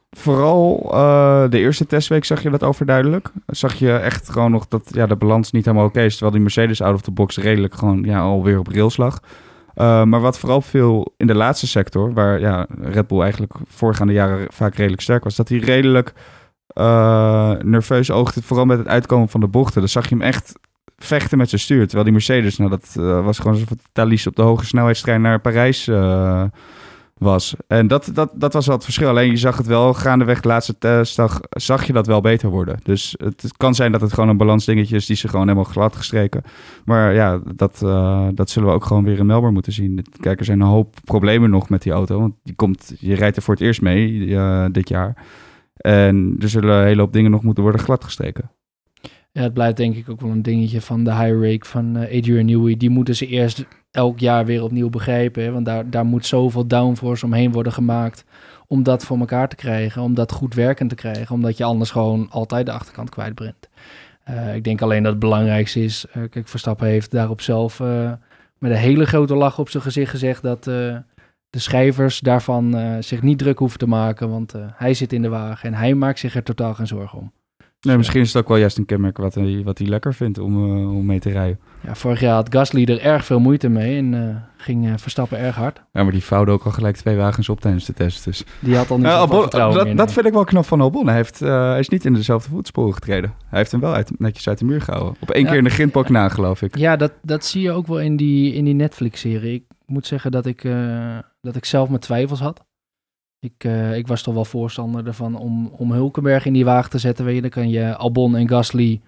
Vooral 0.10 0.90
eh, 0.94 1.50
de 1.50 1.58
eerste 1.60 1.86
testweek 1.86 2.26
zag 2.26 2.44
je 2.44 2.50
dat 2.50 2.64
overduidelijk. 2.64 3.32
Zag 3.48 3.74
je 3.76 3.94
echt 3.96 4.30
gewoon 4.30 4.52
nog 4.52 4.68
dat 4.68 4.90
ja, 4.92 5.06
de 5.08 5.16
balans 5.16 5.52
niet 5.52 5.66
helemaal 5.66 5.86
oké 5.88 6.02
is. 6.02 6.12
Terwijl 6.12 6.32
die 6.32 6.42
Mercedes 6.42 6.82
out 6.82 6.96
of 6.96 7.02
the 7.02 7.12
box 7.12 7.38
redelijk 7.38 7.74
gewoon 7.76 8.04
ja, 8.04 8.20
alweer 8.20 8.60
op 8.60 8.68
rails 8.68 8.98
lag. 8.98 9.20
Eh, 9.80 10.04
maar 10.04 10.20
wat 10.20 10.40
vooral 10.40 10.62
veel 10.62 11.14
in 11.18 11.28
de 11.28 11.36
laatste 11.36 11.68
sector, 11.68 12.14
waar 12.14 12.40
ja, 12.40 12.68
Red 12.82 13.08
Bull 13.08 13.22
eigenlijk 13.22 13.54
voorgaande 13.68 14.14
jaren 14.14 14.48
vaak 14.52 14.76
redelijk 14.76 15.02
sterk 15.02 15.24
was, 15.24 15.36
dat 15.36 15.50
hij 15.50 15.58
redelijk 15.58 16.14
eh, 16.68 17.52
nerveus 17.52 18.12
oogde, 18.12 18.42
vooral 18.42 18.66
met 18.66 18.78
het 18.78 18.88
uitkomen 18.88 19.30
van 19.30 19.40
de 19.40 19.48
bochten. 19.48 19.80
Dan 19.80 19.90
zag 19.90 20.10
je 20.10 20.16
hem 20.16 20.24
echt 20.24 20.60
vechten 20.98 21.38
met 21.38 21.50
zijn 21.50 21.62
stuur. 21.62 21.82
Terwijl 21.82 22.04
die 22.04 22.14
Mercedes, 22.14 22.58
nou, 22.58 22.70
dat 22.70 22.96
eh, 22.98 23.24
was 23.24 23.38
gewoon 23.38 23.54
alsof 23.54 23.70
het 23.70 23.82
Thalys 23.92 24.28
op 24.28 24.36
de 24.36 24.42
hoge 24.42 24.66
snelheidstrein 24.66 25.22
naar 25.22 25.40
Parijs 25.40 25.86
was. 27.20 27.56
En 27.68 27.88
dat, 27.88 28.10
dat, 28.14 28.32
dat 28.36 28.54
was 28.54 28.66
wel 28.66 28.76
het 28.76 28.84
verschil. 28.84 29.08
Alleen 29.08 29.30
je 29.30 29.38
zag 29.38 29.58
het 29.58 29.68
wel 29.68 29.94
gaandeweg 29.94 30.42
de 30.42 30.48
laatste 30.48 30.78
testdag, 30.78 31.40
zag 31.50 31.88
je 31.88 31.94
dat 31.94 32.08
wel 32.08 32.22
beter 32.22 32.50
worden. 32.50 32.80
Dus 32.84 33.16
het, 33.18 33.54
kan 33.58 33.76
zijn 33.76 33.92
dat 33.92 34.02
het 34.02 34.14
gewoon 34.14 34.30
een 34.30 34.38
balansdingetje 34.38 34.96
is 34.96 35.06
die 35.06 35.16
ze 35.16 35.28
gewoon 35.28 35.48
helemaal 35.48 35.72
glad 35.72 35.96
gestreken. 35.96 36.44
Maar 36.86 37.14
ja, 37.14 37.40
dat, 37.56 37.82
eh, 37.84 38.28
dat 38.34 38.50
zullen 38.50 38.70
we 38.70 38.76
ook 38.76 38.86
gewoon 38.86 39.04
weer 39.04 39.18
in 39.18 39.26
Melbourne 39.26 39.54
moeten 39.54 39.74
zien. 39.74 40.06
Kijk, 40.20 40.40
er 40.40 40.46
zijn 40.46 40.60
een 40.60 40.68
hoop 40.68 40.96
problemen 41.04 41.50
nog 41.50 41.70
met 41.70 41.82
die 41.82 41.92
auto. 41.92 42.20
Want 42.20 42.34
die 42.44 42.56
komt, 42.56 42.94
je 43.00 43.16
rijdt 43.16 43.38
er 43.38 43.42
voor 43.42 43.54
het 43.54 43.64
eerst 43.64 43.82
mee 43.82 44.36
eh, 44.36 44.66
dit 44.72 44.90
jaar. 44.90 45.26
En 45.76 46.36
er 46.40 46.50
zullen 46.50 46.76
een 46.76 46.86
hele 46.86 47.02
hoop 47.02 47.14
dingen 47.14 47.32
nog 47.32 47.44
moeten 47.44 47.64
worden 47.64 47.82
gladgestreken. 47.82 48.52
Het 49.32 49.54
blijft 49.54 49.78
denk 49.78 49.96
ik 49.96 50.10
ook 50.10 50.22
wel 50.22 50.32
een 50.32 50.42
dingetje 50.42 50.82
van 50.82 51.04
de 51.04 51.14
high 51.14 51.42
rake 51.42 51.66
van 51.66 51.98
eh, 51.98 52.18
Adrian 52.18 52.46
Newey. 52.46 52.78
Die 52.78 52.90
moeten 52.90 53.16
ze 53.16 53.28
eerst 53.28 53.66
elk 53.92 54.20
jaar 54.20 54.46
weer 54.46 54.64
opnieuw 54.64 54.90
begrijpen. 54.90 55.54
Want 55.54 55.66
daar, 55.66 55.90
daar 55.90 56.06
moet 56.06 56.26
zoveel 56.26 56.68
downforce 56.68 57.26
omheen 57.26 57.52
worden 57.52 57.74
gemaakt 57.74 58.26
om 58.68 58.84
dat 58.84 59.06
voor 59.06 59.20
elkaar 59.20 59.50
te 59.50 59.56
krijgen. 59.56 60.02
Om 60.02 60.14
dat 60.14 60.32
goed 60.32 60.54
werkend 60.54 60.90
te 60.90 60.96
krijgen. 60.96 61.36
Omdat 61.36 61.58
je 61.58 61.64
anders 61.64 61.92
gewoon 61.92 62.30
altijd 62.30 62.66
de 62.66 62.72
achterkant 62.72 63.10
kwijt 63.10 63.36
bent. 63.36 63.70
Eh, 64.24 64.56
ik 64.56 64.64
denk 64.64 64.82
alleen 64.82 65.04
dat 65.04 65.12
het 65.12 65.22
belangrijkste 65.22 65.84
is... 65.84 66.06
eh, 66.12 66.24
kijk, 66.30 66.48
Verstappen 66.48 66.88
heeft 66.88 67.12
daarop 67.12 67.42
zelf 67.42 67.80
met 68.58 68.72
een 68.72 68.78
hele 68.78 69.06
grote 69.06 69.36
lach 69.36 69.60
op 69.60 69.70
zijn 69.70 69.84
gezicht 69.84 70.12
gezegd... 70.12 70.42
dat 70.42 70.64
de 70.64 71.04
schrijvers 71.60 72.20
daarvan 72.20 72.98
zich 73.04 73.22
niet 73.22 73.38
druk 73.38 73.58
hoeven 73.60 73.80
te 73.80 73.88
maken. 73.88 74.30
Want 74.30 74.54
hij 74.74 74.94
zit 74.94 75.14
in 75.14 75.22
de 75.22 75.30
wagen 75.30 75.68
en 75.70 75.78
hij 75.78 75.94
maakt 75.94 76.20
zich 76.20 76.36
er 76.36 76.44
totaal 76.44 76.74
geen 76.74 76.88
zorgen 76.88 77.20
om. 77.20 77.32
Nee, 77.82 77.98
misschien 77.98 78.22
is 78.22 78.34
het 78.34 78.42
ook 78.42 78.48
wel 78.48 78.58
juist 78.58 78.78
een 78.78 78.86
kenmerk 78.86 79.18
wat 79.18 79.36
hij, 79.36 79.62
wat 79.66 79.78
hij 79.78 79.88
lekker 79.88 80.14
vindt 80.14 80.38
om, 80.38 80.56
eh, 80.56 80.96
om 80.96 81.06
mee 81.06 81.20
te 81.20 81.30
rijden. 81.30 81.60
Ja, 81.84 81.96
vorig 81.96 82.20
jaar 82.20 82.34
had 82.34 82.54
Gasly 82.54 82.84
er 82.84 83.02
erg 83.02 83.26
veel 83.26 83.40
moeite 83.40 83.70
mee 83.70 83.98
en 83.98 84.14
eh, 84.30 84.36
ging 84.58 84.88
eh, 84.88 84.94
Verstappen 84.98 85.38
erg 85.38 85.56
hard. 85.56 85.82
Ja, 85.94 86.04
maar 86.04 86.12
die 86.12 86.24
vouwde 86.24 86.52
ook 86.52 86.64
al 86.64 86.72
gelijk 86.72 86.96
twee 86.96 87.16
wagens 87.16 87.50
op 87.50 87.62
tijdens 87.62 87.86
de 87.86 87.94
test. 87.94 88.24
Dus. 88.26 88.44
Die 88.60 88.76
had 88.76 88.92
al 88.92 88.98
niet 88.98 89.06
Albon- 89.06 89.42
vertrouwen 89.42 89.96
dat, 89.96 90.12
vind 90.14 90.26
ik 90.26 90.34
wel 90.34 90.44
knap 90.44 90.66
van 90.66 90.82
Albon. 90.82 91.08
Hij, 91.08 91.16
heeft, 91.16 91.40
hij 91.40 91.80
is 91.80 91.90
niet 91.90 92.06
in 92.06 92.14
dezelfde 92.14 92.50
voetsporen 92.50 92.94
getreden. 92.94 93.34
Hij 93.48 93.60
heeft 93.60 93.72
hem 93.72 93.80
wel 93.82 93.94
uit, 93.94 94.20
netjes 94.20 94.48
uit 94.48 94.58
de 94.60 94.66
muur 94.66 94.82
gehouden. 94.82 95.16
Op 95.20 95.30
één 95.32 95.44
Ja. 95.44 95.50
keer 95.50 95.58
in 95.58 95.64
de 95.64 95.70
grindbak 95.70 96.10
na, 96.10 96.30
geloof 96.30 96.62
ik. 96.62 96.78
Ja, 96.78 96.96
dat, 96.96 97.12
dat 97.22 97.46
zie 97.46 97.62
je 97.62 97.72
ook 97.72 97.88
wel 97.88 98.00
in 98.02 98.16
die, 98.16 98.54
in 98.54 98.66
die 98.66 98.74
Netflix-serie. 98.74 99.54
Ik 99.56 99.66
moet 99.86 100.08
zeggen 100.08 100.32
dat 100.32 100.46
ik, 100.46 100.68
dat 101.42 101.56
ik 101.56 101.66
zelf 101.66 101.88
mijn 101.90 102.02
twijfels 102.02 102.40
had. 102.40 102.68
Ik, 103.40 103.64
eh, 103.64 103.96
ik 103.96 104.08
was 104.08 104.22
toch 104.22 104.34
wel 104.34 104.46
voorstander 104.46 105.08
ervan 105.08 105.36
om, 105.36 105.68
om 105.68 105.92
Hulkenberg 105.92 106.46
in 106.46 106.54
die 106.54 106.66
wagen 106.66 106.90
te 106.90 106.98
zetten. 106.98 107.26
Weet 107.26 107.36
je, 107.36 107.42
dan 107.42 107.50
kan 107.50 107.70
je 107.70 107.96
Albon 107.96 108.36
en 108.36 108.50
Gasly 108.50 109.02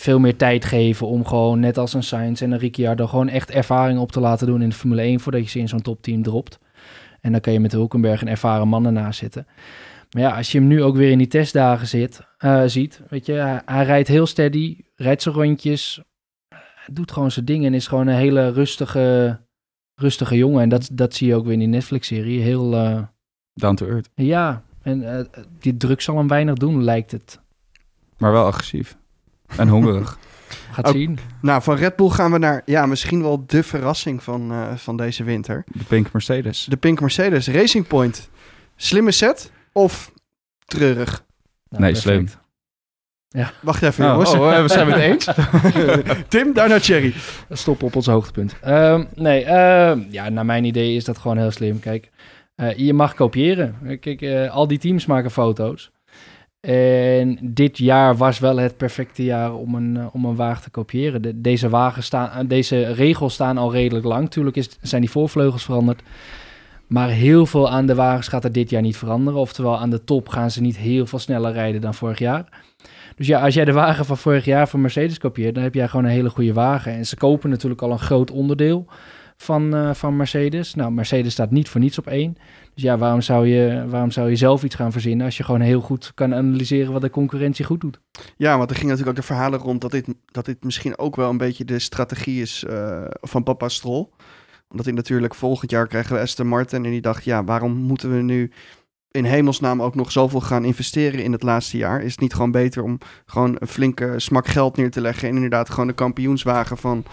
veel 0.00 0.18
meer 0.18 0.36
tijd 0.36 0.64
geven 0.64 1.06
om 1.06 1.26
gewoon, 1.26 1.60
net 1.60 1.78
als 1.78 1.94
een 1.94 2.02
Sainz 2.02 2.42
en 2.42 2.50
een 2.50 2.58
Ricciardo, 2.58 3.06
gewoon 3.06 3.28
echt 3.28 3.50
ervaring 3.50 3.98
op 3.98 4.12
te 4.12 4.20
laten 4.20 4.46
doen 4.46 4.62
in 4.62 4.68
de 4.68 4.74
Formule 4.74 5.02
1 5.02 5.20
voordat 5.20 5.42
je 5.42 5.48
ze 5.48 5.58
in 5.58 5.68
zo'n 5.68 5.82
topteam 5.82 6.22
dropt. 6.22 6.58
En 7.20 7.32
dan 7.32 7.40
kan 7.40 7.52
je 7.52 7.60
met 7.60 7.72
Hulkenberg 7.72 8.20
een 8.20 8.28
ervaren 8.28 8.68
man 8.68 8.86
ernaast 8.86 9.18
zitten. 9.18 9.46
Maar 10.10 10.22
ja, 10.22 10.36
als 10.36 10.52
je 10.52 10.58
hem 10.58 10.66
nu 10.66 10.82
ook 10.82 10.96
weer 10.96 11.10
in 11.10 11.18
die 11.18 11.26
testdagen 11.26 11.86
zit, 11.86 12.20
eh, 12.38 12.62
ziet, 12.66 13.02
weet 13.08 13.26
je, 13.26 13.60
hij, 13.64 13.84
rijdt 13.84 14.08
heel 14.08 14.26
steady, 14.26 14.78
rijdt 14.94 15.22
zijn 15.22 15.34
rondjes, 15.34 16.02
hij 16.48 16.94
doet 16.94 17.12
gewoon 17.12 17.30
zijn 17.30 17.44
dingen 17.44 17.66
en 17.66 17.74
is 17.74 17.86
gewoon 17.86 18.06
een 18.06 18.16
hele 18.16 18.52
rustige, 18.52 19.38
rustige 19.94 20.36
jongen. 20.36 20.62
En 20.62 20.68
dat, 20.68 20.90
dat 20.92 21.14
zie 21.14 21.26
je 21.26 21.34
ook 21.34 21.44
weer 21.44 21.52
in 21.52 21.58
die 21.58 21.68
Netflix-serie. 21.68 22.40
Heel, 22.40 22.74
eh, 22.74 23.02
Down 23.60 23.74
to 23.74 23.86
earth. 23.86 24.08
ja, 24.14 24.62
en 24.82 25.16
eh, 25.16 25.24
die 25.58 25.76
druk 25.76 26.00
zal 26.00 26.16
hem 26.16 26.28
weinig 26.28 26.54
doen, 26.54 26.84
lijkt 26.84 27.10
het. 27.10 27.40
Maar 28.18 28.32
wel 28.32 28.44
agressief. 28.46 28.96
En 29.56 29.68
hongerig. 29.68 30.18
Gaat 30.72 30.86
Ook- 30.86 30.94
zien. 30.94 31.18
Nou, 31.42 31.62
van 31.62 31.74
Red 31.76 31.96
Bull 31.96 32.08
gaan 32.08 32.32
we 32.32 32.38
naar 32.38 32.62
ja, 32.64 32.86
misschien 32.86 33.22
wel 33.22 33.44
de 33.46 33.62
verrassing 33.62 34.22
van, 34.22 34.50
eh, 34.52 34.74
van 34.76 34.96
deze 34.96 35.24
winter. 35.24 35.64
De 35.66 35.84
Pink 35.84 36.12
Mercedes. 36.12 36.64
De 36.68 36.76
Pink 36.76 37.00
Mercedes 37.00 37.48
Racing 37.48 37.86
Point. 37.86 38.28
Slimme 38.76 39.10
set 39.10 39.50
of 39.72 40.12
treurig? 40.64 41.24
Nou, 41.68 41.82
Nee, 41.82 41.92
perfect. 41.92 42.38
Wacht 43.62 43.82
even, 43.82 44.04
Oh, 44.04 44.10
jongens. 44.10 44.30
oh, 44.34 44.62
we 44.62 44.68
zijn 44.68 44.90
het 44.90 45.00
eens. 45.00 45.28
Tim, 46.28 46.52
daar 46.52 46.68
naar 46.68 46.80
Thierry. 46.80 47.14
Stop 47.50 47.82
op 47.82 47.96
ons 47.96 48.06
hoogtepunt. 48.06 48.56
Ehm, 48.60 49.04
nee, 49.14 49.44
ehm, 49.44 50.00
ja, 50.10 50.28
naar 50.28 50.46
mijn 50.46 50.64
idee 50.64 50.96
is 50.96 51.04
dat 51.04 51.18
gewoon 51.18 51.36
heel 51.38 51.50
slim. 51.50 51.80
Kijk, 51.80 52.10
eh, 52.60 52.76
je 52.76 52.92
mag 52.94 53.14
kopiëren. 53.14 53.98
Kijk, 54.00 54.22
eh, 54.22 54.50
al 54.50 54.66
die 54.66 54.78
teams 54.78 55.06
maken 55.06 55.30
foto's. 55.30 55.90
En 56.60 57.38
dit 57.42 57.78
jaar 57.78 58.16
was 58.16 58.38
wel 58.38 58.56
het 58.56 58.76
perfecte 58.76 59.24
jaar 59.24 59.54
om 59.54 59.74
een, 59.74 59.96
eh, 59.96 60.06
om 60.12 60.24
een 60.24 60.34
wagen 60.36 60.62
te 60.62 60.70
kopiëren. 60.70 61.22
De- 61.22 61.40
deze, 61.40 61.68
wagen 61.68 62.02
staan, 62.02 62.46
deze 62.46 62.92
regels 62.92 63.34
staan 63.34 63.58
al 63.58 63.72
redelijk 63.72 64.06
lang. 64.06 64.30
Tuurlijk 64.30 64.56
is, 64.56 64.78
zijn 64.80 65.00
die 65.00 65.10
voorvleugels 65.10 65.64
veranderd. 65.64 66.02
Maar 66.86 67.08
heel 67.08 67.46
veel 67.46 67.70
aan 67.70 67.86
de 67.86 67.94
wagens 67.94 68.28
gaat 68.28 68.44
er 68.44 68.52
dit 68.52 68.70
jaar 68.70 68.82
niet 68.82 68.96
veranderen. 68.96 69.40
Oftewel, 69.40 69.78
aan 69.78 69.90
de 69.90 70.04
top 70.04 70.28
gaan 70.28 70.50
ze 70.50 70.60
niet 70.60 70.76
heel 70.76 71.06
veel 71.06 71.18
sneller 71.18 71.52
rijden 71.52 71.80
dan 71.80 71.94
vorig 71.94 72.18
jaar. 72.18 72.44
Dus 73.16 73.26
ja, 73.26 73.40
als 73.40 73.54
jij 73.54 73.64
de 73.64 73.72
wagen 73.72 74.04
van 74.04 74.16
vorig 74.16 74.44
jaar 74.44 74.68
van 74.68 74.80
Mercedes 74.80 75.18
kopieert, 75.18 75.54
dan 75.54 75.62
heb 75.62 75.74
jij 75.74 75.88
gewoon 75.88 76.04
een 76.04 76.10
hele 76.10 76.30
goede 76.30 76.52
wagen. 76.52 76.92
En 76.92 77.06
ze 77.06 77.16
kopen 77.16 77.50
natuurlijk 77.50 77.82
al 77.82 77.90
een 77.90 77.98
groot 77.98 78.30
onderdeel 78.30 78.86
van, 79.42 79.74
eh, 79.74 79.94
van 79.94 80.16
Mercedes. 80.16 80.74
Nou, 80.74 80.92
Mercedes 80.92 81.32
staat 81.32 81.50
niet 81.50 81.68
voor 81.68 81.80
niets 81.80 81.98
op 81.98 82.06
één. 82.06 82.36
Dus 82.74 82.82
ja, 82.82 82.98
waarom 82.98 83.20
zou, 83.20 83.46
je, 83.46 83.84
waarom 83.88 84.10
zou 84.10 84.30
je 84.30 84.36
zelf 84.36 84.62
iets 84.62 84.74
gaan 84.74 84.92
verzinnen 84.92 85.26
als 85.26 85.36
je 85.36 85.44
gewoon 85.44 85.60
heel 85.60 85.80
goed 85.80 86.12
kan 86.14 86.34
analyseren 86.34 86.92
wat 86.92 87.02
de 87.02 87.10
concurrentie 87.10 87.64
goed 87.64 87.80
doet? 87.80 88.00
Ja, 88.36 88.58
want 88.58 88.70
er 88.70 88.76
gingen 88.76 88.90
natuurlijk 88.90 89.18
ook 89.18 89.24
de 89.24 89.32
verhalen 89.32 89.58
rond 89.58 89.80
dat 89.80 89.90
dit, 89.90 90.14
dat 90.24 90.44
dit 90.44 90.64
misschien 90.64 90.98
ook 90.98 91.16
wel 91.16 91.30
een 91.30 91.36
beetje 91.36 91.64
de 91.64 91.78
strategie 91.78 92.40
is 92.40 92.64
eh, 92.64 93.04
van 93.20 93.42
papa 93.42 93.68
Stroll. 93.68 94.08
Omdat 94.68 94.86
hij 94.86 94.94
natuurlijk 94.94 95.34
volgend 95.34 95.70
jaar 95.70 95.86
krijgen 95.86 96.14
we 96.14 96.20
Aston 96.20 96.46
Martin 96.46 96.84
en 96.84 96.90
die 96.90 97.00
dacht, 97.00 97.24
ja, 97.24 97.44
waarom 97.44 97.72
moeten 97.72 98.16
we 98.16 98.22
nu 98.22 98.50
in 99.10 99.24
hemelsnaam 99.24 99.82
ook 99.82 99.94
nog 99.94 100.12
zoveel 100.12 100.40
gaan 100.40 100.64
investeren 100.64 101.22
in 101.22 101.32
het 101.32 101.42
laatste 101.42 101.76
jaar? 101.76 102.02
Is 102.02 102.10
het 102.10 102.20
niet 102.20 102.34
gewoon 102.34 102.50
beter 102.50 102.82
om 102.82 102.98
gewoon 103.26 103.56
een 103.58 103.68
flinke 103.68 104.14
smak 104.16 104.46
geld 104.46 104.76
neer 104.76 104.90
te 104.90 105.00
leggen 105.00 105.28
en 105.28 105.34
inderdaad 105.34 105.70
gewoon 105.70 105.86
de 105.86 105.92
kampioenswagen 105.92 106.76
van, 106.76 107.04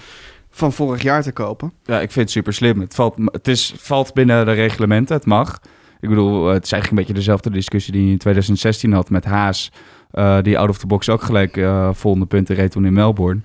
van 0.58 0.74
vorig 0.74 1.02
jaar 1.02 1.24
te 1.24 1.32
kopen? 1.32 1.74
Ja, 1.84 1.96
ik 2.00 2.12
vind 2.12 2.26
het 2.26 2.32
super 2.32 2.54
slim. 2.54 2.80
Het 2.80 2.96
valt, 2.96 3.16
het 3.18 3.48
is, 3.48 3.74
valt 3.78 4.14
binnen 4.14 4.46
de 4.46 4.52
reglementen, 4.52 5.16
het 5.16 5.26
mag. 5.26 5.60
Ik 6.00 6.10
bedoel, 6.10 6.46
het 6.48 6.64
is 6.64 6.72
eigenlijk 6.72 6.90
een 6.92 6.96
beetje 6.98 7.14
dezelfde 7.14 7.50
discussie 7.50 7.94
die 7.94 8.06
je 8.06 8.12
in 8.12 8.18
2016 8.18 8.94
had 8.94 9.10
met 9.10 9.26
Haas. 9.26 9.72
eh, 10.12 10.42
die 10.42 10.58
out 10.58 10.70
of 10.70 10.78
the 10.78 10.88
box 10.88 11.10
ook 11.10 11.22
gelijk 11.22 11.58
eh 11.58 11.90
volgende 11.94 12.26
punten 12.28 12.56
reed 12.56 12.72
toen 12.72 12.86
in 12.86 12.94
Melbourne. 12.94 13.42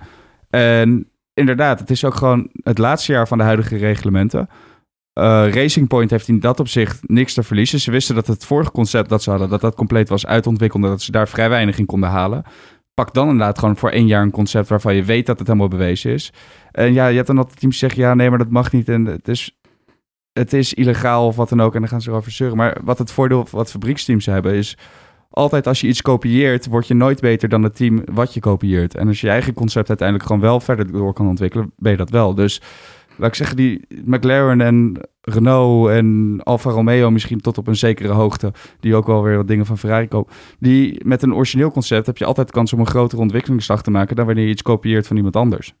En 0.49 1.07
inderdaad, 1.33 1.79
het 1.79 1.89
is 1.89 2.05
ook 2.05 2.15
gewoon 2.15 2.49
het 2.63 2.77
laatste 2.77 3.11
jaar 3.11 3.27
van 3.27 3.37
de 3.37 3.43
huidige 3.43 3.77
reglementen. 3.77 4.49
Eh, 5.13 5.47
Racing 5.49 5.87
Point 5.87 6.09
heeft 6.09 6.27
in 6.27 6.39
dat 6.39 6.59
opzicht 6.59 6.99
niks 7.09 7.33
te 7.33 7.43
verliezen. 7.43 7.79
Ze 7.79 7.91
wisten 7.91 8.15
dat 8.15 8.27
het 8.27 8.45
vorige 8.45 8.71
concept 8.71 9.09
dat 9.09 9.23
ze 9.23 9.29
hadden, 9.29 9.49
dat 9.49 9.61
dat 9.61 9.75
compleet 9.75 10.09
was 10.09 10.25
uitontwikkeld. 10.25 10.83
Dat 10.83 11.01
ze 11.01 11.11
daar 11.11 11.27
vrij 11.27 11.49
weinig 11.49 11.77
in 11.77 11.85
konden 11.85 12.09
halen. 12.09 12.43
Pak 12.93 13.13
dan 13.13 13.29
inderdaad 13.29 13.59
gewoon 13.59 13.77
voor 13.77 13.89
één 13.89 14.07
jaar 14.07 14.21
een 14.21 14.31
concept 14.31 14.67
waarvan 14.67 14.95
je 14.95 15.03
weet 15.03 15.25
dat 15.25 15.37
het 15.39 15.47
helemaal 15.47 15.67
bewezen 15.67 16.11
is. 16.11 16.33
En 16.71 16.93
ja, 16.93 17.07
je 17.07 17.15
hebt 17.15 17.27
dan 17.27 17.37
altijd 17.37 17.59
teams 17.59 17.79
die 17.79 17.89
zeggen, 17.89 18.07
ja, 18.07 18.13
nee, 18.13 18.29
maar 18.29 18.37
dat 18.37 18.49
mag 18.49 18.71
niet. 18.71 18.89
En 18.89 19.05
het 19.05 19.27
is, 19.27 19.59
het 20.33 20.53
is 20.53 20.73
illegaal 20.73 21.27
of 21.27 21.35
wat 21.35 21.49
dan 21.49 21.61
ook. 21.61 21.73
En 21.73 21.79
dan 21.79 21.89
gaan 21.89 22.01
ze 22.01 22.09
erover 22.09 22.31
zeuren. 22.31 22.57
Maar 22.57 22.77
wat 22.83 22.97
het 22.97 23.11
voordeel 23.11 23.47
wat 23.51 23.71
fabrieksteams 23.71 24.25
hebben 24.25 24.53
is... 24.53 24.77
altijd 25.29 25.67
als 25.67 25.81
je 25.81 25.87
iets 25.87 26.01
kopieert, 26.01 26.65
word 26.65 26.87
je 26.87 26.93
nooit 26.93 27.21
beter 27.21 27.49
dan 27.49 27.63
het 27.63 27.75
team 27.75 28.01
wat 28.11 28.33
je 28.33 28.39
kopieert. 28.39 28.95
En 28.95 29.07
als 29.07 29.21
je 29.21 29.27
je 29.27 29.33
eigen 29.33 29.53
concept 29.53 29.87
uiteindelijk 29.87 30.27
gewoon 30.27 30.41
wel 30.41 30.59
verder 30.59 30.91
door 30.91 31.13
kan 31.13 31.27
ontwikkelen, 31.27 31.71
ben 31.77 31.91
je 31.91 31.97
dat 31.97 32.09
wel. 32.09 32.35
Dus 32.35 32.61
laat 33.17 33.29
ik 33.29 33.35
zeggen, 33.35 33.55
die 33.57 33.87
McLaren 34.05 34.61
en 34.61 35.01
Renault 35.25 35.89
en 35.89 36.39
Alfa 36.43 36.69
Romeo 36.69 37.11
misschien 37.11 37.41
tot 37.41 37.57
op 37.57 37.67
een 37.67 37.75
zekere 37.75 38.13
hoogte, 38.13 38.53
die 38.79 38.95
ook 38.95 39.07
wel 39.07 39.23
weer 39.23 39.37
wat 39.37 39.47
dingen 39.47 39.65
van 39.65 39.77
Ferrari 39.77 40.07
kopen, 40.07 40.33
die 40.59 41.05
met 41.05 41.21
een 41.21 41.33
origineel 41.33 41.71
concept 41.71 42.05
heb 42.05 42.17
je 42.17 42.25
altijd 42.25 42.51
kans 42.51 42.73
om 42.73 42.79
een 42.79 42.85
grotere 42.85 43.21
ontwikkelingsslag 43.21 43.83
te 43.83 43.91
maken 43.91 44.15
dan 44.15 44.25
wanneer 44.25 44.45
je 44.45 44.51
iets 44.51 44.61
kopieert 44.61 45.07
van 45.07 45.15
iemand 45.15 45.35
anders. 45.35 45.73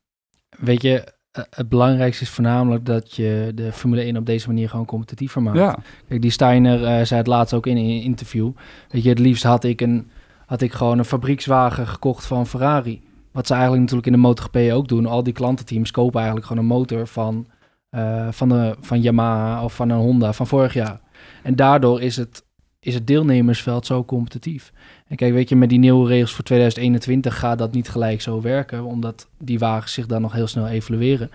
Weet 0.57 0.81
je, 0.81 1.13
eh, 1.31 1.43
het 1.49 1.69
belangrijkste 1.69 2.23
is 2.23 2.29
voornamelijk 2.29 2.85
dat 2.85 3.15
je 3.15 3.51
de 3.55 3.71
Formule 3.71 4.05
1 4.05 4.17
op 4.17 4.25
deze 4.25 4.47
manier 4.47 4.69
gewoon 4.69 4.85
competitiever 4.85 5.41
maakt. 5.41 5.57
Ja, 5.57 5.77
Kijk, 6.07 6.21
die 6.21 6.31
Steiner 6.31 6.83
eh, 6.83 7.05
zei 7.05 7.19
het 7.19 7.27
laatst 7.27 7.53
ook 7.53 7.67
in 7.67 7.77
een 7.77 8.01
interview. 8.01 8.51
Weet 8.89 9.03
je, 9.03 9.09
het 9.09 9.19
liefst 9.19 9.43
had 9.43 9.63
ik, 9.63 9.81
een, 9.81 10.09
had 10.45 10.61
ik 10.61 10.73
gewoon 10.73 10.97
een 10.97 11.05
fabriekswagen 11.05 11.87
gekocht 11.87 12.25
van 12.25 12.47
Ferrari. 12.47 13.01
Wat 13.31 13.47
ze 13.47 13.53
eigenlijk 13.53 13.81
natuurlijk 13.81 14.07
in 14.07 14.13
de 14.13 14.27
MotoGP 14.27 14.57
ook 14.71 14.87
doen. 14.87 15.05
Al 15.05 15.23
die 15.23 15.33
klantenteams 15.33 15.91
kopen 15.91 16.15
eigenlijk 16.15 16.47
gewoon 16.47 16.61
een 16.61 16.69
motor 16.69 17.07
van, 17.07 17.47
eh, 17.93 18.27
van, 18.31 18.49
de, 18.49 18.75
van 18.79 19.01
Yamaha 19.01 19.63
of 19.63 19.75
van 19.75 19.89
een 19.89 19.97
Honda 19.97 20.33
van 20.33 20.47
vorig 20.47 20.73
jaar. 20.73 20.99
En 21.43 21.55
daardoor 21.55 22.01
is 22.01 22.15
het, 22.15 22.43
is 22.79 22.93
het 22.93 23.07
deelnemersveld 23.07 23.85
zo 23.85 24.05
competitief. 24.05 24.73
En 25.07 25.15
kijk, 25.15 25.33
weet 25.33 25.49
je, 25.49 25.55
met 25.55 25.69
die 25.69 25.79
nieuwe 25.79 26.07
regels 26.07 26.33
voor 26.33 26.43
2021 26.43 27.39
gaat 27.39 27.57
dat 27.57 27.73
niet 27.73 27.89
gelijk 27.89 28.21
zo 28.21 28.41
werken. 28.41 28.83
Omdat 28.83 29.27
die 29.37 29.59
wagens 29.59 29.93
zich 29.93 30.05
dan 30.05 30.21
nog 30.21 30.33
heel 30.33 30.47
snel 30.47 30.67
evolueren. 30.67 31.29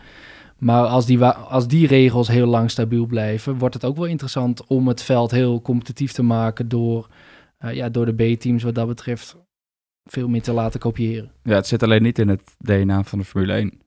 Maar 0.58 0.86
als 0.86 1.06
die, 1.06 1.24
als 1.24 1.68
die 1.68 1.86
regels 1.86 2.28
heel 2.28 2.46
lang 2.46 2.70
stabiel 2.70 3.06
blijven, 3.06 3.58
wordt 3.58 3.74
het 3.74 3.84
ook 3.84 3.96
wel 3.96 4.06
interessant 4.06 4.66
om 4.66 4.88
het 4.88 5.02
veld 5.02 5.30
heel 5.30 5.62
competitief 5.62 6.12
te 6.12 6.22
maken 6.22 6.68
door, 6.68 7.08
eh, 7.58 7.74
ja, 7.74 7.88
door 7.88 8.06
de 8.06 8.34
B-teams 8.34 8.62
wat 8.62 8.74
dat 8.74 8.86
betreft 8.86 9.36
veel 10.04 10.28
meer 10.28 10.42
te 10.42 10.52
laten 10.52 10.80
kopiëren. 10.80 11.30
ja, 11.42 11.54
het 11.54 11.66
zit 11.66 11.82
alleen 11.82 12.02
niet 12.02 12.18
in 12.18 12.28
het 12.28 12.42
DNA 12.58 13.02
van 13.02 13.18
de 13.18 13.24
Formule 13.24 13.52
1. 13.52 13.86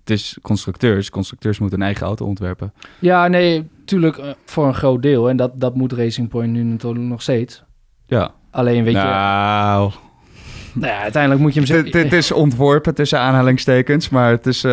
Het 0.00 0.10
is 0.10 0.38
constructeurs. 0.42 1.10
Constructeurs 1.10 1.58
moeten 1.58 1.78
een 1.78 1.84
eigen 1.84 2.06
auto 2.06 2.24
ontwerpen. 2.26 2.72
Ja, 2.98 3.28
nee, 3.28 3.68
tuurlijk 3.84 4.16
eh, 4.16 4.26
voor 4.44 4.66
een 4.66 4.74
groot 4.74 5.02
deel. 5.02 5.28
En 5.28 5.36
dat, 5.36 5.60
dat 5.60 5.74
moet 5.74 5.92
Racing 5.92 6.28
Point 6.28 6.52
nu 6.52 6.62
natuurlijk 6.62 7.04
nog 7.04 7.22
steeds. 7.22 7.62
Ja. 8.06 8.30
Alleen 8.50 8.84
weet 8.84 8.92
je, 8.94 8.98
nou, 9.00 9.92
nou 10.72 10.92
ja, 10.92 11.00
uiteindelijk 11.02 11.42
moet 11.42 11.54
je 11.54 11.60
hem 11.62 11.84
het, 11.84 11.94
het 11.94 12.12
is 12.12 12.32
ontworpen 12.32 12.94
tussen 12.94 13.18
aanhalingstekens, 13.18 14.08
maar 14.08 14.30
het 14.30 14.46
is, 14.46 14.64
eh, 14.64 14.70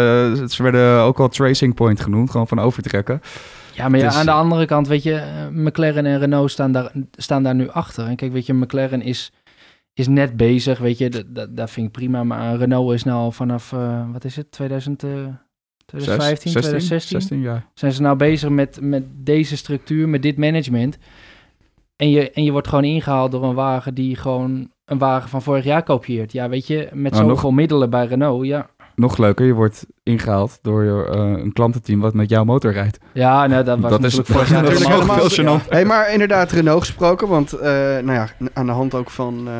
ze 0.47 0.63
werden 0.63 0.99
ook 0.99 1.19
al 1.19 1.27
Tracing 1.29 1.73
Point 1.75 1.99
genoemd, 2.01 2.31
gewoon 2.31 2.47
van 2.47 2.59
overtrekken. 2.59 3.21
Ja, 3.73 3.89
maar 3.89 3.99
ja, 3.99 4.07
is- 4.07 4.15
aan 4.15 4.25
de 4.25 4.31
andere 4.31 4.65
kant, 4.65 4.87
weet 4.87 5.03
je, 5.03 5.13
eh, 5.15 5.47
McLaren 5.51 6.05
en 6.05 6.19
Renault 6.19 6.51
staan 6.51 6.71
daar, 6.71 6.91
staan 7.11 7.43
daar 7.43 7.55
nu 7.55 7.69
achter. 7.69 8.05
En 8.07 8.15
kijk, 8.15 8.31
weet 8.31 8.45
je, 8.45 8.53
McLaren 8.53 9.01
is, 9.01 9.31
is 9.99 10.07
net 10.07 10.37
bezig, 10.37 10.79
weet 10.79 10.97
je, 10.97 11.09
dat, 11.09 11.57
dat, 11.57 11.71
vind 11.71 11.87
ik 11.87 11.91
prima. 11.91 12.23
Maar 12.23 12.55
Renault 12.55 12.93
is 12.93 13.03
nou 13.03 13.33
vanaf, 13.33 13.73
eh, 13.73 14.11
wat 14.11 14.23
is 14.23 14.35
het, 14.35 14.51
2000, 14.51 15.03
eh, 15.03 15.09
2015, 15.85 16.51
2016? 16.51 17.21
16 17.21 17.41
jaar. 17.41 17.67
Zijn 17.73 17.91
ze 17.91 18.01
nou 18.01 18.17
bezig 18.17 18.49
met, 18.49 18.81
met 18.81 19.03
deze 19.15 19.57
structuur, 19.57 20.09
met 20.09 20.21
dit 20.21 20.37
management. 20.37 20.97
En 21.95 22.09
je, 22.09 22.31
en 22.31 22.43
je 22.43 22.51
wordt 22.51 22.67
gewoon 22.67 22.83
ingehaald 22.83 23.31
door 23.31 23.43
een 23.43 23.53
wagen 23.53 23.93
die 23.93 24.15
gewoon 24.15 24.71
een 24.85 24.97
wagen 24.97 25.29
van 25.29 25.41
vorig 25.41 25.63
jaar 25.63 25.83
kopieert. 25.83 26.31
Ja, 26.31 26.49
weet 26.49 26.67
je, 26.67 26.89
met 26.93 27.11
Nou, 27.11 27.27
zoveel 27.27 27.51
middelen 27.51 27.89
bij 27.89 28.05
Renault, 28.05 28.45
ja. 28.45 28.69
Nog 28.95 29.17
leuker, 29.17 29.45
je 29.45 29.53
wordt 29.53 29.85
ingehaald 30.03 30.59
door 30.61 31.05
eh, 31.05 31.19
een 31.19 31.53
klantenteam 31.53 31.99
wat 31.99 32.13
met 32.13 32.29
jouw 32.29 32.43
motor 32.43 32.71
rijdt. 32.71 32.97
Ja, 33.13 33.47
nou, 33.47 33.63
dat 33.63 33.79
was 33.79 33.89
Dat 33.91 34.03
is- 34.03 34.15
natuurlijk 34.15 34.49
jaar 34.49 34.63
dat 34.63 34.71
is 34.71 34.85
helemaal 34.85 35.15
nog 35.17 35.33
veel 35.33 35.45
gênant. 35.61 35.67
Hey, 35.69 35.85
maar 35.85 36.11
inderdaad, 36.11 36.51
Renault 36.51 36.79
gesproken. 36.79 37.27
Want 37.27 37.53
eh, 37.53 37.69
nou 37.71 38.11
ja, 38.11 38.29
aan 38.53 38.65
de 38.65 38.71
hand 38.71 38.93
ook 38.93 39.09
van, 39.09 39.47
eh, 39.47 39.53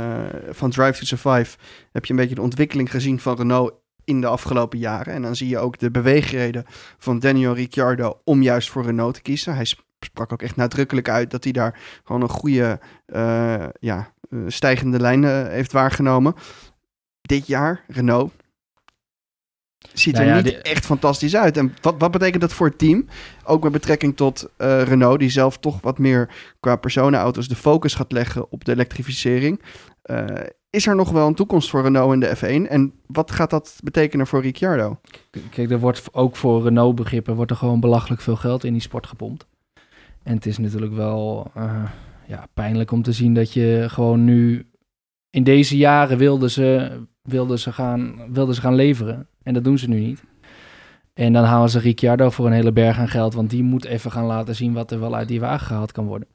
van 0.50 0.70
Drive 0.70 1.00
to 1.00 1.06
Survive 1.06 1.58
heb 1.92 2.06
je 2.06 2.14
een 2.14 2.20
beetje 2.20 2.36
de 2.36 2.42
ontwikkeling 2.42 2.92
gezien 2.92 3.20
van 3.20 3.36
Renault 3.36 3.74
in 4.04 4.22
de 4.22 4.28
afgelopen 4.28 4.80
jaren. 4.80 5.14
En 5.14 5.22
dan 5.22 5.36
zie 5.36 5.50
je 5.50 5.58
ook 5.58 5.78
de 5.80 5.92
beweegreden 5.92 6.64
van 6.98 7.20
Daniel 7.20 7.54
Ricciardo 7.54 8.20
om 8.24 8.42
juist 8.42 8.70
voor 8.70 8.84
Renault 8.84 9.14
te 9.14 9.22
kiezen. 9.22 9.56
Hij 9.56 9.66
sp- 9.66 9.84
sprak 10.00 10.32
ook 10.34 10.42
echt 10.42 10.56
nadrukkelijk 10.56 11.10
uit 11.10 11.32
dat 11.32 11.44
hij 11.44 11.54
daar 11.54 11.80
gewoon 12.04 12.22
een 12.22 12.30
goede 12.30 12.80
eh, 13.06 13.64
ja, 13.80 14.08
stijgende 14.48 15.00
lijn 15.00 15.24
heeft 15.50 15.72
waargenomen. 15.72 16.34
Dit 17.22 17.48
jaar, 17.48 17.84
Renault, 17.88 18.32
ziet 19.94 20.14
Nou 20.14 20.26
er 20.26 20.32
ja, 20.36 20.42
niet 20.42 20.46
die- 20.54 20.62
echt 20.62 20.86
fantastisch 20.86 21.36
uit. 21.36 21.58
En 21.58 21.74
wat, 21.82 21.96
wat 21.98 22.12
betekent 22.12 22.42
dat 22.42 22.54
voor 22.54 22.68
het 22.68 22.78
team? 22.78 23.06
Ook 23.44 23.64
met 23.64 23.72
betrekking 23.72 24.16
tot 24.18 24.50
eh, 24.58 24.82
Renault, 24.84 25.20
die 25.20 25.30
zelf 25.30 25.58
toch 25.58 25.82
wat 25.82 25.98
meer 25.98 26.30
qua 26.60 26.76
personenauto's 26.76 27.48
de 27.48 27.56
focus 27.56 27.94
gaat 27.94 28.12
leggen 28.12 28.52
op 28.52 28.66
de 28.66 28.72
elektrificering. 28.72 29.62
Eh, 30.02 30.26
is 30.70 30.88
er 30.88 30.96
nog 30.96 31.12
wel 31.12 31.28
een 31.28 31.36
toekomst 31.36 31.70
voor 31.70 31.82
Renault 31.82 32.14
in 32.14 32.20
de 32.20 32.36
F1? 32.38 32.70
En 32.70 32.94
wat 33.06 33.32
gaat 33.32 33.50
dat 33.50 33.76
betekenen 33.84 34.28
voor 34.28 34.42
Ricciardo? 34.42 35.00
Kijk, 35.50 35.72
er 35.72 35.80
wordt 35.80 36.04
ook 36.12 36.36
voor 36.36 36.64
Renault-begrippen 36.64 37.36
wordt 37.36 37.52
er 37.52 37.58
gewoon 37.58 37.80
belachelijk 37.80 38.22
veel 38.22 38.36
geld 38.36 38.64
in 38.64 38.74
die 38.74 38.82
sport 38.82 39.08
gepompt. 39.08 39.46
En 40.24 40.36
het 40.36 40.46
is 40.46 40.58
natuurlijk 40.58 40.94
wel 40.94 41.52
eh, 41.54 41.84
ja, 42.28 42.48
pijnlijk 42.54 42.92
om 42.92 43.02
te 43.02 43.12
zien 43.12 43.34
dat 43.34 43.54
je 43.54 43.86
gewoon 43.88 44.24
nu... 44.24 44.70
In 45.30 45.44
deze 45.44 45.78
jaren 45.78 46.18
wilden 46.18 46.52
ze, 46.52 46.92
wilden, 47.26 47.60
ze 47.60 47.72
gaan, 47.72 48.16
wilden 48.34 48.56
ze 48.56 48.62
gaan 48.62 48.76
leveren. 48.76 49.28
En 49.44 49.54
dat 49.54 49.64
doen 49.64 49.78
ze 49.78 49.90
nu 49.90 50.00
niet. 50.00 50.24
En 51.14 51.34
dan 51.34 51.44
halen 51.44 51.70
ze 51.70 51.80
Ricciardo 51.80 52.30
voor 52.30 52.46
een 52.46 52.52
hele 52.52 52.72
berg 52.72 52.98
aan 52.98 53.08
geld. 53.08 53.34
Want 53.34 53.50
die 53.50 53.64
moet 53.64 53.86
even 53.86 54.12
gaan 54.12 54.26
laten 54.26 54.56
zien 54.56 54.74
wat 54.74 54.92
er 54.92 55.00
wel 55.00 55.16
uit 55.16 55.28
die 55.28 55.40
wagen 55.40 55.68
gehaald 55.68 55.92
kan 55.92 56.06
worden. 56.06 56.28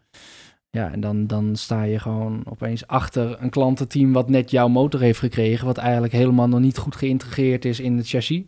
Ja, 0.71 0.93
en 0.93 1.01
dan, 1.01 1.27
dan 1.27 1.57
sta 1.57 1.83
je 1.83 1.99
gewoon 1.99 2.43
opeens 2.45 2.87
achter 2.87 3.37
een 3.43 3.51
klantenteam 3.51 4.13
wat 4.13 4.29
net 4.29 4.51
jouw 4.51 4.69
motor 4.69 5.01
heeft 5.01 5.19
gekregen. 5.19 5.67
Wat 5.67 5.79
eigenlijk 5.79 6.13
helemaal 6.13 6.49
nog 6.49 6.61
niet 6.61 6.79
goed 6.79 6.97
geïntegreerd 6.97 7.65
is 7.65 7.81
in 7.81 7.97
het 7.97 8.09
chassis. 8.09 8.43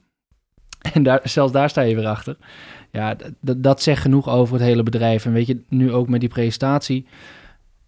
En 0.92 1.02
daar, 1.02 1.20
zelfs 1.24 1.52
daar 1.52 1.70
sta 1.70 1.80
je 1.80 1.94
weer 1.94 2.06
achter. 2.06 2.36
Ja, 2.90 3.16
dat 3.40 3.82
zegt 3.82 4.02
genoeg 4.02 4.28
over 4.28 4.54
het 4.54 4.64
hele 4.64 4.82
bedrijf. 4.82 5.24
En 5.24 5.32
weet 5.32 5.46
je, 5.46 5.60
nu 5.68 5.92
ook 5.92 6.08
met 6.08 6.20
die 6.20 6.28
presentatie. 6.28 7.06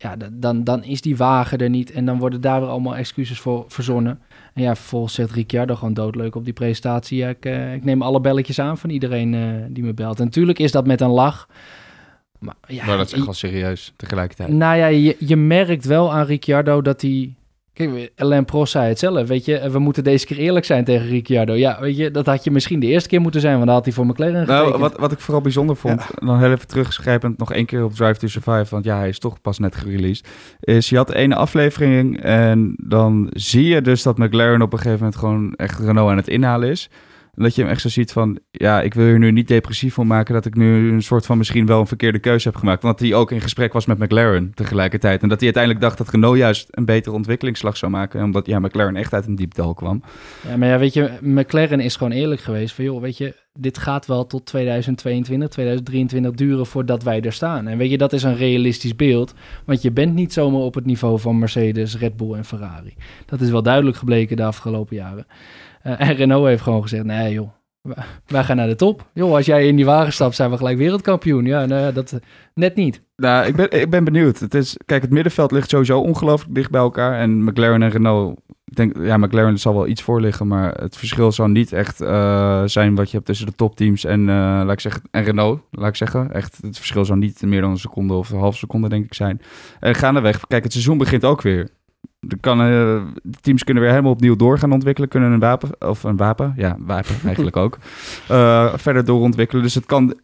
Ja, 0.04 0.16
dan, 0.32 0.64
dan 0.64 0.84
is 0.84 1.00
die 1.00 1.16
wagen 1.16 1.58
er 1.58 1.70
niet. 1.70 1.90
En 1.90 2.04
dan 2.04 2.18
worden 2.18 2.40
daar 2.40 2.60
weer 2.60 2.68
allemaal 2.68 2.96
excuses 2.96 3.40
voor 3.40 3.64
verzonnen. 3.68 4.20
En 4.54 4.62
ja, 4.62 4.74
vervolgens 4.74 5.14
zegt 5.14 5.30
Ricciardo 5.30 5.74
gewoon 5.74 5.94
doodleuk 5.94 6.34
op 6.34 6.44
die 6.44 6.52
presentatie. 6.52 7.18
Ja, 7.18 7.28
ik, 7.28 7.44
eh, 7.44 7.74
ik 7.74 7.84
neem 7.84 8.02
alle 8.02 8.20
belletjes 8.20 8.58
aan 8.58 8.78
van 8.78 8.90
iedereen 8.90 9.34
eh, 9.34 9.40
die 9.68 9.84
me 9.84 9.94
belt. 9.94 10.18
En 10.18 10.24
natuurlijk 10.24 10.58
is 10.58 10.72
dat 10.72 10.86
met 10.86 11.00
een 11.00 11.10
lach. 11.10 11.48
Maar 12.38 12.54
ja, 12.66 12.86
maar 12.86 12.96
dat 12.96 13.06
is 13.06 13.12
echt 13.12 13.24
wel 13.24 13.34
serieus 13.34 13.92
tegelijkertijd. 13.96 14.48
nou 14.48 14.76
ja, 14.76 14.86
je, 14.86 15.16
je 15.18 15.36
merkt 15.36 15.84
wel 15.84 16.12
aan 16.12 16.26
Ricciardo 16.26 16.82
dat 16.82 17.00
hij... 17.00 17.34
Kijk, 17.74 18.12
Alain 18.16 18.44
Prost 18.44 18.72
zei 18.72 18.88
het 18.88 18.98
zelf, 18.98 19.28
weet 19.28 19.44
je. 19.44 19.70
We 19.70 19.78
moeten 19.78 20.04
deze 20.04 20.26
keer 20.26 20.37
eerlijk 20.37 20.64
zijn 20.64 20.84
tegen 20.84 21.06
Ricciardo. 21.06 21.52
Ja, 21.52 21.80
weet 21.80 21.96
je, 21.96 22.10
dat 22.10 22.26
had 22.26 22.44
je 22.44 22.50
misschien 22.50 22.80
de 22.80 22.87
eerste 22.87 23.08
keer 23.08 23.20
moeten 23.20 23.40
zijn, 23.40 23.54
want 23.54 23.66
dan 23.66 23.74
had 23.74 23.84
hij 23.84 23.94
voor 23.94 24.06
McLaren 24.06 24.46
getekend. 24.46 24.68
Nou, 24.68 24.78
wat, 24.78 24.96
wat 24.98 25.12
ik 25.12 25.18
vooral 25.20 25.42
bijzonder 25.42 25.76
vond, 25.76 26.06
dan 26.14 26.38
heel 26.38 26.52
even 26.52 26.68
terugschrijpend 26.68 27.38
nog 27.38 27.52
één 27.52 27.66
keer 27.66 27.84
op 27.84 27.94
Drive 27.94 28.18
to 28.18 28.26
Survive, 28.26 28.66
want 28.70 28.84
ja, 28.84 28.98
hij 28.98 29.08
is 29.08 29.18
toch 29.18 29.40
pas 29.40 29.58
net 29.58 29.76
gereleased, 29.76 30.28
is 30.60 30.88
je 30.88 30.96
had 30.96 31.12
ene 31.12 31.34
aflevering 31.34 32.20
en 32.20 32.74
dan 32.78 33.30
zie 33.32 33.66
je 33.66 33.80
dus 33.82 34.02
dat 34.02 34.18
McLaren 34.18 34.62
op 34.62 34.72
een 34.72 34.78
gegeven 34.78 34.98
moment 34.98 35.16
gewoon 35.16 35.54
echt 35.56 35.78
Renault 35.78 36.10
aan 36.10 36.16
het 36.16 36.28
inhalen 36.28 36.68
is. 36.68 36.90
Dat 37.37 37.55
je 37.55 37.62
hem 37.62 37.70
echt 37.70 37.81
zo 37.81 37.88
ziet 37.88 38.12
van, 38.12 38.38
ja, 38.51 38.83
ik 38.83 38.94
wil 38.94 39.07
hier 39.07 39.18
nu 39.18 39.31
niet 39.31 39.49
depressief 39.49 39.94
van 39.94 40.07
maken 40.07 40.35
dat 40.35 40.47
ik 40.47 40.55
nu 40.55 40.92
een 40.92 41.03
soort 41.03 41.27
van 41.27 41.38
misschien 41.38 41.66
wel 41.66 41.81
een 41.81 41.87
verkeerde 41.87 42.18
keuze 42.18 42.49
heb 42.49 42.57
gemaakt. 42.57 42.83
Want 42.83 43.01
hij 43.01 43.14
ook 43.14 43.31
in 43.31 43.40
gesprek 43.40 43.73
was 43.73 43.87
met 43.87 43.99
McLaren 43.99 44.53
tegelijkertijd. 44.55 45.23
En 45.23 45.29
dat 45.29 45.40
hij 45.40 45.44
uiteindelijk 45.44 45.85
dacht 45.85 45.99
dat 45.99 46.09
Renault 46.09 46.38
juist 46.38 46.68
een 46.70 46.85
betere 46.85 47.14
ontwikkelingsslag 47.14 47.77
zou 47.77 47.92
maken. 47.92 48.23
Omdat 48.23 48.47
ja, 48.47 48.59
McLaren 48.59 48.97
echt 48.97 49.12
uit 49.12 49.27
een 49.27 49.35
diep 49.35 49.55
dal 49.55 49.75
kwam. 49.75 50.03
Ja, 50.49 50.57
maar 50.57 50.68
ja, 50.68 50.79
weet 50.79 50.94
je, 50.94 51.11
McLaren 51.20 51.81
is 51.81 51.97
gewoon 51.97 52.12
eerlijk 52.12 52.40
geweest 52.40 52.75
van, 52.75 52.85
joh, 52.85 53.01
weet 53.01 53.18
je, 53.18 53.35
dit 53.59 53.79
gaat 53.79 54.07
wel 54.07 54.27
tot 54.27 54.47
2022, 54.47 55.49
2023 55.49 56.33
duren 56.33 56.66
voordat 56.66 57.03
wij 57.03 57.20
er 57.20 57.33
staan. 57.33 57.66
En 57.66 57.79
weet 57.79 57.90
je, 57.90 57.99
dat 57.99 58.12
is 58.12 58.23
een 58.23 58.37
realistisch 58.37 58.97
beeld, 58.97 59.35
want 59.64 59.83
je 59.83 59.90
bent 59.90 60.14
niet 60.14 60.33
zomaar 60.33 60.61
op 60.61 60.75
het 60.75 60.87
niveau 60.87 61.20
van 61.20 61.38
Mercedes, 61.38 61.99
Red 61.99 62.16
Bull 62.16 62.35
en 62.35 62.44
Ferrari. 62.44 62.94
Dat 63.27 63.40
is 63.40 63.51
wel 63.51 63.62
duidelijk 63.62 63.97
gebleken 63.97 64.37
de 64.37 64.44
afgelopen 64.44 64.97
jaren. 64.97 65.27
Eh, 65.85 66.09
en 66.09 66.14
Renault 66.14 66.47
heeft 66.47 66.62
gewoon 66.62 66.83
gezegd, 66.83 67.05
nee 67.05 67.33
joh, 67.33 67.49
wij- 68.27 68.44
gaan 68.44 68.57
naar 68.57 68.66
de 68.66 68.77
top. 68.77 69.07
Joh, 69.12 69.35
als 69.35 69.47
jij 69.47 69.66
in 69.66 69.77
die 69.77 69.85
wagen 69.85 70.12
stapt, 70.12 70.35
zijn 70.35 70.51
we 70.51 70.57
gelijk 70.57 70.79
wereldkampioen. 70.79 71.44
Ja, 71.44 71.66
nou, 71.66 71.92
dat 71.92 72.18
net 72.55 72.75
niet. 72.75 73.01
Nou, 73.16 73.47
ik 73.47 73.57
ben, 73.57 73.70
ik 73.70 73.90
ben 73.90 74.05
benieuwd. 74.05 74.38
Het 74.38 74.55
is, 74.55 74.77
kijk, 74.87 75.03
het 75.03 75.11
middenveld 75.11 75.51
ligt 75.53 75.68
sowieso 75.70 76.01
ongelooflijk 76.01 76.55
dicht 76.55 76.70
bij 76.70 76.81
elkaar. 76.81 77.18
En 77.18 77.44
McLaren 77.44 77.83
en 77.83 77.90
Renault, 77.90 78.38
ik 78.64 78.77
denk, 78.77 78.97
ja, 78.99 79.16
McLaren 79.16 79.59
zal 79.59 79.75
wel 79.75 79.87
iets 79.87 80.03
voor 80.03 80.20
liggen, 80.20 80.47
maar 80.47 80.75
het 80.75 80.97
verschil 80.97 81.33
zal 81.33 81.49
niet 81.49 81.73
echt 81.73 82.01
eh, 82.01 82.62
zijn 82.64 82.94
wat 82.94 83.07
je 83.11 83.14
hebt 83.16 83.27
tussen 83.29 83.47
de 83.47 83.55
topteams 83.55 84.05
en, 84.05 84.20
eh, 84.20 84.35
laat 84.37 84.73
ik 84.73 84.81
zeggen, 84.81 85.03
en 85.11 85.25
Renault, 85.25 85.61
laat 85.70 85.88
ik 85.88 85.97
zeggen. 85.97 86.33
Echt, 86.33 86.59
het 86.61 86.77
verschil 86.77 87.05
zal 87.05 87.16
niet 87.16 87.42
meer 87.42 87.61
dan 87.61 87.70
een 87.70 87.79
seconde 87.79 88.14
of 88.14 88.31
een 88.31 88.38
half 88.38 88.57
seconde, 88.57 88.88
denk 88.88 89.05
ik, 89.05 89.14
zijn. 89.14 89.40
En 89.81 89.94
gaandeweg, 89.94 90.40
kijk, 90.47 90.62
het 90.62 90.73
seizoen 90.73 90.99
begint 90.99 91.25
ook 91.25 91.42
weer. 91.42 91.68
Kan, 92.40 92.60
eh, 92.60 92.66
de 93.22 93.38
teams 93.40 93.64
kunnen 93.64 93.82
weer 93.82 93.92
helemaal 93.92 94.12
opnieuw 94.12 94.37
door 94.37 94.58
gaan 94.58 94.72
ontwikkelen, 94.72 95.08
kunnen 95.08 95.32
een 95.32 95.40
wapen, 95.40 95.70
of 95.78 96.02
een 96.02 96.16
wapen, 96.16 96.54
ja, 96.56 96.76
wapen 96.78 97.14
eigenlijk 97.26 97.56
ook, 97.56 97.78
eh, 98.28 98.72
verder 98.76 99.04
doorontwikkelen. 99.04 99.62
Dus 99.62 99.74
het 99.74 99.87
kan 99.87 100.14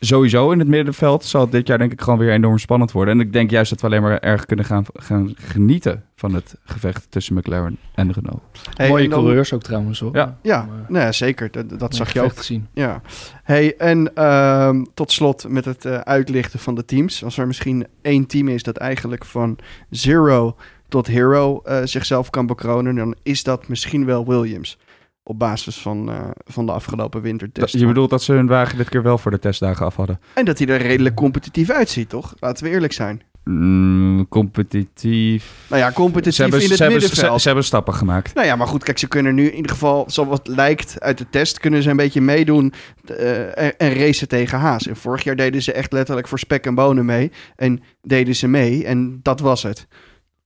sowieso 0.00 0.50
in 0.50 0.58
het 0.58 0.68
middenveld 0.68 1.24
zal 1.24 1.40
het 1.40 1.52
dit 1.52 1.66
jaar 1.66 1.78
denk 1.78 1.92
ik 1.92 2.00
gewoon 2.00 2.18
weer 2.18 2.32
enorm 2.32 2.58
spannend 2.58 2.92
worden. 2.92 3.14
En 3.14 3.20
ik 3.20 3.32
denk 3.32 3.50
juist 3.50 3.70
dat 3.70 3.80
we 3.80 3.86
alleen 3.86 4.02
maar 4.02 4.18
erg 4.18 4.46
kunnen 4.46 4.64
gaan, 4.64 4.84
gaan 4.94 5.32
genieten 5.36 6.04
van 6.16 6.34
het 6.34 6.54
gevecht 6.64 7.06
tussen 7.10 7.34
McLaren 7.34 7.76
en 7.94 8.12
Renault. 8.12 8.40
Hey, 8.74 8.88
Mooie 8.88 9.04
en 9.04 9.10
dan- 9.10 9.18
coureurs 9.18 9.52
ook 9.52 9.62
trouwens 9.62 10.00
hoor. 10.00 10.14
Ja. 10.16 10.38
Ja, 10.42 10.60
Om, 10.62 10.68
eh, 10.68 10.88
nou 10.88 11.04
ja, 11.04 11.12
zeker. 11.12 11.50
Dat, 11.50 11.78
dat 11.78 11.94
zag 11.94 12.12
je 12.12 12.20
ook. 12.22 12.36
gezien. 12.36 12.66
Ja. 12.72 13.00
Hey, 13.42 13.76
en 13.76 14.14
ehm, 14.14 14.84
tot 14.94 15.12
slot 15.12 15.48
met 15.48 15.64
het 15.64 15.86
uitlichten 15.86 16.58
van 16.58 16.74
de 16.74 16.84
teams. 16.84 17.24
Als 17.24 17.38
er 17.38 17.46
misschien 17.46 17.86
één 18.02 18.26
team 18.26 18.48
is 18.48 18.62
dat 18.62 18.76
eigenlijk 18.76 19.24
van 19.24 19.58
zero 19.90 20.56
tot 20.88 21.06
hero 21.06 21.60
eh, 21.64 21.80
zichzelf 21.84 22.30
kan 22.30 22.46
bekronen, 22.46 22.94
dan 22.94 23.14
is 23.22 23.42
dat 23.42 23.68
misschien 23.68 24.04
wel 24.04 24.26
Williams. 24.26 24.78
op 25.22 25.38
basis 25.38 25.78
van, 25.78 26.10
eh, 26.10 26.20
van 26.44 26.66
de 26.66 26.72
afgelopen 26.72 27.20
wintertest. 27.22 27.74
Je 27.74 27.86
bedoelt 27.86 28.10
dat 28.10 28.22
ze 28.22 28.32
hun 28.32 28.46
wagen 28.46 28.78
dit 28.78 28.88
keer 28.88 29.02
wel 29.02 29.18
voor 29.18 29.30
de 29.30 29.38
testdagen 29.38 29.86
af 29.86 29.96
hadden? 29.96 30.20
En 30.34 30.44
dat 30.44 30.58
hij 30.58 30.68
er 30.68 30.80
redelijk 30.80 31.14
competitief 31.14 31.70
uitziet, 31.70 32.08
toch? 32.08 32.34
Laten 32.38 32.64
we 32.64 32.70
eerlijk 32.70 32.92
zijn. 32.92 33.22
Mm, 33.44 34.28
competitief. 34.28 35.52
Nou 35.68 35.82
ja, 35.82 35.92
competitief 35.92 36.34
Ze 36.34 36.42
hebben, 36.42 36.60
in 36.60 36.68
het 36.68 36.76
ze, 36.76 36.82
hebben, 36.82 37.00
ze, 37.00 37.06
middenveld. 37.08 37.40
ze 37.40 37.46
hebben 37.46 37.64
stappen 37.64 37.94
gemaakt. 37.94 38.34
Nou 38.34 38.46
ja, 38.46 38.56
maar 38.56 38.66
goed, 38.66 38.84
kijk, 38.84 38.98
ze 38.98 39.08
kunnen 39.08 39.34
nu 39.34 39.46
in 39.46 39.56
ieder 39.56 39.70
geval, 39.70 40.04
zoals 40.08 40.38
het 40.38 40.48
lijkt 40.48 41.00
uit 41.00 41.18
de 41.18 41.26
test, 41.30 41.58
kunnen 41.58 41.82
ze 41.82 41.90
een 41.90 41.96
beetje 41.96 42.20
meedoen 42.20 42.72
eh, 43.04 43.58
en, 43.58 43.76
en 43.76 43.94
racen 43.94 44.28
tegen 44.28 44.58
Haas. 44.58 44.86
En 44.86 44.96
vorig 44.96 45.24
jaar 45.24 45.36
deden 45.36 45.62
ze 45.62 45.72
echt 45.72 45.92
letterlijk 45.92 46.28
voor 46.28 46.38
spek 46.38 46.66
en 46.66 46.74
bonen 46.74 47.04
mee. 47.04 47.32
En 47.56 47.82
deden 48.02 48.36
ze 48.36 48.48
mee 48.48 48.84
en 48.84 49.20
dat 49.22 49.40
was 49.40 49.62
het. 49.62 49.86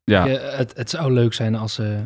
Ja. 0.04 0.26
Het, 0.26 0.72
het 0.76 0.90
zou 0.90 1.12
leuk 1.12 1.32
zijn 1.32 1.54
als 1.54 1.74
ze, 1.74 2.00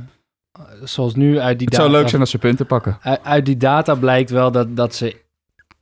eh, 0.52 0.62
zoals 0.84 1.14
nu 1.14 1.38
uit 1.38 1.58
die 1.58 1.68
Het 1.68 1.76
data... 1.76 1.88
zou 1.88 1.98
leuk 1.98 2.08
zijn 2.08 2.20
als 2.20 2.30
ze 2.30 2.38
punten 2.38 2.66
pakken. 2.66 2.98
Uit, 3.00 3.24
uit 3.24 3.46
die 3.46 3.56
data 3.56 3.94
blijkt 3.94 4.30
wel 4.30 4.50
dat, 4.50 4.76
dat 4.76 4.94
ze 4.94 5.24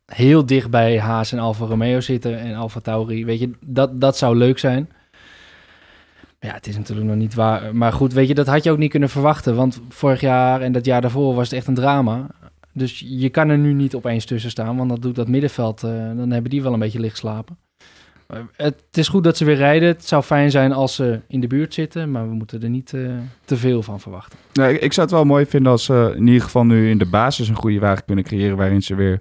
heel 0.06 0.46
dicht 0.46 0.70
bij 0.70 1.00
Haas 1.00 1.32
en 1.32 1.38
Alfa 1.38 1.64
Romeo 1.64 2.00
zitten 2.00 2.38
en 2.38 2.54
Alfa 2.54 2.80
Tauri. 2.80 3.24
Weet 3.24 3.40
je, 3.40 3.50
dat, 3.60 4.00
dat 4.00 4.16
zou 4.16 4.36
leuk 4.36 4.58
zijn. 4.58 4.90
Ja, 6.40 6.52
het 6.54 6.66
is 6.66 6.76
natuurlijk 6.76 7.06
nog 7.06 7.16
niet 7.16 7.34
waar. 7.34 7.76
Maar 7.76 7.92
goed, 7.92 8.12
weet 8.12 8.28
je, 8.28 8.34
dat 8.34 8.46
had 8.46 8.64
je 8.64 8.70
ook 8.70 8.78
niet 8.78 8.90
kunnen 8.90 9.08
verwachten. 9.08 9.56
Want 9.56 9.80
vorig 9.88 10.20
jaar 10.20 10.60
en 10.60 10.72
dat 10.72 10.84
jaar 10.84 11.00
daarvoor 11.00 11.34
was 11.34 11.44
het 11.44 11.58
echt 11.58 11.66
een 11.66 11.74
drama. 11.74 12.26
Dus 12.72 13.04
je 13.06 13.28
kan 13.28 13.48
er 13.48 13.58
nu 13.58 13.72
niet 13.72 13.94
opeens 13.94 14.24
tussen 14.24 14.50
staan. 14.50 14.76
Want 14.76 14.90
dat 14.90 15.02
doet 15.02 15.14
dat 15.14 15.28
middenveld, 15.28 15.82
eh, 15.82 15.90
dan 15.90 16.30
hebben 16.30 16.50
die 16.50 16.62
wel 16.62 16.72
een 16.72 16.78
beetje 16.78 17.00
licht 17.00 17.16
slapen. 17.16 17.58
Maar 18.34 18.46
Het, 18.56 18.84
is 18.92 19.08
goed 19.08 19.24
dat 19.24 19.36
ze 19.36 19.44
weer 19.44 19.56
rijden. 19.56 19.88
Het 19.88 20.04
zou 20.04 20.22
fijn 20.22 20.50
zijn 20.50 20.72
als 20.72 20.94
ze 20.94 21.20
in 21.28 21.40
de 21.40 21.46
buurt 21.46 21.74
zitten. 21.74 22.10
Maar 22.10 22.28
we 22.28 22.34
moeten 22.34 22.62
er 22.62 22.68
niet 22.68 22.92
eh, 22.92 23.00
te 23.44 23.56
veel 23.56 23.82
van 23.82 24.00
verwachten. 24.00 24.38
Ik, 24.80 24.92
zou 24.92 25.06
het 25.06 25.16
wel 25.16 25.24
mooi 25.24 25.46
vinden 25.46 25.72
als 25.72 25.84
ze 25.84 26.12
in 26.16 26.26
ieder 26.26 26.42
geval 26.42 26.64
nu 26.64 26.90
in 26.90 26.98
de 26.98 27.06
basis 27.06 27.48
een 27.48 27.54
goede 27.54 27.78
wagen 27.78 28.04
kunnen 28.04 28.24
creëren. 28.24 28.56
waarin 28.56 28.82
ze 28.82 28.94
weer 28.94 29.20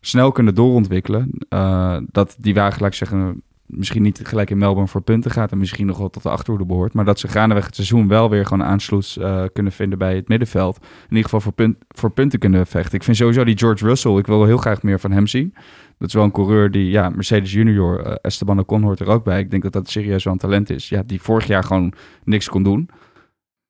snel 0.00 0.32
kunnen 0.32 0.54
doorontwikkelen. 0.54 1.30
Eh, 1.48 1.96
dat 2.10 2.36
die 2.38 2.54
wagen, 2.54 2.80
laat 2.80 2.90
ik 2.90 2.96
zeggen, 2.96 3.42
misschien 3.66 4.02
niet 4.02 4.20
gelijk 4.22 4.50
in 4.50 4.58
Melbourne 4.58 4.90
voor 4.90 5.02
punten 5.02 5.30
gaat. 5.30 5.52
en 5.52 5.58
misschien 5.58 5.86
nog 5.86 5.98
wel 5.98 6.10
tot 6.10 6.22
de 6.22 6.28
achterhoede 6.28 6.66
behoort. 6.66 6.92
Maar 6.92 7.04
dat 7.04 7.18
ze 7.18 7.28
gaandeweg 7.28 7.66
het 7.66 7.74
seizoen 7.74 8.08
wel 8.08 8.30
weer 8.30 8.46
gewoon 8.46 8.66
aansluit 8.66 9.16
eh, 9.20 9.44
kunnen 9.52 9.72
vinden 9.72 9.98
bij 9.98 10.14
het 10.16 10.28
middenveld. 10.28 10.76
In 10.76 11.08
ieder 11.08 11.24
geval 11.24 11.40
voor, 11.40 11.52
punt, 11.52 11.76
voor 11.88 12.10
punten 12.10 12.38
kunnen 12.38 12.66
vechten. 12.66 12.94
Ik 12.94 13.04
vind 13.04 13.16
sowieso 13.16 13.44
die 13.44 13.58
George 13.58 13.86
Russell, 13.86 14.16
ik 14.16 14.26
wil 14.26 14.44
heel 14.44 14.56
graag 14.56 14.82
meer 14.82 15.00
van 15.00 15.12
hem 15.12 15.26
zien. 15.26 15.54
Dat 15.98 16.08
is 16.08 16.14
wel 16.14 16.24
een 16.24 16.30
coureur 16.30 16.70
die, 16.70 16.90
ja, 16.90 17.08
Mercedes 17.08 17.52
Junior, 17.52 18.00
eh, 18.00 18.14
Esteban 18.22 18.58
Ocon 18.58 18.82
hoort 18.82 19.00
er 19.00 19.08
ook 19.08 19.24
bij. 19.24 19.40
Ik 19.40 19.50
denk 19.50 19.62
dat 19.62 19.72
dat 19.72 19.90
serieus 19.90 20.24
wel 20.24 20.32
een 20.32 20.38
talent 20.38 20.70
is. 20.70 20.88
Ja, 20.88 21.02
die 21.02 21.20
vorig 21.20 21.46
jaar 21.46 21.64
gewoon 21.64 21.92
niks 22.24 22.48
kon 22.48 22.62
doen. 22.62 22.88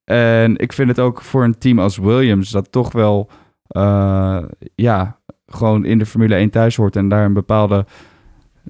En 0.05 0.57
ik 0.57 0.72
vind 0.72 0.89
het 0.89 1.01
ook 1.01 1.22
voor 1.22 1.45
een 1.45 1.59
team 1.59 1.79
als 1.79 1.97
Williams 1.97 2.51
dat 2.51 2.72
toch 2.72 2.93
wel, 2.93 3.31
eh, 3.66 4.43
ja, 4.75 5.18
gewoon 5.47 5.85
in 5.85 5.99
de 5.99 6.07
Formule 6.07 6.37
1 6.37 6.51
thuis 6.51 6.77
hoort 6.77 6.97
en 6.97 7.09
daar 7.09 7.25
een 7.25 7.33
bepaalde, 7.33 7.87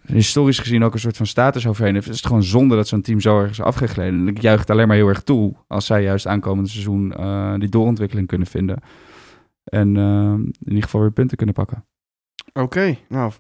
historisch 0.06 0.58
gezien 0.58 0.84
ook 0.84 0.92
een 0.92 1.00
soort 1.00 1.16
van 1.16 1.26
status 1.26 1.66
overheen 1.66 1.94
heeft. 1.94 2.08
Is 2.08 2.16
het 2.16 2.26
gewoon 2.26 2.42
zonde 2.42 2.76
dat 2.76 2.88
zo'n 2.88 3.02
team 3.02 3.20
zo 3.20 3.40
erg 3.40 3.50
is 3.50 3.60
afgegleden. 3.60 4.20
En 4.20 4.28
ik 4.28 4.40
juich 4.40 4.60
het 4.60 4.70
alleen 4.70 4.88
maar 4.88 4.96
heel 4.96 5.08
erg 5.08 5.22
toe 5.22 5.54
als 5.68 5.86
zij 5.86 6.02
juist 6.02 6.26
aankomend 6.26 6.68
seizoen 6.68 7.12
eh, 7.12 7.54
die 7.58 7.68
doorontwikkeling 7.68 8.26
kunnen 8.26 8.46
vinden. 8.46 8.78
En 9.64 9.96
in 9.96 10.54
ieder 10.64 10.82
geval 10.82 11.00
weer 11.00 11.12
punten 11.12 11.36
kunnen 11.36 11.54
pakken. 11.54 11.84
Oké, 12.60 12.96
nou, 13.08 13.32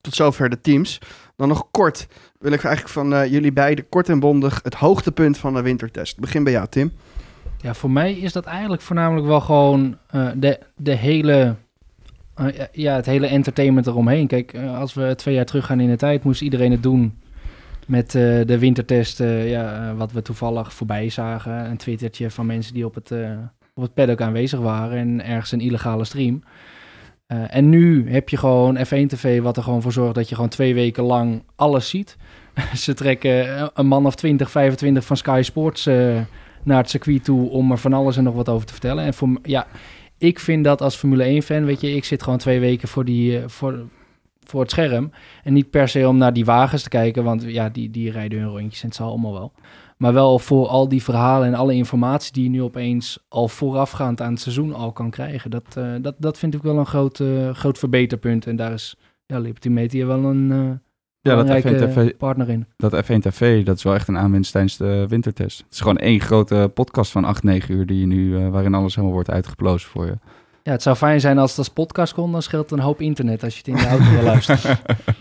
tot 0.00 0.14
zover 0.14 0.48
de 0.48 0.60
teams. 0.60 0.98
Dan 1.36 1.48
nog 1.48 1.70
kort 1.70 2.08
wil 2.38 2.52
ik 2.52 2.64
eigenlijk 2.64 2.94
van 2.94 3.14
eh, 3.14 3.30
jullie 3.30 3.52
beiden 3.52 3.88
kort 3.88 4.08
en 4.08 4.20
bondig 4.20 4.60
het 4.62 4.74
hoogtepunt 4.74 5.38
van 5.38 5.54
de 5.54 5.62
wintertest. 5.62 6.18
Begin 6.18 6.44
bij 6.44 6.52
jou, 6.52 6.66
Tim. 6.68 6.92
Ja, 7.60 7.74
voor 7.74 7.90
mij 7.90 8.12
is 8.12 8.32
dat 8.32 8.44
eigenlijk 8.44 8.82
voornamelijk 8.82 9.26
wel 9.26 9.40
gewoon 9.40 9.98
eh, 10.10 10.28
de, 10.36 10.58
de 10.76 10.94
hele, 10.94 11.54
eh, 12.34 12.46
ja, 12.72 12.94
het 12.94 13.06
hele 13.06 13.26
entertainment 13.26 13.86
eromheen. 13.86 14.26
Kijk, 14.26 14.54
als 14.54 14.94
we 14.94 15.14
twee 15.16 15.34
jaar 15.34 15.44
terug 15.44 15.66
gaan 15.66 15.80
in 15.80 15.88
de 15.88 15.96
tijd, 15.96 16.24
moest 16.24 16.42
iedereen 16.42 16.72
het 16.72 16.82
doen 16.82 17.18
met 17.86 18.10
de 18.10 18.58
wintertest, 18.58 19.18
ja, 19.44 19.94
wat 19.94 20.12
we 20.12 20.22
toevallig 20.22 20.72
voorbij 20.72 21.08
zagen. 21.08 21.52
Een 21.52 21.76
twittertje 21.76 22.30
van 22.30 22.46
mensen 22.46 22.74
die 22.74 22.86
op 22.86 22.94
het, 22.94 23.12
op 23.74 23.82
het 23.82 23.94
paddock 23.94 24.20
aanwezig 24.20 24.60
waren 24.60 24.98
en 24.98 25.24
ergens 25.24 25.52
een 25.52 25.60
illegale 25.60 26.04
stream. 26.04 26.42
Eh, 27.28 27.54
en 27.54 27.68
nu 27.68 28.10
heb 28.10 28.28
je 28.28 28.36
gewoon 28.36 28.76
F1 28.76 29.06
TV, 29.06 29.40
wat 29.40 29.56
er 29.56 29.62
gewoon 29.62 29.82
voor 29.82 29.92
zorgt 29.92 30.14
dat 30.14 30.28
je 30.28 30.34
gewoon 30.34 30.50
twee 30.50 30.74
weken 30.74 31.02
lang 31.02 31.42
alles 31.56 31.88
ziet. 31.88 32.16
Ze 32.74 32.94
trekken 32.94 33.70
een 33.74 33.86
man 33.86 34.06
of 34.06 34.14
20, 34.14 34.50
25 34.50 35.04
van 35.04 35.16
Sky 35.16 35.40
Sports 35.44 35.86
eh, 35.86 36.20
naar 36.62 36.78
het 36.78 36.90
circuit 36.90 37.24
toe 37.24 37.50
om 37.50 37.70
er 37.70 37.78
van 37.78 37.92
alles 37.92 38.16
en 38.16 38.24
nog 38.24 38.34
wat 38.34 38.48
over 38.48 38.66
te 38.66 38.72
vertellen. 38.72 39.04
En 39.04 39.14
voor, 39.14 39.38
ja, 39.42 39.66
ik 40.18 40.38
vind 40.38 40.64
dat 40.64 40.82
als 40.82 40.96
Formule 40.96 41.42
1-fan, 41.42 41.64
weet 41.64 41.80
je, 41.80 41.94
ik 41.94 42.04
zit 42.04 42.22
gewoon 42.22 42.38
twee 42.38 42.60
weken 42.60 42.88
voor, 42.88 43.04
die, 43.04 43.38
eh, 43.38 43.48
voor, 43.48 43.84
voor 44.44 44.60
het 44.60 44.70
scherm. 44.70 45.10
En 45.44 45.52
niet 45.52 45.70
per 45.70 45.88
se 45.88 46.08
om 46.08 46.16
naar 46.16 46.32
die 46.32 46.44
wagens 46.44 46.82
te 46.82 46.88
kijken, 46.88 47.24
want 47.24 47.42
ja, 47.42 47.68
die, 47.68 47.90
die 47.90 48.10
rijden 48.10 48.38
hun 48.38 48.48
rondjes 48.48 48.82
en 48.82 48.88
het 48.88 48.96
zal 48.96 49.08
allemaal 49.08 49.32
wel. 49.32 49.52
Maar 49.98 50.12
wel 50.12 50.38
voor 50.38 50.66
al 50.66 50.88
die 50.88 51.02
verhalen 51.02 51.46
en 51.46 51.54
alle 51.54 51.74
informatie 51.74 52.32
die 52.32 52.42
je 52.42 52.48
nu 52.50 52.62
opeens 52.62 53.18
al 53.28 53.48
voorafgaand 53.48 54.20
aan 54.20 54.32
het 54.32 54.40
seizoen 54.40 54.74
al 54.74 54.92
kan 54.92 55.10
krijgen. 55.10 55.50
Dat, 55.50 55.76
eh, 55.76 55.94
dat, 56.00 56.14
dat 56.18 56.38
vind 56.38 56.54
ik 56.54 56.62
wel 56.62 56.78
een 56.78 56.86
groot, 56.86 57.20
eh, 57.20 57.50
groot 57.50 57.78
verbeterpunt. 57.78 58.46
En 58.46 58.56
daar 58.56 58.72
is 58.72 58.96
ja, 59.26 59.38
Liberty 59.38 59.68
Media 59.68 60.06
wel 60.06 60.24
een 60.24 60.50
eh 60.52 60.58
Ja, 61.20 61.34
dat 61.34 61.44
belangrijke 61.44 61.88
F1 61.88 61.92
TV, 61.92 62.16
partner 62.16 62.48
in. 62.48 62.66
dat 62.76 63.04
F1 63.04 63.20
TV, 63.20 63.64
dat 63.64 63.76
is 63.76 63.82
wel 63.82 63.94
echt 63.94 64.08
een 64.08 64.18
aanwinst 64.18 64.52
tijdens 64.52 64.76
de 64.76 65.06
wintertest. 65.08 65.58
Het 65.58 65.72
is 65.72 65.80
gewoon 65.80 65.98
één 65.98 66.20
grote 66.20 66.70
podcast 66.74 67.10
van 67.10 67.24
8, 67.24 67.42
9 67.42 67.74
uur 67.74 67.86
die 67.86 68.00
je 68.00 68.06
nu, 68.06 68.48
waarin 68.48 68.74
alles 68.74 68.94
helemaal 68.94 69.14
wordt 69.14 69.30
uitgeplozen 69.30 69.90
voor 69.90 70.06
je. 70.06 70.18
Ja, 70.68 70.74
het 70.74 70.82
zou 70.82 70.96
fijn 70.96 71.20
zijn 71.20 71.38
als 71.38 71.50
het 71.50 71.58
als 71.58 71.68
podcast 71.68 72.14
kon, 72.14 72.32
dan 72.32 72.42
scheelt 72.42 72.70
een 72.70 72.78
hoop 72.78 73.00
internet 73.00 73.42
als 73.42 73.52
je 73.52 73.58
het 73.58 73.68
in 73.68 73.74
de 73.76 73.86
auto 73.88 74.10
wil 74.10 74.22
luisteren. 74.22 74.78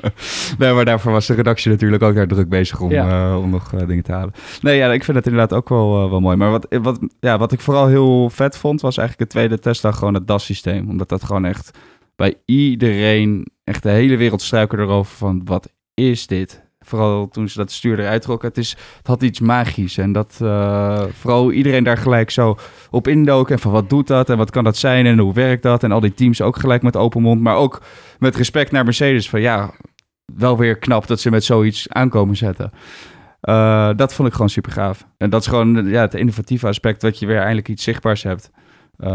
nee, 0.60 0.74
maar 0.74 0.86
daarvoor 0.86 1.12
was 1.12 1.26
de 1.26 1.34
redactie 1.34 1.72
natuurlijk 1.72 2.04
ook 2.04 2.16
daar 2.16 2.28
druk 2.28 2.50
bezig 2.50 2.80
om, 2.80 2.92
Ja. 2.92 3.30
eh, 3.32 3.38
om 3.40 3.50
nog 3.50 3.74
eh, 3.74 3.88
dingen 3.88 4.04
te 4.04 4.12
halen. 4.12 4.34
Nee, 4.62 4.78
ja, 4.78 4.92
ik 4.94 5.04
vind 5.04 5.18
het 5.18 5.26
inderdaad 5.26 5.58
ook 5.58 5.70
wel, 5.70 6.04
eh, 6.04 6.10
wel 6.10 6.20
mooi. 6.20 6.36
Maar 6.38 6.52
wat, 6.52 6.68
wat, 6.82 7.00
ja, 7.20 7.38
wat 7.38 7.52
ik 7.52 7.60
vooral 7.60 7.88
heel 7.88 8.30
vet 8.30 8.58
vond, 8.58 8.82
was 8.82 8.98
eigenlijk 8.98 9.30
de 9.32 9.38
tweede 9.38 9.60
testdag 9.60 9.98
gewoon 9.98 10.14
het 10.14 10.28
DAS-systeem. 10.28 10.90
Omdat 10.90 11.10
dat 11.10 11.24
gewoon 11.24 11.46
echt 11.46 11.78
bij 12.16 12.36
iedereen, 12.46 13.48
echt 13.64 13.84
de 13.84 13.90
hele 13.90 14.18
wereld 14.18 14.42
struikelde 14.42 14.84
erover 14.84 15.18
van, 15.18 15.42
wat 15.46 15.70
is 15.94 16.28
dit? 16.28 16.66
Vooral 16.88 17.28
toen 17.28 17.50
ze 17.50 17.58
dat 17.58 17.72
stuur 17.72 18.00
eruit 18.00 18.22
trokken. 18.22 18.48
Het, 18.48 18.58
is, 18.58 18.70
het 18.98 19.08
had 19.08 19.22
iets 19.24 19.40
magisch. 19.40 19.98
En 19.98 20.12
dat 20.12 20.40
eh, 20.42 21.04
vooral 21.20 21.52
iedereen 21.52 21.84
daar 21.84 21.98
gelijk 21.98 22.30
zo 22.30 22.58
op 22.92 23.08
indoken. 23.08 23.56
En 23.56 23.62
van 23.62 23.72
wat 23.72 23.90
doet 23.90 24.08
dat? 24.08 24.30
En 24.30 24.38
wat 24.38 24.50
kan 24.50 24.64
dat 24.64 24.78
zijn? 24.78 25.06
En 25.06 25.20
hoe 25.20 25.34
werkt 25.34 25.64
dat? 25.64 25.84
En 25.84 25.92
al 25.92 26.00
die 26.00 26.14
teams 26.14 26.42
ook 26.42 26.58
gelijk 26.60 26.82
met 26.82 26.96
open 26.96 27.22
mond. 27.22 27.42
Maar 27.42 27.56
ook 27.56 27.82
met 28.20 28.36
respect 28.36 28.72
naar 28.72 28.84
Mercedes. 28.84 29.30
Van 29.30 29.42
ja, 29.42 29.72
wel 30.26 30.58
weer 30.58 30.78
knap 30.78 31.08
dat 31.08 31.20
ze 31.20 31.30
met 31.30 31.44
zoiets 31.44 31.90
aankomen 31.90 32.36
zetten. 32.38 32.72
Eh, 33.42 33.90
dat 33.96 34.14
vond 34.14 34.28
ik 34.28 34.34
gewoon 34.34 34.50
super 34.50 34.72
gaaf. 34.72 35.08
En 35.18 35.30
dat 35.30 35.42
is 35.42 35.48
gewoon 35.48 35.88
ja, 35.90 36.02
het 36.02 36.14
innovatieve 36.14 36.68
aspect. 36.68 37.02
Dat 37.02 37.20
je 37.20 37.26
weer 37.26 37.40
eindelijk 37.40 37.68
iets 37.70 37.84
zichtbaars 37.84 38.24
hebt. 38.24 38.52
eh, 38.98 39.10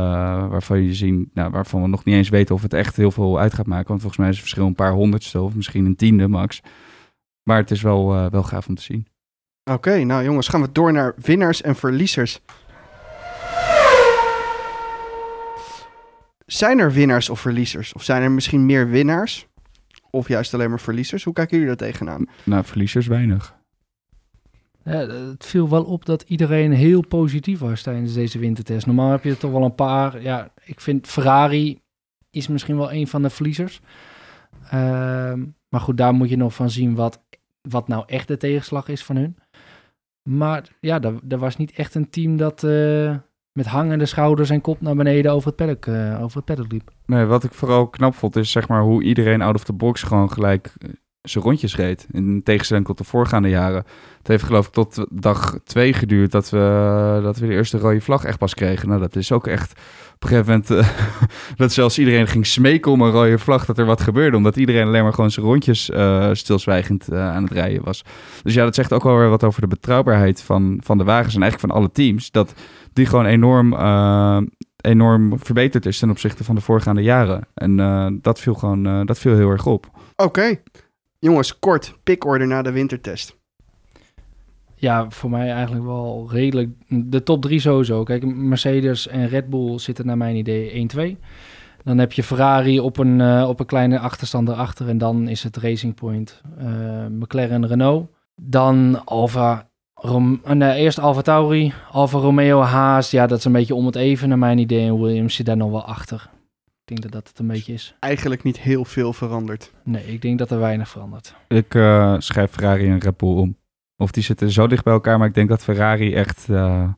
waarvan 0.49 0.83
je 0.83 0.95
zien, 0.95 1.31
nou, 1.35 1.51
waarvan 1.51 1.83
we 1.83 1.89
nog 1.89 2.05
niet 2.05 2.15
eens 2.15 2.29
weten 2.29 2.55
of 2.55 2.63
het 2.63 2.75
echt 2.75 2.97
heel 2.97 3.11
veel 3.11 3.39
uit 3.39 3.55
gaat 3.55 3.67
maken. 3.67 3.89
Want 3.89 4.01
volgens 4.01 4.21
mij 4.21 4.29
is 4.31 4.37
het 4.37 4.45
verschil 4.45 4.67
een 4.67 4.75
paar 4.75 4.93
honderdste 4.93 5.41
of 5.41 5.55
misschien 5.55 5.85
een 5.87 5.97
tiende 5.97 6.29
max. 6.29 6.61
Maar 7.43 7.57
het 7.57 7.71
is 7.71 7.83
wel, 7.83 8.15
eh, 8.15 8.27
wel 8.31 8.43
gaaf 8.43 8.69
om 8.69 8.75
te 8.75 8.83
zien. 8.83 9.07
Oké, 9.71 10.05
nou 10.05 10.25
jongens, 10.25 10.49
gaan 10.49 10.61
we 10.61 10.73
door 10.73 10.93
naar 10.93 11.15
winnaars 11.17 11.63
en 11.63 11.77
verliezers. 11.77 12.41
Zijn 16.47 16.79
er 16.79 16.93
winnaars 16.93 17.31
of 17.31 17.41
verliezers? 17.41 17.93
Of 17.93 18.03
zijn 18.03 18.23
er 18.23 18.31
misschien 18.31 18.67
meer 18.67 18.89
winnaars? 18.89 19.47
Of 20.11 20.29
juist 20.29 20.55
alleen 20.55 20.71
maar 20.71 20.81
verliezers? 20.81 21.25
Hoe 21.25 21.33
kijken 21.33 21.59
jullie 21.59 21.77
daar 21.77 21.89
tegenaan? 21.89 22.27
Nou, 22.45 22.65
verliezers 22.65 23.07
weinig. 23.07 23.55
Ja, 24.85 25.07
het 25.07 25.47
viel 25.47 25.69
wel 25.69 25.85
op 25.85 26.05
dat 26.05 26.23
iedereen 26.23 26.73
heel 26.73 27.07
positief 27.07 27.59
was 27.59 27.83
tijdens 27.83 28.15
deze 28.15 28.39
wintertest. 28.39 28.87
Normaal 28.87 29.11
heb 29.11 29.25
je 29.25 29.31
er 29.31 29.39
toch 29.39 29.51
wel 29.51 29.65
een 29.65 29.75
paar. 29.75 30.23
Ja, 30.23 30.53
ik 30.65 30.81
vind 30.81 31.07
Ferrari 31.07 31.81
is 32.31 32.49
misschien 32.49 32.77
wel 32.77 32.93
een 32.93 33.07
van 33.07 33.23
de 33.23 33.31
verliezers. 33.31 33.81
Ehm, 34.71 35.45
maar 35.73 35.81
goed, 35.81 35.97
daar 35.97 36.15
moet 36.15 36.29
je 36.29 36.37
nog 36.37 36.55
van 36.55 36.71
zien 36.71 36.95
wat, 36.95 37.23
wat 37.61 37.89
nou 37.89 38.05
echt 38.07 38.29
de 38.29 38.37
tegenslag 38.37 38.89
is 38.89 39.05
van 39.05 39.17
hun. 39.17 39.37
Maar 40.23 40.69
ja, 40.81 41.01
er, 41.29 41.39
was 41.39 41.57
niet 41.57 41.73
echt 41.73 41.95
een 41.95 42.11
team 42.11 42.37
dat 42.37 42.65
eh, 42.65 43.17
met 43.53 43.67
hangende 43.67 44.07
schouders 44.07 44.51
en 44.51 44.61
kop 44.61 44.81
naar 44.81 44.95
beneden 44.95 45.33
over 45.33 45.47
het 45.47 45.57
paddock, 45.57 45.87
eh, 45.87 46.23
over 46.23 46.37
het 46.37 46.45
paddock 46.45 46.73
liep. 46.73 46.91
Nee, 47.07 47.25
wat 47.25 47.45
ik 47.45 47.53
vooral 47.53 47.89
knap 47.89 48.15
vond 48.15 48.37
is 48.37 48.51
zeg 48.51 48.69
maar 48.69 48.83
hoe 48.83 49.03
iedereen 49.03 49.43
out 49.43 49.55
of 49.55 49.65
the 49.65 49.73
box 49.73 50.03
gewoon 50.03 50.33
gelijk 50.33 50.75
eh, 50.79 50.91
zijn 51.23 51.45
rondjes 51.45 51.77
reed. 51.77 52.07
In 52.11 52.43
tegenstelling 52.43 52.87
tot 52.87 52.99
de 52.99 53.05
voorgaande 53.05 53.49
jaren. 53.49 53.85
Het 54.19 54.29
heeft 54.29 54.45
geloof 54.45 54.67
ik 54.67 54.73
tot 54.73 55.07
dag 55.11 55.59
twee 55.65 55.93
geduurd 55.93 56.31
dat 56.31 56.51
we, 56.51 57.21
dat 57.23 57.39
we 57.39 57.47
de 57.47 57.53
eerste 57.53 57.79
rode 57.79 58.01
vlag 58.01 58.25
echt 58.25 58.39
pas 58.39 58.55
kregen. 58.55 58.89
Nou, 58.89 59.01
dat 59.01 59.17
is 59.17 59.33
ook 59.33 59.47
echt 59.47 59.73
op 60.15 60.23
een 60.23 60.29
gegeven 60.29 60.53
moment 60.53 60.71
eh, 60.71 60.89
dat 61.57 61.73
zelfs 61.73 61.99
iedereen 61.99 62.27
ging 62.27 62.47
smeken 62.47 62.93
om 62.93 63.01
een 63.01 63.11
rode 63.11 63.39
vlag 63.39 63.65
dat 63.65 63.79
er 63.79 63.85
wat 63.85 64.01
gebeurde. 64.01 64.37
Omdat 64.37 64.57
iedereen 64.57 64.87
alleen 64.87 65.03
maar 65.03 65.13
gewoon 65.13 65.31
zijn 65.31 65.47
rondjes 65.47 65.91
eh, 65.91 66.31
stilzwijgend 66.33 67.09
eh, 67.09 67.35
aan 67.35 67.43
het 67.43 67.53
rijden 67.53 67.85
was. 67.85 68.05
Dus 68.43 68.55
ja, 68.55 68.65
dat 68.65 68.75
zegt 68.75 68.93
ook 68.93 69.03
wel 69.03 69.17
weer 69.17 69.29
wat 69.29 69.45
over 69.45 69.61
de 69.61 69.67
betrouwbaarheid 69.67 70.43
van, 70.43 70.81
van 70.85 70.99
de 70.99 71.05
wagens 71.05 71.35
en 71.35 71.43
eigenlijk 71.43 71.73
van 71.73 71.81
alle 71.81 71.93
teams. 71.93 72.31
Dat 72.31 72.55
die 72.93 73.07
gewoon 73.07 73.27
enorm, 73.27 73.73
enorm 74.77 75.39
verbeterd 75.39 75.87
is 75.87 75.99
ten 75.99 76.11
opzichte 76.11 76.45
van 76.45 76.55
de 76.55 76.61
voorgaande 76.61 77.03
jaren. 77.03 77.47
En 77.55 77.77
dat 78.23 78.41
viel 78.41 78.55
gewoon 78.55 79.07
dat 79.07 79.19
viel 79.19 79.37
heel 79.37 79.51
erg 79.51 79.67
op. 79.67 79.87
Oké. 80.17 80.59
Jongens, 81.25 81.59
kort. 81.59 81.95
Pickorder 82.03 82.47
na 82.47 82.63
de 82.63 82.73
wintertest. 82.73 83.37
Ja, 84.75 85.11
voor 85.11 85.31
mij 85.31 85.51
eigenlijk 85.51 85.85
wel 85.85 86.29
redelijk. 86.31 86.71
De 86.89 87.23
top 87.23 87.43
drie 87.43 87.61
sowieso. 87.61 88.03
Kijk, 88.03 88.25
Mercedes 88.35 89.09
en 89.09 89.29
Red 89.29 89.51
Bull 89.51 89.79
zitten 89.79 90.07
naar 90.07 90.17
mijn 90.17 90.37
idee 90.37 90.89
1-2. 91.17 91.19
Dan 91.85 91.99
heb 91.99 92.13
je 92.13 92.23
Ferrari 92.23 92.81
op 92.81 92.99
een, 92.99 93.21
eh, 93.21 93.49
op 93.49 93.61
een 93.61 93.67
kleine 93.67 93.99
achterstand 93.99 94.49
erachter. 94.49 94.89
En 94.89 94.99
dan 94.99 95.29
is 95.29 95.43
het 95.43 95.57
Racing 95.57 95.95
Point, 95.95 96.43
eh, 96.59 97.07
McLaren, 97.07 97.67
Renault. 97.67 98.11
Dan 98.35 99.05
Alfa, 99.05 99.69
Rom 99.95 100.41
eh, 100.45 100.69
eerst 100.69 100.99
Alfa 100.99 101.23
Tauri, 101.23 101.73
Alfa 101.91 102.19
Romeo, 102.19 102.61
Haas. 102.61 103.11
Ja, 103.11 103.27
dat 103.27 103.39
is 103.39 103.45
een 103.45 103.53
beetje 103.53 103.75
om 103.75 103.87
het 103.87 103.97
even 103.97 104.29
naar 104.29 104.39
mijn 104.39 104.59
idee. 104.59 104.87
En 104.87 105.01
Williams 105.01 105.35
zit 105.35 105.47
daar 105.47 105.57
nog 105.57 105.71
wel 105.71 105.85
achter. 105.85 106.31
Ik 106.93 107.01
denk 107.01 107.13
dat 107.13 107.23
dat 107.23 107.31
het 107.31 107.39
een 107.39 107.55
beetje 107.55 107.73
is. 107.73 107.95
Eigenlijk 107.99 108.43
niet 108.43 108.61
heel 108.61 108.85
veel 108.85 109.13
veranderd. 109.13 109.73
Nee, 109.85 110.05
ik 110.05 110.23
denk 110.23 110.39
dat 110.39 110.51
er 110.51 110.59
weinig 110.59 110.89
verandert. 110.89 111.35
Ik 111.49 111.75
eh, 111.75 112.15
schrijf 112.19 112.51
Ferrari 112.51 112.89
en 112.89 112.99
Red 112.99 113.17
Bull 113.17 113.37
om. 113.37 113.57
Of 113.97 114.11
die 114.11 114.23
zitten 114.23 114.51
zo 114.51 114.67
dicht 114.67 114.85
bij 114.85 114.93
elkaar, 114.93 115.19
maar 115.19 115.29
ik 115.29 115.35
denk 115.35 115.49
dat 115.49 115.63
Ferrari 115.63 116.15
echt, 116.15 116.49
eh, 116.51 116.89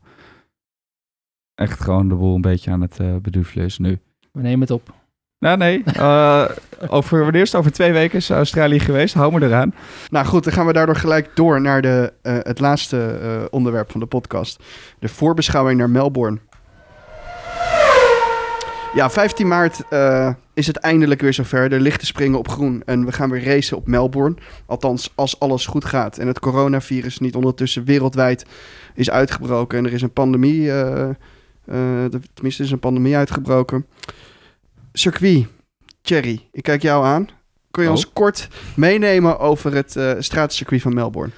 echt 1.54 1.80
gewoon 1.80 2.08
de 2.08 2.14
boel 2.14 2.34
een 2.34 2.40
beetje 2.40 2.70
aan 2.70 2.80
het 2.80 3.00
eh 3.00 3.16
beduvelen 3.16 3.64
is 3.64 3.78
nu. 3.78 3.98
We 4.32 4.40
nemen 4.40 4.60
het 4.60 4.70
op. 4.70 4.94
Nou 5.44 5.56
nee, 5.56 5.82
eh, 5.96 6.44
over, 6.88 7.22
wanneer 7.22 7.42
is 7.42 7.52
het? 7.52 7.60
Over 7.60 7.72
twee 7.72 7.92
weken 7.92 8.18
is 8.18 8.30
Australië 8.30 8.80
geweest. 8.80 9.14
Hou 9.14 9.32
me 9.32 9.46
eraan. 9.46 9.74
Nou 10.10 10.26
goed, 10.26 10.44
dan 10.44 10.52
gaan 10.52 10.66
we 10.66 10.72
daardoor 10.72 10.96
gelijk 10.96 11.30
door 11.34 11.60
naar 11.60 11.82
de, 11.82 12.12
eh, 12.22 12.36
het 12.42 12.60
laatste 12.60 13.18
eh, 13.22 13.44
onderwerp 13.50 13.90
van 13.90 14.00
de 14.00 14.06
podcast. 14.06 14.62
De 14.98 15.08
voorbeschouwing 15.08 15.78
naar 15.78 15.90
Melbourne. 15.90 16.38
Ja, 18.94 19.10
15 19.10 19.48
maart 19.48 19.80
eh, 19.88 20.32
is 20.54 20.66
het 20.66 20.76
eindelijk 20.76 21.20
weer 21.20 21.32
zover. 21.32 21.68
De 21.68 21.80
lichten 21.80 22.06
springen 22.06 22.38
op 22.38 22.48
groen 22.48 22.82
en 22.86 23.04
we 23.04 23.12
gaan 23.12 23.30
weer 23.30 23.44
racen 23.44 23.76
op 23.76 23.86
Melbourne. 23.86 24.36
Althans, 24.66 25.12
als 25.14 25.40
alles 25.40 25.66
goed 25.66 25.84
gaat 25.84 26.18
en 26.18 26.26
het 26.26 26.38
coronavirus 26.38 27.18
niet 27.18 27.34
ondertussen 27.34 27.84
wereldwijd 27.84 28.44
is 28.94 29.10
uitgebroken 29.10 29.78
en 29.78 29.86
er 29.86 29.92
is 29.92 30.02
een 30.02 30.12
pandemie, 30.12 30.70
eh, 30.70 31.08
eh, 31.08 32.10
tenminste 32.34 32.62
is 32.62 32.70
een 32.70 32.78
pandemie 32.78 33.16
uitgebroken. 33.16 33.86
Circuit, 34.92 35.46
Thierry, 36.02 36.48
ik 36.52 36.62
kijk 36.62 36.82
jou 36.82 37.04
aan. 37.04 37.28
Kun 37.70 37.82
je 37.82 37.88
Oh. 37.88 37.94
ons 37.94 38.12
kort 38.12 38.48
meenemen 38.76 39.38
over 39.38 39.74
het 39.74 39.98
straatcircuit 40.18 40.82
van 40.82 40.94
Melbourne? 40.94 41.32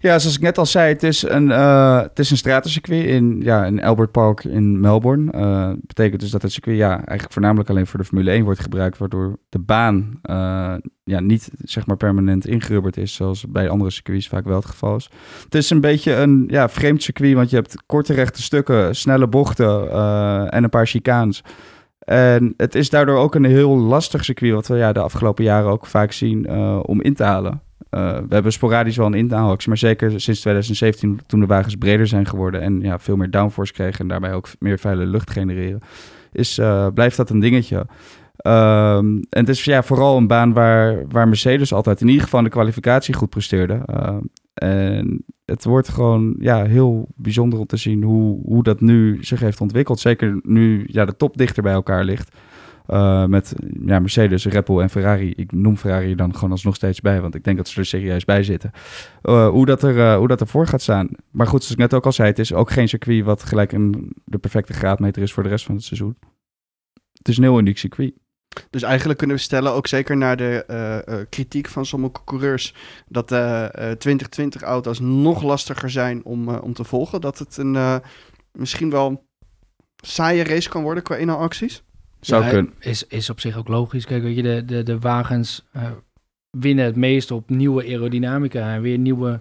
Ja, 0.00 0.18
zoals 0.18 0.36
ik 0.36 0.42
net 0.42 0.58
al 0.58 0.66
zei, 0.66 0.92
het 0.92 1.02
is 1.02 1.22
een, 1.22 1.50
eh, 1.50 2.00
het 2.00 2.18
is 2.18 2.30
een 2.30 2.36
stratencircuit 2.36 3.04
in, 3.04 3.40
ja, 3.42 3.64
in 3.64 3.82
Albert 3.82 4.10
Park 4.10 4.44
in 4.44 4.80
Melbourne. 4.80 5.32
Eh 5.32 5.70
betekent 5.86 6.20
dus 6.20 6.30
dat 6.30 6.42
het 6.42 6.52
circuit 6.52 6.76
ja, 6.76 6.90
eigenlijk 6.90 7.32
voornamelijk 7.32 7.70
alleen 7.70 7.86
voor 7.86 7.98
de 7.98 8.04
Formule 8.04 8.30
1 8.30 8.44
wordt 8.44 8.60
gebruikt, 8.60 8.98
waardoor 8.98 9.38
de 9.48 9.58
baan 9.58 10.18
eh, 10.22 10.74
ja, 11.04 11.20
niet 11.20 11.50
zeg 11.58 11.86
maar, 11.86 11.96
permanent 11.96 12.46
ingerubberd 12.46 12.96
is, 12.96 13.14
zoals 13.14 13.44
bij 13.48 13.68
andere 13.68 13.90
circuits 13.90 14.28
vaak 14.28 14.44
wel 14.44 14.56
het 14.56 14.64
geval 14.64 14.96
is. 14.96 15.10
Het 15.44 15.54
is 15.54 15.70
een 15.70 15.80
beetje 15.80 16.14
een 16.14 16.44
ja, 16.48 16.68
vreemd 16.68 17.02
circuit, 17.02 17.34
want 17.34 17.50
je 17.50 17.56
hebt 17.56 17.82
korte 17.86 18.12
rechte 18.12 18.42
stukken, 18.42 18.96
snelle 18.96 19.28
bochten 19.28 19.90
en 20.50 20.64
een 20.64 20.70
paar 20.70 20.86
chicanes. 20.86 21.42
En 21.98 22.54
het 22.56 22.74
is 22.74 22.90
daardoor 22.90 23.18
ook 23.18 23.34
een 23.34 23.44
heel 23.44 23.76
lastig 23.76 24.24
circuit, 24.24 24.52
wat 24.52 24.66
we 24.66 24.76
ja, 24.76 24.92
de 24.92 25.00
afgelopen 25.00 25.44
jaren 25.44 25.70
ook 25.70 25.86
vaak 25.86 26.12
zien, 26.12 26.50
om 26.82 27.02
in 27.02 27.14
te 27.14 27.24
halen. 27.24 27.67
Eh, 27.90 28.18
we 28.28 28.34
hebben 28.34 28.52
sporadisch 28.52 28.96
wel 28.96 29.06
een 29.06 29.14
inhaalactie, 29.14 29.68
maar 29.68 29.78
zeker 29.78 30.20
sinds 30.20 30.40
2017, 30.40 31.20
toen 31.26 31.40
de 31.40 31.46
wagens 31.46 31.76
breder 31.76 32.06
zijn 32.06 32.26
geworden 32.26 32.60
en 32.60 32.80
ja, 32.80 32.98
veel 32.98 33.16
meer 33.16 33.30
downforce 33.30 33.72
kregen 33.72 34.00
en 34.00 34.08
daarbij 34.08 34.32
ook 34.32 34.48
meer 34.58 34.78
vuile 34.78 35.06
lucht 35.06 35.30
genereren, 35.30 35.80
is, 36.32 36.58
eh, 36.58 36.86
blijft 36.94 37.16
dat 37.16 37.30
een 37.30 37.40
dingetje. 37.40 37.86
Ehm, 38.36 39.06
en 39.06 39.40
het 39.40 39.48
is 39.48 39.64
ja, 39.64 39.82
vooral 39.82 40.16
een 40.16 40.26
baan 40.26 40.52
waar, 40.52 41.08
waar 41.08 41.28
Mercedes 41.28 41.72
altijd 41.72 42.00
in 42.00 42.08
ieder 42.08 42.22
geval 42.22 42.42
de 42.42 42.48
kwalificatie 42.48 43.14
goed 43.14 43.30
presteerde. 43.30 43.82
Ehm, 43.84 44.20
en 44.54 45.24
het 45.44 45.64
wordt 45.64 45.88
gewoon 45.88 46.34
ja, 46.38 46.64
heel 46.64 47.08
bijzonder 47.16 47.58
om 47.58 47.66
te 47.66 47.76
zien 47.76 48.02
hoe, 48.02 48.40
hoe 48.44 48.62
dat 48.62 48.80
nu 48.80 49.18
zich 49.20 49.40
heeft 49.40 49.60
ontwikkeld. 49.60 50.00
Zeker 50.00 50.40
nu 50.42 50.84
ja, 50.86 51.04
de 51.04 51.16
top 51.16 51.36
dichter 51.36 51.62
bij 51.62 51.72
elkaar 51.72 52.04
ligt. 52.04 52.36
Uh, 52.92 53.24
met 53.24 53.54
ja, 53.86 53.98
Mercedes, 53.98 54.46
Red 54.46 54.64
Bull 54.64 54.80
en 54.80 54.90
Ferrari. 54.90 55.32
Ik 55.36 55.52
noem 55.52 55.76
Ferrari 55.76 56.14
dan 56.14 56.34
gewoon 56.34 56.50
alsnog 56.50 56.74
steeds 56.74 57.00
bij, 57.00 57.20
want 57.20 57.34
ik 57.34 57.44
denk 57.44 57.56
dat 57.56 57.68
ze 57.68 57.80
er 57.80 57.86
serieus 57.86 58.24
bij 58.24 58.42
zitten. 58.42 58.70
Uh, 59.22 59.48
hoe, 59.48 59.66
dat 59.66 59.82
er, 59.82 59.96
uh, 59.96 60.16
hoe 60.16 60.28
dat 60.28 60.40
ervoor 60.40 60.66
gaat 60.66 60.82
staan. 60.82 61.08
Maar 61.30 61.46
goed, 61.46 61.60
zoals 61.60 61.72
ik 61.72 61.78
net 61.78 61.94
ook 61.94 62.06
al 62.06 62.12
zei, 62.12 62.28
het 62.28 62.38
is 62.38 62.52
ook 62.52 62.70
geen 62.70 62.88
circuit 62.88 63.24
wat 63.24 63.42
gelijk 63.42 63.72
een, 63.72 64.12
de 64.24 64.38
perfecte 64.38 64.72
graadmeter 64.72 65.22
is 65.22 65.32
voor 65.32 65.42
de 65.42 65.48
rest 65.48 65.64
van 65.64 65.74
het 65.74 65.84
seizoen. 65.84 66.16
Het 67.12 67.28
is 67.28 67.36
een 67.36 67.42
heel 67.42 67.58
uniek 67.58 67.78
circuit. 67.78 68.12
Dus 68.70 68.82
eigenlijk 68.82 69.18
kunnen 69.18 69.36
we 69.36 69.42
stellen, 69.42 69.72
ook 69.72 69.86
zeker 69.86 70.16
naar 70.16 70.36
de 70.36 71.26
kritiek 71.28 71.68
van 71.68 71.86
sommige 71.86 72.24
coureurs, 72.24 72.74
dat 73.08 73.28
de 73.28 73.72
uh, 74.06 74.16
2020-auto's 74.16 75.00
nog 75.00 75.42
lastiger 75.42 75.90
zijn 75.90 76.24
om, 76.24 76.48
om 76.48 76.72
te 76.72 76.84
volgen. 76.84 77.20
Dat 77.20 77.38
het 77.38 77.56
een 77.56 78.00
misschien 78.52 78.90
wel 78.90 79.26
saaie 79.96 80.44
race 80.44 80.68
kan 80.68 80.82
worden 80.82 81.02
qua 81.02 81.16
inhaalacties. 81.16 81.82
Zou 82.20 82.44
ja, 82.44 82.50
kunnen. 82.50 82.72
Is, 82.78 83.06
is 83.06 83.30
op 83.30 83.40
zich 83.40 83.56
ook 83.56 83.68
logisch. 83.68 84.06
Kijk, 84.06 84.22
weet 84.22 84.36
je, 84.36 84.42
de, 84.42 84.64
de, 84.64 84.82
de 84.82 84.98
wagens 84.98 85.66
uh, 85.76 85.82
winnen 86.50 86.84
het 86.84 86.96
meest 86.96 87.30
op 87.30 87.50
nieuwe 87.50 87.84
aerodynamica 87.84 88.74
en 88.74 88.82
weer 88.82 88.98
nieuwe, 88.98 89.40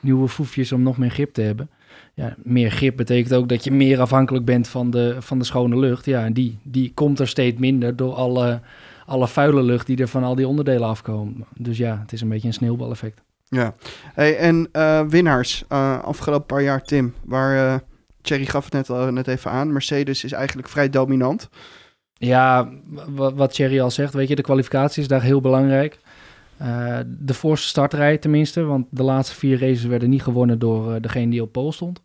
nieuwe 0.00 0.28
foefjes 0.28 0.72
om 0.72 0.82
nog 0.82 0.98
meer 0.98 1.10
grip 1.10 1.32
te 1.32 1.42
hebben. 1.42 1.70
Ja, 2.14 2.34
meer 2.42 2.70
grip 2.70 2.96
betekent 2.96 3.34
ook 3.34 3.48
dat 3.48 3.64
je 3.64 3.70
meer 3.70 4.00
afhankelijk 4.00 4.44
bent 4.44 4.68
van 4.68 4.90
de, 4.90 5.16
van 5.18 5.38
de 5.38 5.44
schone 5.44 5.78
lucht. 5.78 6.04
Ja, 6.04 6.24
en 6.24 6.32
die, 6.32 6.58
die 6.62 6.92
komt 6.94 7.18
er 7.18 7.28
steeds 7.28 7.58
minder 7.58 7.96
door 7.96 8.14
alle, 8.14 8.60
alle 9.06 9.28
vuile 9.28 9.62
lucht 9.62 9.86
die 9.86 9.96
er 9.96 10.08
van 10.08 10.24
al 10.24 10.34
die 10.34 10.48
onderdelen 10.48 10.88
afkomen. 10.88 11.46
Dus 11.56 11.76
ja, 11.76 11.98
het 12.00 12.12
is 12.12 12.20
een 12.20 12.28
beetje 12.28 12.48
een 12.48 12.54
sneeuwbaleffect. 12.54 13.22
Ja, 13.48 13.74
hey, 14.14 14.36
en 14.36 14.68
uh, 14.72 15.00
winnaars 15.08 15.64
uh, 15.72 16.02
afgelopen 16.02 16.46
paar 16.46 16.62
jaar, 16.62 16.82
Tim, 16.82 17.14
waar 17.24 17.82
Thierry 18.22 18.46
gaf 18.46 18.64
het 18.64 18.72
net, 18.72 18.90
al, 18.90 19.12
net 19.12 19.26
even 19.26 19.50
aan. 19.50 19.72
Mercedes 19.72 20.24
is 20.24 20.32
eigenlijk 20.32 20.68
vrij 20.68 20.90
dominant. 20.90 21.48
Ja, 22.18 22.68
wat 23.14 23.54
Thierry 23.54 23.80
al 23.80 23.90
zegt, 23.90 24.14
weet 24.14 24.28
je, 24.28 24.34
de 24.34 24.42
kwalificatie 24.42 25.02
is 25.02 25.08
daar 25.08 25.22
heel 25.22 25.40
belangrijk. 25.40 25.98
Uh, 26.62 26.98
de 27.06 27.34
voorste 27.34 27.68
startrij 27.68 28.18
tenminste, 28.18 28.62
want 28.62 28.86
de 28.90 29.02
laatste 29.02 29.34
vier 29.34 29.60
races 29.60 29.84
werden 29.84 30.10
niet 30.10 30.22
gewonnen 30.22 30.58
door 30.58 30.94
uh, 30.94 31.00
degene 31.00 31.30
die 31.30 31.42
op 31.42 31.52
pol 31.52 31.72
stond. 31.72 32.02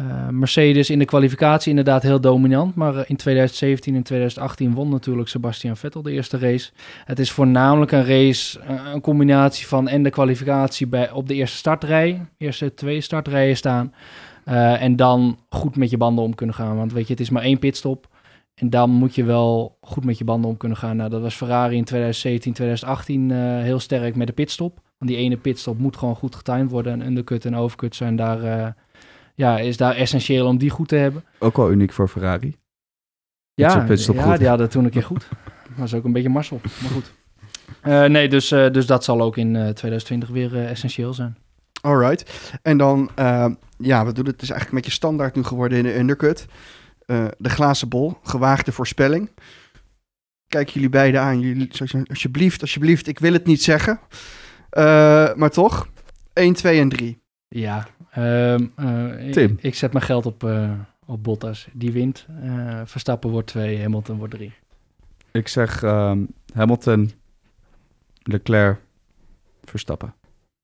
Uh, 0.00 0.28
Mercedes 0.28 0.90
in 0.90 0.98
de 0.98 1.04
kwalificatie 1.04 1.70
inderdaad 1.70 2.02
heel 2.02 2.20
dominant, 2.20 2.74
maar 2.74 3.04
in 3.08 3.16
2017 3.16 3.94
en 3.94 4.02
2018 4.02 4.74
won 4.74 4.88
natuurlijk 4.88 5.28
Sebastian 5.28 5.76
Vettel 5.76 6.02
de 6.02 6.12
eerste 6.12 6.38
race. 6.38 6.70
Het 7.04 7.18
is 7.18 7.30
voornamelijk 7.30 7.92
een 7.92 8.04
race, 8.04 8.60
een 8.92 9.00
combinatie 9.00 9.66
van 9.66 9.88
en 9.88 10.02
de 10.02 10.10
kwalificatie 10.10 10.86
bij, 10.86 11.10
op 11.10 11.28
de 11.28 11.34
eerste 11.34 11.56
startrij, 11.56 12.26
eerste 12.36 12.74
twee 12.74 13.00
startrijen 13.00 13.56
staan. 13.56 13.94
en 14.78 14.96
dan 14.96 15.38
goed 15.48 15.76
met 15.76 15.90
je 15.90 15.96
banden 15.96 16.24
om 16.24 16.34
kunnen 16.34 16.54
gaan, 16.54 16.76
want 16.76 16.92
weet 16.92 17.06
je, 17.06 17.12
het 17.12 17.22
is 17.22 17.30
maar 17.30 17.42
één 17.42 17.58
pitstop. 17.58 18.08
En 18.58 18.70
dan 18.70 18.90
moet 18.90 19.14
je 19.14 19.24
wel 19.24 19.78
goed 19.80 20.04
met 20.04 20.18
je 20.18 20.24
banden 20.24 20.50
om 20.50 20.56
kunnen 20.56 20.78
gaan. 20.78 20.96
Nou, 20.96 21.10
dat 21.10 21.20
was 21.20 21.34
Ferrari 21.34 21.76
in 21.76 21.84
2017, 21.84 22.52
2018 22.52 23.30
uh, 23.30 23.36
heel 23.62 23.78
sterk 23.78 24.16
met 24.16 24.26
de 24.26 24.32
pitstop. 24.32 24.80
Want 24.98 25.10
die 25.10 25.20
ene 25.20 25.36
pitstop 25.36 25.78
moet 25.78 25.96
gewoon 25.96 26.16
goed 26.16 26.34
getimed 26.34 26.70
worden. 26.70 26.92
En 26.92 27.06
undercut 27.06 27.44
en 27.44 27.56
overcut 27.56 27.96
zijn 27.96 28.16
daar, 28.16 28.44
uh, 28.44 28.68
ja, 29.34 29.58
is 29.58 29.76
daar 29.76 29.94
essentieel 29.94 30.46
om 30.46 30.58
die 30.58 30.70
goed 30.70 30.88
te 30.88 30.96
hebben. 30.96 31.24
Ook 31.38 31.56
wel 31.56 31.70
uniek 31.70 31.92
voor 31.92 32.08
Ferrari. 32.08 32.56
Ja, 33.54 33.86
ja 33.86 34.36
die 34.36 34.48
hadden 34.48 34.70
toen 34.70 34.84
een 34.84 34.90
keer 34.90 35.02
goed. 35.02 35.28
Dat 35.68 35.76
was 35.76 35.94
ook 35.94 36.04
een 36.04 36.12
beetje 36.12 36.28
Marcel, 36.28 36.60
maar 36.62 36.90
goed. 36.90 37.12
Uh, 37.84 38.04
nee, 38.04 38.28
dus, 38.28 38.48
dus 38.48 38.86
dat 38.86 39.04
zal 39.04 39.20
ook 39.20 39.36
in 39.36 39.52
2020 39.52 40.28
weer 40.28 40.66
essentieel 40.66 41.14
zijn. 41.14 41.36
Alright. 41.80 42.52
En 42.62 42.76
dan, 42.76 43.10
ja, 43.76 44.06
we 44.06 44.12
doen 44.12 44.26
het 44.26 44.42
is 44.42 44.50
eigenlijk 44.50 44.68
een 44.70 44.74
beetje 44.74 44.90
standaard 44.90 45.34
nu 45.34 45.42
geworden 45.42 45.78
in 45.78 45.84
de 45.84 45.98
undercut. 45.98 46.46
Uh, 47.10 47.26
de 47.38 47.48
glazen 47.48 47.88
bol, 47.88 48.18
gewaagde 48.22 48.72
voorspelling. 48.72 49.30
Kijk 50.46 50.68
jullie 50.68 50.88
beiden 50.88 51.20
aan. 51.20 51.40
Jullie, 51.40 51.70
alsjeblieft, 52.08 52.60
alsjeblieft, 52.60 53.06
ik 53.06 53.18
wil 53.18 53.32
het 53.32 53.46
niet 53.46 53.62
zeggen. 53.62 54.00
Uh, 54.72 55.34
maar 55.34 55.50
toch, 55.50 55.88
1, 56.32 56.54
2 56.54 56.80
en 56.80 56.88
3. 56.88 57.18
Ja, 57.48 57.88
um, 58.16 58.72
uh, 58.80 59.32
Tim. 59.32 59.50
Ik, 59.50 59.62
ik, 59.62 59.74
zet 59.74 59.92
mijn 59.92 60.04
geld 60.04 60.26
op, 60.26 60.50
op 61.06 61.22
Bottas. 61.22 61.68
Die 61.72 61.92
wint. 61.92 62.26
Verstappen 62.84 63.30
wordt 63.30 63.46
2, 63.46 63.82
Hamilton 63.82 64.18
wordt 64.18 64.34
3. 64.34 64.52
Ik 65.32 65.48
zeg 65.48 65.82
um, 65.82 66.28
Hamilton, 66.54 67.12
Leclerc, 68.22 68.78
Verstappen. 69.64 70.14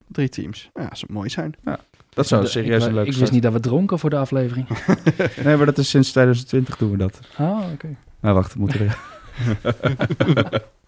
Drie 0.06 0.28
teams. 0.28 0.70
Ja, 0.74 0.88
dat 0.88 0.98
zou 0.98 1.12
mooi 1.12 1.28
zijn. 1.28 1.54
Ja. 1.64 1.78
Dat 2.14 2.26
zou 2.26 2.46
serieus 2.46 2.82
ik, 2.82 2.88
een 2.88 2.94
leuk 2.94 3.06
Ik 3.06 3.14
wist 3.14 3.32
niet 3.32 3.42
dat 3.42 3.52
we 3.52 3.60
dronken 3.60 3.98
voor 3.98 4.10
de 4.10 4.16
aflevering. 4.16 4.68
nee, 5.44 5.56
maar 5.56 5.66
dat 5.66 5.78
is 5.78 5.88
sinds 5.88 6.10
2020 6.10 6.76
doen 6.76 6.90
we 6.90 6.96
dat. 6.96 7.18
Ah, 7.36 7.58
oké. 7.58 7.72
Okay. 7.72 7.96
Nou, 8.20 8.34
wacht, 8.34 8.54
we 8.54 8.60
moeten 8.60 8.80
er... 8.80 8.98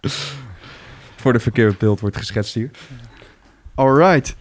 voor 1.23 1.33
de 1.33 1.41
verkeerde 1.41 1.75
beeld 1.79 2.01
wordt 2.01 2.17
geschetst 2.17 2.55
hier. 2.55 2.71
Alright. 3.75 4.37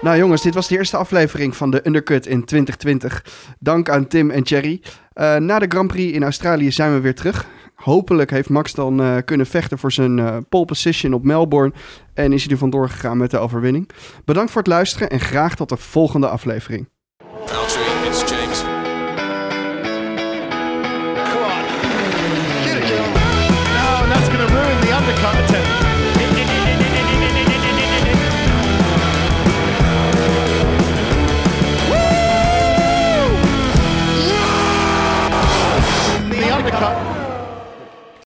Nou 0.00 0.18
jongens, 0.18 0.42
dit 0.42 0.54
was 0.54 0.68
de 0.68 0.76
eerste 0.76 0.96
aflevering 0.96 1.56
van 1.56 1.70
de 1.70 1.86
Undercut 1.86 2.26
in 2.26 2.44
2020. 2.44 3.24
Dank 3.58 3.88
aan 3.88 4.06
Tim 4.06 4.30
en 4.30 4.42
Thierry. 4.42 4.80
Eh, 5.12 5.36
na 5.36 5.58
de 5.58 5.66
Grand 5.68 5.88
Prix 5.88 6.14
in 6.14 6.22
Australië 6.22 6.72
zijn 6.72 6.92
we 6.92 7.00
weer 7.00 7.14
terug. 7.14 7.46
Hopelijk 7.86 8.30
heeft 8.30 8.48
Max 8.48 8.74
dan 8.74 9.00
eh, 9.00 9.16
kunnen 9.24 9.46
vechten 9.46 9.78
voor 9.78 9.92
zijn 9.92 10.18
eh, 10.18 10.36
pole 10.48 10.64
position 10.64 11.12
op 11.12 11.24
Melbourne. 11.24 11.72
En 12.14 12.32
is 12.32 12.42
hij 12.42 12.52
er 12.52 12.58
vandoor 12.58 12.88
gegaan 12.88 13.16
met 13.16 13.30
de 13.30 13.38
overwinning. 13.38 13.88
Bedankt 14.24 14.50
voor 14.50 14.62
het 14.62 14.70
luisteren 14.70 15.10
en 15.10 15.20
graag 15.20 15.56
tot 15.56 15.68
de 15.68 15.76
volgende 15.76 16.28
aflevering. 16.28 16.88